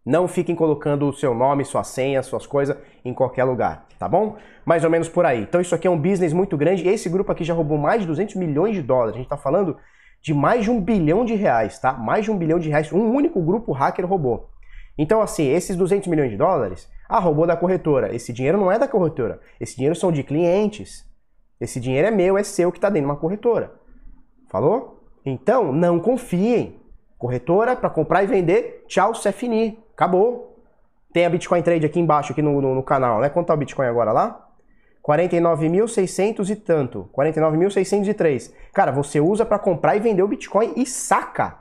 Não 0.06 0.28
fiquem 0.28 0.54
colocando 0.54 1.08
o 1.08 1.12
seu 1.12 1.34
nome, 1.34 1.64
sua 1.64 1.82
senha, 1.82 2.22
suas 2.22 2.46
coisas 2.46 2.76
em 3.04 3.12
qualquer 3.12 3.42
lugar, 3.42 3.88
tá 3.98 4.08
bom? 4.08 4.36
Mais 4.64 4.84
ou 4.84 4.90
menos 4.90 5.08
por 5.08 5.26
aí. 5.26 5.42
Então 5.42 5.60
isso 5.60 5.74
aqui 5.74 5.88
é 5.88 5.90
um 5.90 5.98
business 5.98 6.32
muito 6.32 6.56
grande. 6.56 6.86
Esse 6.86 7.08
grupo 7.08 7.32
aqui 7.32 7.42
já 7.42 7.52
roubou 7.52 7.76
mais 7.76 8.02
de 8.02 8.06
200 8.06 8.36
milhões 8.36 8.76
de 8.76 8.82
dólares. 8.82 9.14
A 9.14 9.16
gente 9.16 9.26
está 9.26 9.36
falando 9.36 9.76
de 10.22 10.32
mais 10.32 10.62
de 10.62 10.70
um 10.70 10.80
bilhão 10.80 11.24
de 11.24 11.34
reais, 11.34 11.80
tá? 11.80 11.92
Mais 11.92 12.24
de 12.24 12.30
um 12.30 12.38
bilhão 12.38 12.60
de 12.60 12.68
reais. 12.68 12.92
Um 12.92 13.10
único 13.10 13.42
grupo 13.42 13.72
hacker 13.72 14.06
roubou. 14.06 14.48
Então, 14.96 15.20
assim, 15.20 15.48
esses 15.48 15.74
200 15.74 16.06
milhões 16.06 16.30
de 16.30 16.36
dólares, 16.36 16.88
ah, 17.08 17.18
roubou 17.18 17.44
da 17.44 17.56
corretora. 17.56 18.14
Esse 18.14 18.32
dinheiro 18.32 18.58
não 18.58 18.70
é 18.70 18.78
da 18.78 18.86
corretora. 18.86 19.40
Esse 19.60 19.74
dinheiro 19.74 19.96
são 19.96 20.12
de 20.12 20.22
clientes. 20.22 21.04
Esse 21.60 21.80
dinheiro 21.80 22.06
é 22.06 22.10
meu, 22.12 22.38
é 22.38 22.44
seu 22.44 22.70
que 22.70 22.78
está 22.78 22.88
dentro 22.88 23.08
de 23.08 23.12
uma 23.12 23.20
corretora. 23.20 23.74
Falou? 24.48 25.04
Então, 25.24 25.72
não 25.72 25.98
confiem. 25.98 26.80
Corretora 27.18 27.74
para 27.74 27.90
comprar 27.90 28.22
e 28.22 28.26
vender, 28.26 28.84
tchau, 28.86 29.12
Cefini. 29.14 29.85
Acabou. 29.96 30.62
Tem 31.10 31.24
a 31.24 31.30
Bitcoin 31.30 31.62
Trade 31.62 31.86
aqui 31.86 31.98
embaixo, 31.98 32.32
aqui 32.32 32.42
no, 32.42 32.60
no, 32.60 32.74
no 32.74 32.82
canal, 32.82 33.20
né? 33.20 33.30
Quanto 33.30 33.46
tá 33.46 33.54
o 33.54 33.56
Bitcoin 33.56 33.86
agora 33.86 34.12
lá? 34.12 34.46
49.600 35.02 36.50
e 36.50 36.56
tanto. 36.56 37.08
49.603. 37.16 38.52
Cara, 38.74 38.92
você 38.92 39.18
usa 39.18 39.46
para 39.46 39.58
comprar 39.58 39.96
e 39.96 40.00
vender 40.00 40.22
o 40.22 40.28
Bitcoin 40.28 40.74
e 40.76 40.84
saca. 40.84 41.56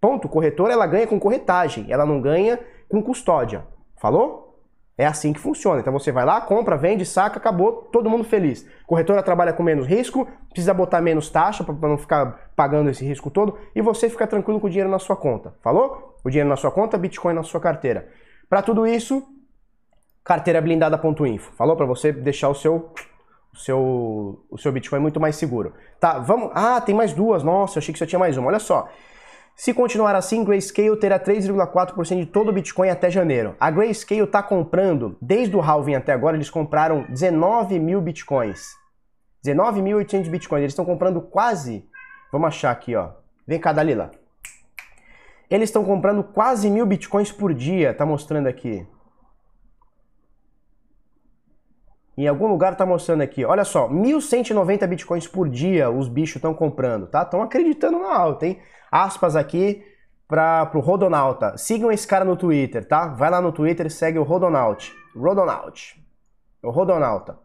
Ponto. 0.00 0.28
Corretora, 0.28 0.72
ela 0.72 0.86
ganha 0.86 1.08
com 1.08 1.18
corretagem. 1.18 1.86
Ela 1.90 2.06
não 2.06 2.20
ganha 2.20 2.60
com 2.88 3.02
custódia. 3.02 3.64
Falou? 3.96 4.50
É 4.96 5.06
assim 5.06 5.32
que 5.32 5.40
funciona. 5.40 5.80
Então 5.80 5.92
você 5.92 6.12
vai 6.12 6.26
lá, 6.26 6.42
compra, 6.42 6.76
vende, 6.76 7.06
saca, 7.06 7.38
acabou, 7.38 7.88
todo 7.90 8.10
mundo 8.10 8.22
feliz. 8.22 8.66
Corretora 8.86 9.22
trabalha 9.22 9.52
com 9.52 9.62
menos 9.62 9.86
risco, 9.86 10.28
precisa 10.50 10.74
botar 10.74 11.00
menos 11.00 11.30
taxa 11.30 11.64
para 11.64 11.88
não 11.88 11.96
ficar 11.96 12.50
pagando 12.54 12.90
esse 12.90 13.02
risco 13.02 13.30
todo 13.30 13.56
e 13.74 13.80
você 13.80 14.10
fica 14.10 14.26
tranquilo 14.26 14.60
com 14.60 14.66
o 14.66 14.70
dinheiro 14.70 14.90
na 14.90 14.98
sua 14.98 15.16
conta. 15.16 15.54
Falou? 15.62 16.09
O 16.24 16.30
dinheiro 16.30 16.48
na 16.48 16.56
sua 16.56 16.70
conta, 16.70 16.98
Bitcoin 16.98 17.34
na 17.34 17.42
sua 17.42 17.60
carteira. 17.60 18.08
Para 18.48 18.62
tudo 18.62 18.86
isso, 18.86 19.26
carteira 20.24 20.60
blindada.info. 20.60 21.52
Falou 21.52 21.76
para 21.76 21.86
você 21.86 22.12
deixar 22.12 22.48
o 22.48 22.54
seu 22.54 22.92
o 23.52 23.56
seu 23.56 24.46
o 24.50 24.58
seu 24.58 24.72
Bitcoin 24.72 25.00
muito 25.00 25.20
mais 25.20 25.36
seguro. 25.36 25.72
Tá, 25.98 26.18
vamos. 26.18 26.50
Ah, 26.54 26.80
tem 26.80 26.94
mais 26.94 27.12
duas. 27.12 27.42
Nossa, 27.42 27.78
eu 27.78 27.80
achei 27.80 27.92
que 27.92 27.98
só 27.98 28.06
tinha 28.06 28.18
mais 28.18 28.36
uma. 28.36 28.48
Olha 28.48 28.58
só. 28.58 28.88
Se 29.56 29.74
continuar 29.74 30.14
assim, 30.14 30.42
Grayscale 30.42 30.96
terá 30.96 31.20
3,4% 31.20 32.18
de 32.18 32.26
todo 32.26 32.48
o 32.48 32.52
Bitcoin 32.52 32.88
até 32.88 33.10
janeiro. 33.10 33.54
A 33.60 33.70
Grayscale 33.70 34.22
está 34.22 34.42
comprando, 34.42 35.18
desde 35.20 35.54
o 35.54 35.60
halving 35.60 35.96
até 35.96 36.12
agora, 36.12 36.36
eles 36.36 36.48
compraram 36.48 37.04
19 37.10 37.78
mil 37.78 38.00
Bitcoins. 38.00 38.70
19.800 39.44 40.30
Bitcoins. 40.30 40.62
Eles 40.62 40.72
estão 40.72 40.84
comprando 40.84 41.20
quase... 41.20 41.84
Vamos 42.32 42.48
achar 42.48 42.70
aqui, 42.70 42.94
ó. 42.94 43.10
Vem 43.46 43.60
cá, 43.60 43.72
Dalila. 43.72 44.12
Eles 45.50 45.68
estão 45.68 45.84
comprando 45.84 46.22
quase 46.22 46.70
mil 46.70 46.86
Bitcoins 46.86 47.32
por 47.32 47.52
dia, 47.52 47.92
tá 47.92 48.06
mostrando 48.06 48.46
aqui. 48.46 48.86
Em 52.20 52.28
algum 52.28 52.48
lugar 52.48 52.76
tá 52.76 52.84
mostrando 52.84 53.22
aqui. 53.22 53.46
Olha 53.46 53.64
só, 53.64 53.88
1.190 53.88 54.86
bitcoins 54.86 55.26
por 55.26 55.48
dia 55.48 55.90
os 55.90 56.06
bichos 56.06 56.36
estão 56.36 56.52
comprando, 56.52 57.06
tá? 57.06 57.22
Estão 57.22 57.40
acreditando 57.40 57.98
na 57.98 58.14
alta, 58.14 58.46
hein? 58.46 58.60
Aspas 58.92 59.36
aqui 59.36 59.82
para 60.28 60.66
pro 60.66 60.80
Rodonauta. 60.80 61.56
Sigam 61.56 61.90
esse 61.90 62.06
cara 62.06 62.22
no 62.22 62.36
Twitter, 62.36 62.86
tá? 62.86 63.06
Vai 63.06 63.30
lá 63.30 63.40
no 63.40 63.52
Twitter 63.52 63.86
e 63.86 63.90
segue 63.90 64.18
o 64.18 64.22
Rodonaut. 64.22 64.94
Rodonaut. 65.16 65.98
O 66.62 66.70
Rodonauta. 66.70 67.38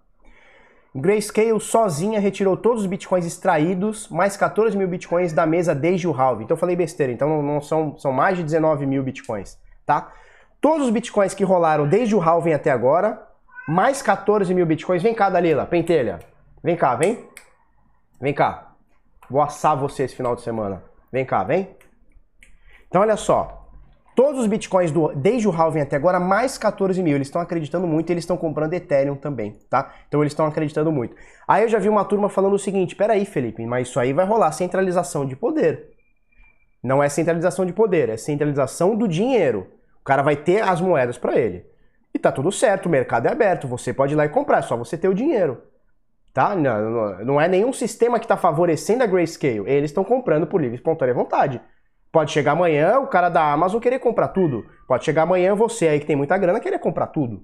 Grayscale 0.95 1.59
sozinha 1.59 2.21
retirou 2.21 2.55
todos 2.55 2.83
os 2.83 2.87
bitcoins 2.87 3.25
extraídos, 3.25 4.07
mais 4.07 4.37
14 4.37 4.77
mil 4.77 4.87
bitcoins 4.87 5.33
da 5.33 5.45
mesa 5.45 5.75
desde 5.75 6.07
o 6.07 6.13
halving. 6.13 6.45
Então 6.45 6.55
eu 6.55 6.59
falei 6.59 6.75
besteira, 6.75 7.11
então 7.11 7.41
não 7.41 7.59
são, 7.59 7.97
são 7.97 8.13
mais 8.13 8.37
de 8.37 8.43
19 8.43 8.85
mil 8.85 9.03
bitcoins, 9.03 9.59
tá? 9.85 10.11
Todos 10.61 10.87
os 10.87 10.93
bitcoins 10.93 11.33
que 11.33 11.43
rolaram 11.43 11.85
desde 11.85 12.15
o 12.15 12.21
halving 12.21 12.53
até 12.53 12.71
agora 12.71 13.27
mais 13.67 14.01
14 14.01 14.53
mil 14.53 14.65
bitcoins. 14.65 15.03
Vem 15.03 15.13
cá, 15.13 15.29
Dalila, 15.29 15.65
pentelha. 15.65 16.19
Vem 16.63 16.77
cá, 16.77 16.95
vem. 16.95 17.27
Vem 18.21 18.33
cá. 18.33 18.71
Vou 19.29 19.41
assar 19.41 19.75
você 19.75 20.03
esse 20.03 20.15
final 20.15 20.35
de 20.35 20.41
semana. 20.41 20.83
Vem 21.11 21.25
cá, 21.25 21.43
vem. 21.43 21.75
Então, 22.87 23.01
olha 23.01 23.17
só. 23.17 23.64
Todos 24.15 24.39
os 24.39 24.47
bitcoins 24.47 24.91
do, 24.91 25.09
desde 25.13 25.45
o 25.45 25.51
halving 25.51 25.81
até 25.81 25.97
agora, 25.97 26.21
mais 26.21 26.57
14 26.57 27.03
mil. 27.03 27.15
Eles 27.15 27.27
estão 27.27 27.41
acreditando 27.41 27.85
muito 27.85 28.09
e 28.09 28.13
eles 28.13 28.23
estão 28.23 28.37
comprando 28.37 28.73
Ethereum 28.73 29.15
também, 29.15 29.59
tá? 29.69 29.93
Então 30.07 30.21
eles 30.21 30.31
estão 30.31 30.45
acreditando 30.45 30.89
muito. 30.89 31.15
Aí 31.45 31.63
eu 31.63 31.69
já 31.69 31.77
vi 31.79 31.89
uma 31.89 32.05
turma 32.05 32.29
falando 32.29 32.53
o 32.53 32.59
seguinte: 32.59 32.95
peraí, 32.95 33.25
Felipe, 33.25 33.65
mas 33.65 33.89
isso 33.89 33.99
aí 33.99 34.13
vai 34.13 34.25
rolar 34.25 34.53
centralização 34.53 35.25
de 35.25 35.35
poder. 35.35 35.89
Não 36.81 37.03
é 37.03 37.09
centralização 37.09 37.65
de 37.65 37.73
poder, 37.73 38.07
é 38.07 38.15
centralização 38.15 38.95
do 38.95 39.07
dinheiro. 39.07 39.67
O 39.99 40.03
cara 40.05 40.21
vai 40.21 40.37
ter 40.37 40.61
as 40.61 40.79
moedas 40.79 41.17
para 41.17 41.35
ele. 41.37 41.65
E 42.13 42.19
tá 42.19 42.31
tudo 42.31 42.51
certo, 42.51 42.85
o 42.85 42.89
mercado 42.89 43.27
é 43.27 43.31
aberto, 43.31 43.67
você 43.67 43.93
pode 43.93 44.13
ir 44.13 44.15
lá 44.15 44.23
e 44.25 44.29
comprar, 44.29 44.59
é 44.59 44.61
só 44.61 44.77
você 44.77 44.97
ter 44.97 45.09
o 45.09 45.13
dinheiro. 45.13 45.61
Tá? 46.33 46.55
Não, 46.55 47.25
não 47.25 47.41
é 47.41 47.47
nenhum 47.47 47.73
sistema 47.73 48.19
que 48.19 48.25
está 48.25 48.37
favorecendo 48.37 49.03
a 49.03 49.07
Grayscale. 49.07 49.63
Eles 49.65 49.89
estão 49.89 50.03
comprando 50.03 50.47
por 50.47 50.61
livre 50.61 50.75
e 50.75 50.79
espontânea 50.79 51.13
vontade. 51.13 51.59
Pode 52.15 52.31
chegar 52.31 52.53
amanhã 52.53 52.97
o 52.99 53.07
cara 53.07 53.27
da 53.27 53.51
Amazon 53.51 53.81
querer 53.81 53.99
comprar 53.99 54.29
tudo. 54.29 54.65
Pode 54.87 55.03
chegar 55.03 55.23
amanhã 55.23 55.53
você 55.53 55.89
aí 55.89 55.99
que 55.99 56.05
tem 56.05 56.15
muita 56.15 56.37
grana 56.37 56.61
querer 56.61 56.79
comprar 56.79 57.07
tudo. 57.07 57.43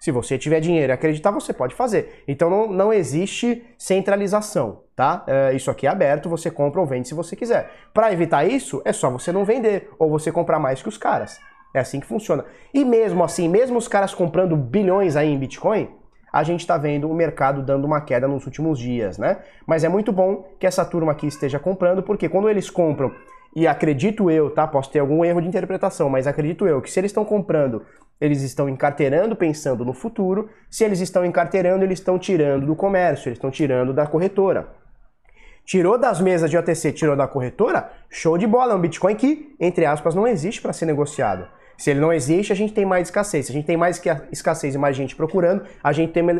Se 0.00 0.10
você 0.10 0.36
tiver 0.36 0.58
dinheiro 0.58 0.90
e 0.90 0.92
acreditar, 0.92 1.30
você 1.30 1.52
pode 1.52 1.72
fazer. 1.72 2.24
Então 2.26 2.50
não, 2.50 2.66
não 2.66 2.92
existe 2.92 3.64
centralização, 3.78 4.80
tá? 4.96 5.22
É, 5.24 5.52
isso 5.54 5.70
aqui 5.70 5.86
é 5.86 5.90
aberto, 5.90 6.28
você 6.28 6.50
compra 6.50 6.80
ou 6.80 6.86
vende 6.86 7.06
se 7.06 7.14
você 7.14 7.36
quiser. 7.36 7.70
Para 7.94 8.12
evitar 8.12 8.44
isso, 8.44 8.82
é 8.84 8.92
só 8.92 9.08
você 9.08 9.30
não 9.30 9.44
vender 9.44 9.88
ou 10.00 10.10
você 10.10 10.32
comprar 10.32 10.58
mais 10.58 10.82
que 10.82 10.88
os 10.88 10.98
caras. 10.98 11.38
É 11.72 11.78
assim 11.78 12.00
que 12.00 12.06
funciona. 12.06 12.44
E 12.74 12.84
mesmo 12.84 13.22
assim, 13.22 13.48
mesmo 13.48 13.78
os 13.78 13.86
caras 13.86 14.12
comprando 14.12 14.56
bilhões 14.56 15.14
aí 15.14 15.32
em 15.32 15.38
Bitcoin, 15.38 15.90
a 16.32 16.42
gente 16.42 16.60
está 16.62 16.76
vendo 16.76 17.08
o 17.08 17.14
mercado 17.14 17.62
dando 17.62 17.84
uma 17.84 18.00
queda 18.00 18.26
nos 18.26 18.44
últimos 18.46 18.80
dias, 18.80 19.16
né? 19.16 19.38
Mas 19.64 19.84
é 19.84 19.88
muito 19.88 20.10
bom 20.10 20.44
que 20.58 20.66
essa 20.66 20.84
turma 20.84 21.12
aqui 21.12 21.28
esteja 21.28 21.60
comprando, 21.60 22.02
porque 22.02 22.28
quando 22.28 22.48
eles 22.50 22.68
compram, 22.68 23.12
e 23.54 23.66
acredito 23.66 24.30
eu, 24.30 24.50
tá? 24.50 24.66
Posso 24.66 24.90
ter 24.90 24.98
algum 24.98 25.24
erro 25.24 25.40
de 25.40 25.48
interpretação, 25.48 26.08
mas 26.08 26.26
acredito 26.26 26.66
eu 26.66 26.80
que 26.80 26.90
se 26.90 27.00
eles 27.00 27.10
estão 27.10 27.24
comprando, 27.24 27.82
eles 28.20 28.42
estão 28.42 28.68
encarteirando 28.68 29.36
pensando 29.36 29.84
no 29.84 29.92
futuro. 29.92 30.48
Se 30.70 30.84
eles 30.84 31.00
estão 31.00 31.24
encarteirando, 31.24 31.84
eles 31.84 31.98
estão 31.98 32.18
tirando 32.18 32.66
do 32.66 32.76
comércio, 32.76 33.28
eles 33.28 33.38
estão 33.38 33.50
tirando 33.50 33.92
da 33.92 34.06
corretora. 34.06 34.68
Tirou 35.64 35.98
das 35.98 36.20
mesas 36.20 36.50
de 36.50 36.56
OTC, 36.56 36.92
tirou 36.92 37.14
da 37.14 37.28
corretora, 37.28 37.90
show 38.08 38.38
de 38.38 38.46
bola, 38.46 38.72
é 38.72 38.76
um 38.76 38.80
Bitcoin 38.80 39.14
que, 39.14 39.54
entre 39.60 39.84
aspas, 39.84 40.14
não 40.14 40.26
existe 40.26 40.62
para 40.62 40.72
ser 40.72 40.86
negociado. 40.86 41.46
Se 41.76 41.90
ele 41.90 42.00
não 42.00 42.12
existe, 42.12 42.52
a 42.52 42.56
gente 42.56 42.72
tem 42.72 42.84
mais 42.84 43.08
escassez. 43.08 43.46
Se 43.46 43.52
a 43.52 43.54
gente 43.54 43.66
tem 43.66 43.76
mais 43.76 44.02
escassez 44.32 44.74
e 44.74 44.78
mais 44.78 44.96
gente 44.96 45.14
procurando, 45.14 45.64
a 45.84 45.92
gente 45.92 46.12
tem 46.12 46.22
uma 46.22 46.32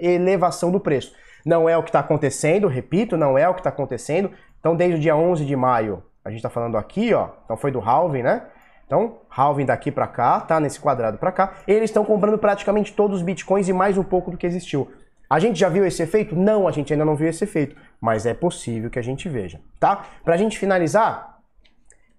elevação 0.00 0.70
do 0.70 0.78
preço. 0.78 1.12
Não 1.44 1.68
é 1.68 1.76
o 1.76 1.82
que 1.82 1.88
está 1.88 2.00
acontecendo, 2.00 2.68
repito, 2.68 3.16
não 3.16 3.36
é 3.36 3.48
o 3.48 3.54
que 3.54 3.60
está 3.60 3.70
acontecendo. 3.70 4.30
Então, 4.60 4.76
desde 4.76 4.96
o 4.96 5.00
dia 5.00 5.16
11 5.16 5.44
de 5.44 5.56
maio, 5.56 6.02
a 6.28 6.30
gente 6.30 6.40
está 6.40 6.50
falando 6.50 6.76
aqui, 6.76 7.14
ó, 7.14 7.30
então 7.42 7.56
foi 7.56 7.70
do 7.70 7.80
halving, 7.80 8.22
né? 8.22 8.42
Então, 8.86 9.20
halving 9.30 9.64
daqui 9.64 9.90
para 9.90 10.06
cá, 10.06 10.40
tá? 10.40 10.60
Nesse 10.60 10.78
quadrado 10.78 11.16
para 11.16 11.32
cá. 11.32 11.54
Eles 11.66 11.90
estão 11.90 12.04
comprando 12.04 12.38
praticamente 12.38 12.92
todos 12.92 13.18
os 13.18 13.22
bitcoins 13.22 13.66
e 13.68 13.72
mais 13.72 13.96
um 13.96 14.02
pouco 14.02 14.30
do 14.30 14.36
que 14.36 14.46
existiu. 14.46 14.90
A 15.28 15.38
gente 15.38 15.58
já 15.58 15.70
viu 15.70 15.86
esse 15.86 16.02
efeito? 16.02 16.36
Não, 16.36 16.68
a 16.68 16.70
gente 16.70 16.92
ainda 16.92 17.04
não 17.04 17.16
viu 17.16 17.28
esse 17.28 17.44
efeito, 17.44 17.76
mas 17.98 18.26
é 18.26 18.34
possível 18.34 18.90
que 18.90 18.98
a 18.98 19.02
gente 19.02 19.28
veja, 19.28 19.60
tá? 19.80 20.06
Para 20.22 20.34
a 20.34 20.36
gente 20.36 20.58
finalizar, 20.58 21.38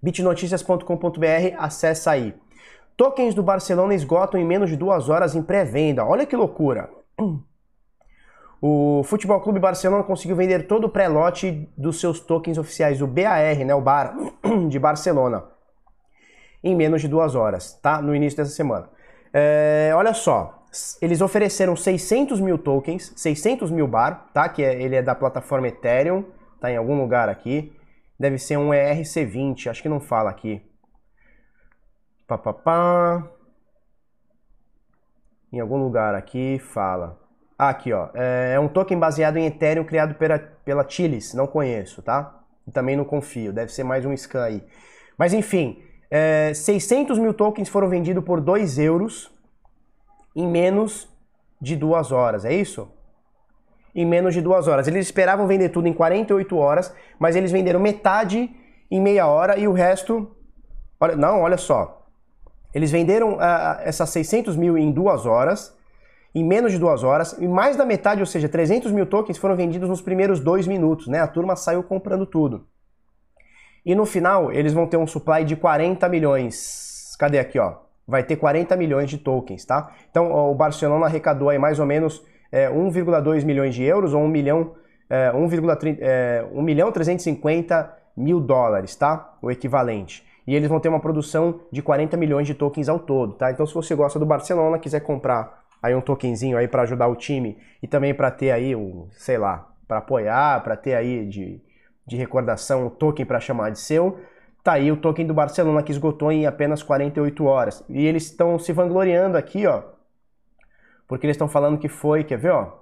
bitnoticias.com.br, 0.02 1.56
acessa 1.56 2.10
aí. 2.10 2.34
Tokens 2.96 3.34
do 3.34 3.42
Barcelona 3.42 3.94
esgotam 3.94 4.40
em 4.40 4.44
menos 4.44 4.70
de 4.70 4.76
duas 4.76 5.08
horas 5.08 5.36
em 5.36 5.42
pré-venda. 5.42 6.04
Olha 6.04 6.26
que 6.26 6.36
loucura! 6.36 6.90
O 8.62 9.02
Futebol 9.04 9.40
Clube 9.40 9.58
Barcelona 9.58 10.04
conseguiu 10.04 10.36
vender 10.36 10.66
todo 10.66 10.84
o 10.84 10.88
pré-lote 10.88 11.66
dos 11.76 11.98
seus 11.98 12.20
tokens 12.20 12.58
oficiais, 12.58 13.00
o 13.00 13.06
BAR, 13.06 13.56
né, 13.64 13.74
o 13.74 13.80
Bar 13.80 14.14
de 14.68 14.78
Barcelona, 14.78 15.44
em 16.62 16.76
menos 16.76 17.00
de 17.00 17.08
duas 17.08 17.34
horas, 17.34 17.72
tá? 17.80 18.02
No 18.02 18.14
início 18.14 18.36
dessa 18.36 18.50
semana. 18.50 18.90
É, 19.32 19.92
olha 19.94 20.12
só, 20.12 20.66
eles 21.00 21.20
ofereceram 21.20 21.74
600 21.74 22.38
mil 22.40 22.58
tokens, 22.58 23.12
600 23.16 23.70
mil 23.70 23.88
bar, 23.88 24.30
tá? 24.32 24.48
Que 24.48 24.62
é, 24.62 24.80
ele 24.80 24.96
é 24.96 25.02
da 25.02 25.14
plataforma 25.14 25.68
Ethereum, 25.68 26.24
tá 26.60 26.70
em 26.70 26.76
algum 26.76 27.00
lugar 27.00 27.28
aqui. 27.28 27.72
Deve 28.18 28.38
ser 28.38 28.58
um 28.58 28.68
ERC20, 28.70 29.68
acho 29.68 29.82
que 29.82 29.88
não 29.88 30.00
fala 30.00 30.28
aqui. 30.28 30.62
Pá. 32.28 33.26
Em 35.50 35.58
algum 35.58 35.78
lugar 35.78 36.14
aqui 36.14 36.58
fala. 36.58 37.19
Aqui, 37.68 37.92
ó. 37.92 38.08
É, 38.14 38.52
é 38.54 38.60
um 38.60 38.68
token 38.68 38.98
baseado 38.98 39.36
em 39.36 39.46
Ethereum 39.46 39.84
criado 39.84 40.14
pela, 40.14 40.38
pela 40.38 40.88
Chilis. 40.88 41.34
Não 41.34 41.46
conheço, 41.46 42.00
tá? 42.02 42.40
E 42.66 42.70
também 42.70 42.96
não 42.96 43.04
confio. 43.04 43.52
Deve 43.52 43.72
ser 43.72 43.84
mais 43.84 44.06
um 44.06 44.16
scan 44.16 44.44
aí. 44.44 44.64
Mas 45.18 45.32
enfim, 45.34 45.82
é, 46.10 46.52
600 46.54 47.18
mil 47.18 47.34
tokens 47.34 47.68
foram 47.68 47.88
vendidos 47.88 48.24
por 48.24 48.40
2 48.40 48.78
euros 48.78 49.30
em 50.34 50.46
menos 50.46 51.08
de 51.60 51.76
duas 51.76 52.12
horas. 52.12 52.44
É 52.44 52.54
isso? 52.54 52.90
em 53.94 54.06
menos 54.06 54.34
de 54.34 54.40
duas 54.40 54.68
horas. 54.68 54.86
Eles 54.86 55.06
esperavam 55.06 55.46
vender 55.46 55.70
tudo 55.70 55.88
em 55.88 55.92
48 55.92 56.56
horas, 56.56 56.94
mas 57.18 57.36
eles 57.36 57.50
venderam 57.50 57.80
metade 57.80 58.50
em 58.90 59.00
meia 59.00 59.26
hora 59.26 59.58
e 59.58 59.66
o 59.66 59.72
resto. 59.72 60.30
Olha, 60.98 61.16
não, 61.16 61.40
olha 61.40 61.56
só. 61.56 62.06
Eles 62.72 62.90
venderam 62.90 63.34
uh, 63.34 63.80
essas 63.80 64.10
600 64.10 64.56
mil 64.56 64.78
em 64.78 64.92
duas 64.92 65.26
horas, 65.26 65.76
em 66.34 66.44
menos 66.44 66.72
de 66.72 66.78
duas 66.78 67.02
horas, 67.02 67.32
e 67.38 67.48
mais 67.48 67.76
da 67.76 67.84
metade, 67.84 68.20
ou 68.20 68.26
seja, 68.26 68.48
300 68.48 68.92
mil 68.92 69.06
tokens 69.06 69.38
foram 69.38 69.56
vendidos 69.56 69.88
nos 69.88 70.00
primeiros 70.00 70.40
dois 70.40 70.66
minutos, 70.66 71.08
né? 71.08 71.20
A 71.20 71.26
turma 71.26 71.56
saiu 71.56 71.82
comprando 71.82 72.24
tudo. 72.24 72.66
E 73.84 73.94
no 73.94 74.06
final, 74.06 74.52
eles 74.52 74.72
vão 74.72 74.86
ter 74.86 74.96
um 74.96 75.06
supply 75.06 75.44
de 75.44 75.56
40 75.56 76.08
milhões. 76.08 77.16
Cadê 77.18 77.38
aqui, 77.38 77.58
ó? 77.58 77.78
Vai 78.06 78.22
ter 78.22 78.36
40 78.36 78.76
milhões 78.76 79.08
de 79.08 79.18
tokens, 79.18 79.64
tá? 79.64 79.92
Então, 80.10 80.32
o 80.32 80.54
Barcelona 80.54 81.06
arrecadou 81.06 81.48
aí 81.48 81.58
mais 81.58 81.78
ou 81.78 81.86
menos 81.86 82.24
é, 82.52 82.68
1,2 82.68 83.44
milhões 83.44 83.74
de 83.74 83.82
euros 83.82 84.14
ou 84.14 84.22
1 84.22 84.28
milhão, 84.28 84.74
é, 85.08 85.30
1,3 85.32 85.98
é, 86.00 86.46
1 86.52 86.62
milhão 86.62 86.92
350 86.92 87.96
mil 88.16 88.40
dólares, 88.40 88.94
tá? 88.94 89.34
O 89.40 89.50
equivalente. 89.50 90.24
E 90.46 90.54
eles 90.54 90.68
vão 90.68 90.80
ter 90.80 90.88
uma 90.88 91.00
produção 91.00 91.60
de 91.70 91.82
40 91.82 92.16
milhões 92.16 92.46
de 92.46 92.54
tokens 92.54 92.88
ao 92.88 92.98
todo, 92.98 93.34
tá? 93.34 93.50
Então, 93.50 93.66
se 93.66 93.74
você 93.74 93.94
gosta 93.94 94.18
do 94.18 94.26
Barcelona, 94.26 94.78
quiser 94.78 95.00
comprar 95.00 95.59
aí 95.82 95.94
um 95.94 96.00
tokenzinho 96.00 96.56
aí 96.56 96.68
para 96.68 96.82
ajudar 96.82 97.08
o 97.08 97.16
time 97.16 97.58
e 97.82 97.86
também 97.86 98.14
para 98.14 98.30
ter 98.30 98.50
aí 98.50 98.74
um, 98.76 99.08
sei 99.12 99.38
lá, 99.38 99.68
para 99.86 99.98
apoiar, 99.98 100.62
para 100.62 100.76
ter 100.76 100.94
aí 100.94 101.26
de, 101.26 101.60
de 102.06 102.16
recordação 102.16 102.86
um 102.86 102.90
token 102.90 103.26
para 103.26 103.40
chamar 103.40 103.70
de 103.70 103.78
seu, 103.78 104.20
tá 104.62 104.72
aí 104.72 104.92
o 104.92 104.96
token 104.96 105.26
do 105.26 105.34
Barcelona 105.34 105.82
que 105.82 105.92
esgotou 105.92 106.30
em 106.30 106.46
apenas 106.46 106.82
48 106.82 107.44
horas. 107.44 107.84
E 107.88 108.06
eles 108.06 108.24
estão 108.24 108.58
se 108.58 108.72
vangloriando 108.72 109.36
aqui, 109.36 109.66
ó, 109.66 109.82
porque 111.08 111.26
eles 111.26 111.34
estão 111.34 111.48
falando 111.48 111.78
que 111.78 111.88
foi, 111.88 112.22
quer 112.22 112.38
ver, 112.38 112.52
ó? 112.52 112.78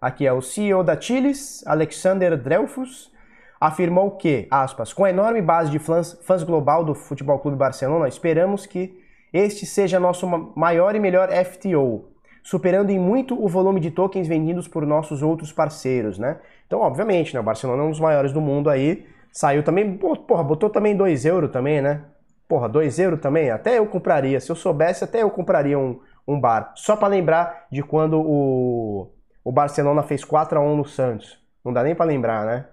Aqui 0.00 0.26
é 0.26 0.32
o 0.32 0.40
CEO 0.40 0.82
da 0.82 1.00
Chiles, 1.00 1.64
Alexander 1.66 2.36
Dreyfus, 2.36 3.12
afirmou 3.60 4.12
que, 4.12 4.46
aspas, 4.50 4.92
com 4.92 5.04
a 5.04 5.10
enorme 5.10 5.42
base 5.42 5.70
de 5.70 5.78
fãs, 5.78 6.18
fãs 6.22 6.42
global 6.42 6.84
do 6.84 6.94
Futebol 6.94 7.38
Clube 7.38 7.56
Barcelona, 7.56 8.08
esperamos 8.08 8.66
que 8.66 9.00
este 9.32 9.66
seja 9.66 10.00
nosso 10.00 10.26
maior 10.56 10.94
e 10.94 11.00
melhor 11.00 11.28
FTO, 11.30 12.08
superando 12.48 12.88
em 12.88 12.98
muito 12.98 13.38
o 13.38 13.46
volume 13.46 13.78
de 13.78 13.90
tokens 13.90 14.26
vendidos 14.26 14.66
por 14.66 14.86
nossos 14.86 15.22
outros 15.22 15.52
parceiros, 15.52 16.18
né? 16.18 16.38
Então, 16.66 16.80
obviamente, 16.80 17.34
né, 17.34 17.40
o 17.40 17.42
Barcelona 17.42 17.82
é 17.82 17.84
um 17.84 17.90
dos 17.90 18.00
maiores 18.00 18.32
do 18.32 18.40
mundo 18.40 18.70
aí, 18.70 19.06
saiu 19.30 19.62
também, 19.62 19.98
porra, 19.98 20.42
botou 20.42 20.70
também 20.70 20.96
2 20.96 21.26
euros 21.26 21.50
também, 21.50 21.82
né? 21.82 22.04
Porra, 22.48 22.66
2 22.66 22.98
euros 23.00 23.20
também, 23.20 23.50
até 23.50 23.78
eu 23.78 23.86
compraria, 23.86 24.40
se 24.40 24.50
eu 24.50 24.56
soubesse, 24.56 25.04
até 25.04 25.22
eu 25.22 25.30
compraria 25.30 25.78
um, 25.78 26.00
um 26.26 26.40
bar. 26.40 26.72
Só 26.74 26.96
para 26.96 27.08
lembrar 27.08 27.66
de 27.70 27.82
quando 27.82 28.18
o, 28.18 29.10
o 29.44 29.52
Barcelona 29.52 30.02
fez 30.02 30.24
4 30.24 30.58
a 30.58 30.62
1 30.62 30.74
no 30.74 30.86
Santos. 30.86 31.38
Não 31.62 31.70
dá 31.70 31.82
nem 31.82 31.94
para 31.94 32.06
lembrar, 32.06 32.46
né? 32.46 32.64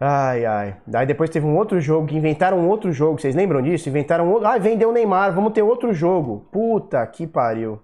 Ai, 0.00 0.46
ai. 0.46 0.76
Daí 0.86 1.04
depois 1.04 1.28
teve 1.28 1.44
um 1.44 1.58
outro 1.58 1.78
jogo, 1.78 2.06
que 2.06 2.16
inventaram 2.16 2.66
outro 2.66 2.90
jogo. 2.90 3.20
Vocês 3.20 3.34
lembram 3.34 3.60
disso? 3.60 3.90
Inventaram 3.90 4.32
outro. 4.32 4.48
Ah, 4.48 4.56
vendeu 4.56 4.88
o 4.88 4.92
Neymar, 4.92 5.34
vamos 5.34 5.52
ter 5.52 5.60
outro 5.60 5.92
jogo. 5.92 6.48
Puta 6.50 7.06
que 7.06 7.26
pariu. 7.26 7.82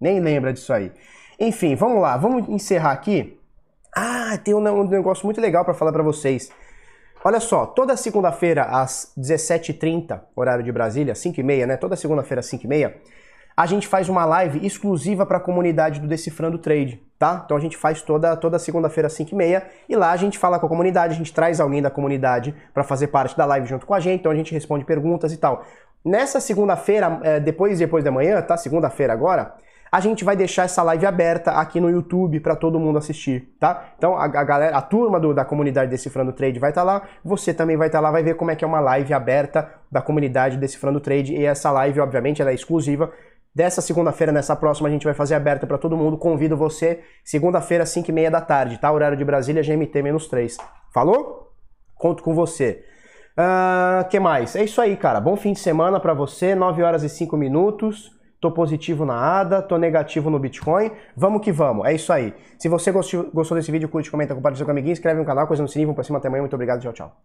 Nem 0.00 0.20
lembra 0.20 0.52
disso 0.52 0.72
aí. 0.72 0.92
Enfim, 1.38 1.74
vamos 1.74 2.00
lá, 2.00 2.16
vamos 2.16 2.48
encerrar 2.48 2.92
aqui. 2.92 3.38
Ah, 3.94 4.38
tem 4.42 4.54
um, 4.54 4.84
negócio 4.84 5.24
muito 5.24 5.40
legal 5.40 5.64
para 5.64 5.74
falar 5.74 5.92
para 5.92 6.02
vocês. 6.02 6.50
Olha 7.24 7.40
só, 7.40 7.66
toda 7.66 7.96
segunda-feira 7.96 8.62
às 8.62 9.12
17h30, 9.18 10.20
horário 10.36 10.62
de 10.62 10.70
Brasília, 10.70 11.14
5h30, 11.14 11.66
né? 11.66 11.76
Toda 11.76 11.96
segunda-feira 11.96 12.40
às 12.40 12.46
5h30, 12.46 12.94
a 13.56 13.66
gente 13.66 13.88
faz 13.88 14.08
uma 14.08 14.24
live 14.24 14.64
exclusiva 14.64 15.26
para 15.26 15.38
a 15.38 15.40
comunidade 15.40 15.98
do 15.98 16.06
Decifrando 16.06 16.58
Trade, 16.58 17.02
tá? 17.18 17.42
Então 17.44 17.56
a 17.56 17.60
gente 17.60 17.76
faz 17.76 18.00
toda, 18.02 18.36
toda 18.36 18.56
segunda-feira 18.56 19.08
às 19.08 19.14
5h30 19.14 19.64
e 19.88 19.96
lá 19.96 20.12
a 20.12 20.16
gente 20.16 20.38
fala 20.38 20.60
com 20.60 20.66
a 20.66 20.68
comunidade, 20.68 21.14
a 21.14 21.16
gente 21.16 21.34
traz 21.34 21.58
alguém 21.58 21.82
da 21.82 21.90
comunidade 21.90 22.54
para 22.72 22.84
fazer 22.84 23.08
parte 23.08 23.36
da 23.36 23.44
live 23.46 23.66
junto 23.66 23.84
com 23.84 23.94
a 23.94 24.00
gente, 24.00 24.20
então 24.20 24.30
a 24.30 24.34
gente 24.36 24.54
responde 24.54 24.84
perguntas 24.84 25.32
e 25.32 25.36
tal. 25.36 25.64
Nessa 26.04 26.38
segunda-feira, 26.38 27.18
é, 27.24 27.40
depois 27.40 27.80
depois 27.80 28.04
da 28.04 28.12
manhã, 28.12 28.40
tá? 28.42 28.56
Segunda-feira 28.56 29.12
agora, 29.12 29.54
a 29.90 30.00
gente 30.00 30.24
vai 30.24 30.36
deixar 30.36 30.64
essa 30.64 30.82
live 30.82 31.06
aberta 31.06 31.52
aqui 31.52 31.80
no 31.80 31.90
YouTube 31.90 32.40
para 32.40 32.56
todo 32.56 32.78
mundo 32.78 32.98
assistir, 32.98 33.54
tá? 33.58 33.92
Então 33.96 34.16
a, 34.16 34.24
a 34.24 34.44
galera, 34.44 34.76
a 34.76 34.82
turma 34.82 35.18
do, 35.18 35.34
da 35.34 35.44
comunidade 35.44 35.90
Decifrando 35.90 36.32
Trade 36.32 36.58
vai 36.58 36.70
estar 36.70 36.82
tá 36.82 36.84
lá, 36.84 37.02
você 37.24 37.54
também 37.54 37.76
vai 37.76 37.88
estar 37.88 37.98
tá 37.98 38.02
lá, 38.02 38.10
vai 38.10 38.22
ver 38.22 38.34
como 38.34 38.50
é 38.50 38.56
que 38.56 38.64
é 38.64 38.68
uma 38.68 38.80
live 38.80 39.12
aberta 39.14 39.72
da 39.90 40.02
comunidade 40.02 40.56
Decifrando 40.56 41.00
Trade 41.00 41.34
e 41.34 41.44
essa 41.44 41.70
live, 41.70 42.00
obviamente, 42.00 42.42
ela 42.42 42.50
é 42.50 42.54
exclusiva 42.54 43.12
Dessa 43.58 43.80
segunda-feira, 43.80 44.30
nessa 44.30 44.54
próxima, 44.54 44.88
a 44.88 44.92
gente 44.92 45.04
vai 45.04 45.14
fazer 45.14 45.34
aberta 45.34 45.66
para 45.66 45.76
todo 45.76 45.96
mundo. 45.96 46.16
Convido 46.16 46.56
você, 46.56 47.00
segunda-feira, 47.24 47.84
5 47.84 48.08
e 48.08 48.12
meia 48.12 48.30
da 48.30 48.40
tarde, 48.40 48.78
tá? 48.78 48.92
Horário 48.92 49.16
de 49.16 49.24
Brasília, 49.24 49.62
GMT-3. 49.62 50.56
Falou? 50.94 51.52
Conto 51.96 52.22
com 52.22 52.34
você. 52.34 52.84
Uh, 53.36 54.08
que 54.08 54.20
mais? 54.20 54.54
É 54.54 54.62
isso 54.62 54.80
aí, 54.80 54.96
cara. 54.96 55.20
Bom 55.20 55.34
fim 55.34 55.52
de 55.52 55.58
semana 55.58 55.98
para 55.98 56.14
você. 56.14 56.54
9 56.54 56.84
horas 56.84 57.02
e 57.02 57.08
5 57.08 57.36
minutos. 57.36 58.16
Tô 58.40 58.52
positivo 58.52 59.04
na 59.04 59.40
ADA, 59.40 59.60
tô 59.62 59.76
negativo 59.76 60.30
no 60.30 60.38
Bitcoin. 60.38 60.92
Vamos 61.16 61.42
que 61.42 61.50
vamos. 61.50 61.86
É 61.86 61.94
isso 61.94 62.12
aí. 62.12 62.32
Se 62.58 62.68
você 62.68 62.92
gostou, 62.92 63.28
gostou 63.32 63.56
desse 63.56 63.72
vídeo, 63.72 63.88
curte, 63.88 64.10
comenta, 64.10 64.34
compartilha 64.34 64.64
com 64.64 64.70
o 64.70 64.72
amiguinho, 64.72 64.92
inscreve 64.92 65.18
no 65.18 65.26
canal, 65.26 65.46
coisa 65.46 65.62
no 65.62 65.68
sininho. 65.68 65.88
Vamos 65.88 65.96
pra 65.96 66.04
cima 66.04 66.18
até 66.18 66.28
amanhã. 66.28 66.42
Muito 66.42 66.54
obrigado. 66.54 66.80
Tchau, 66.80 66.92
tchau. 66.92 67.12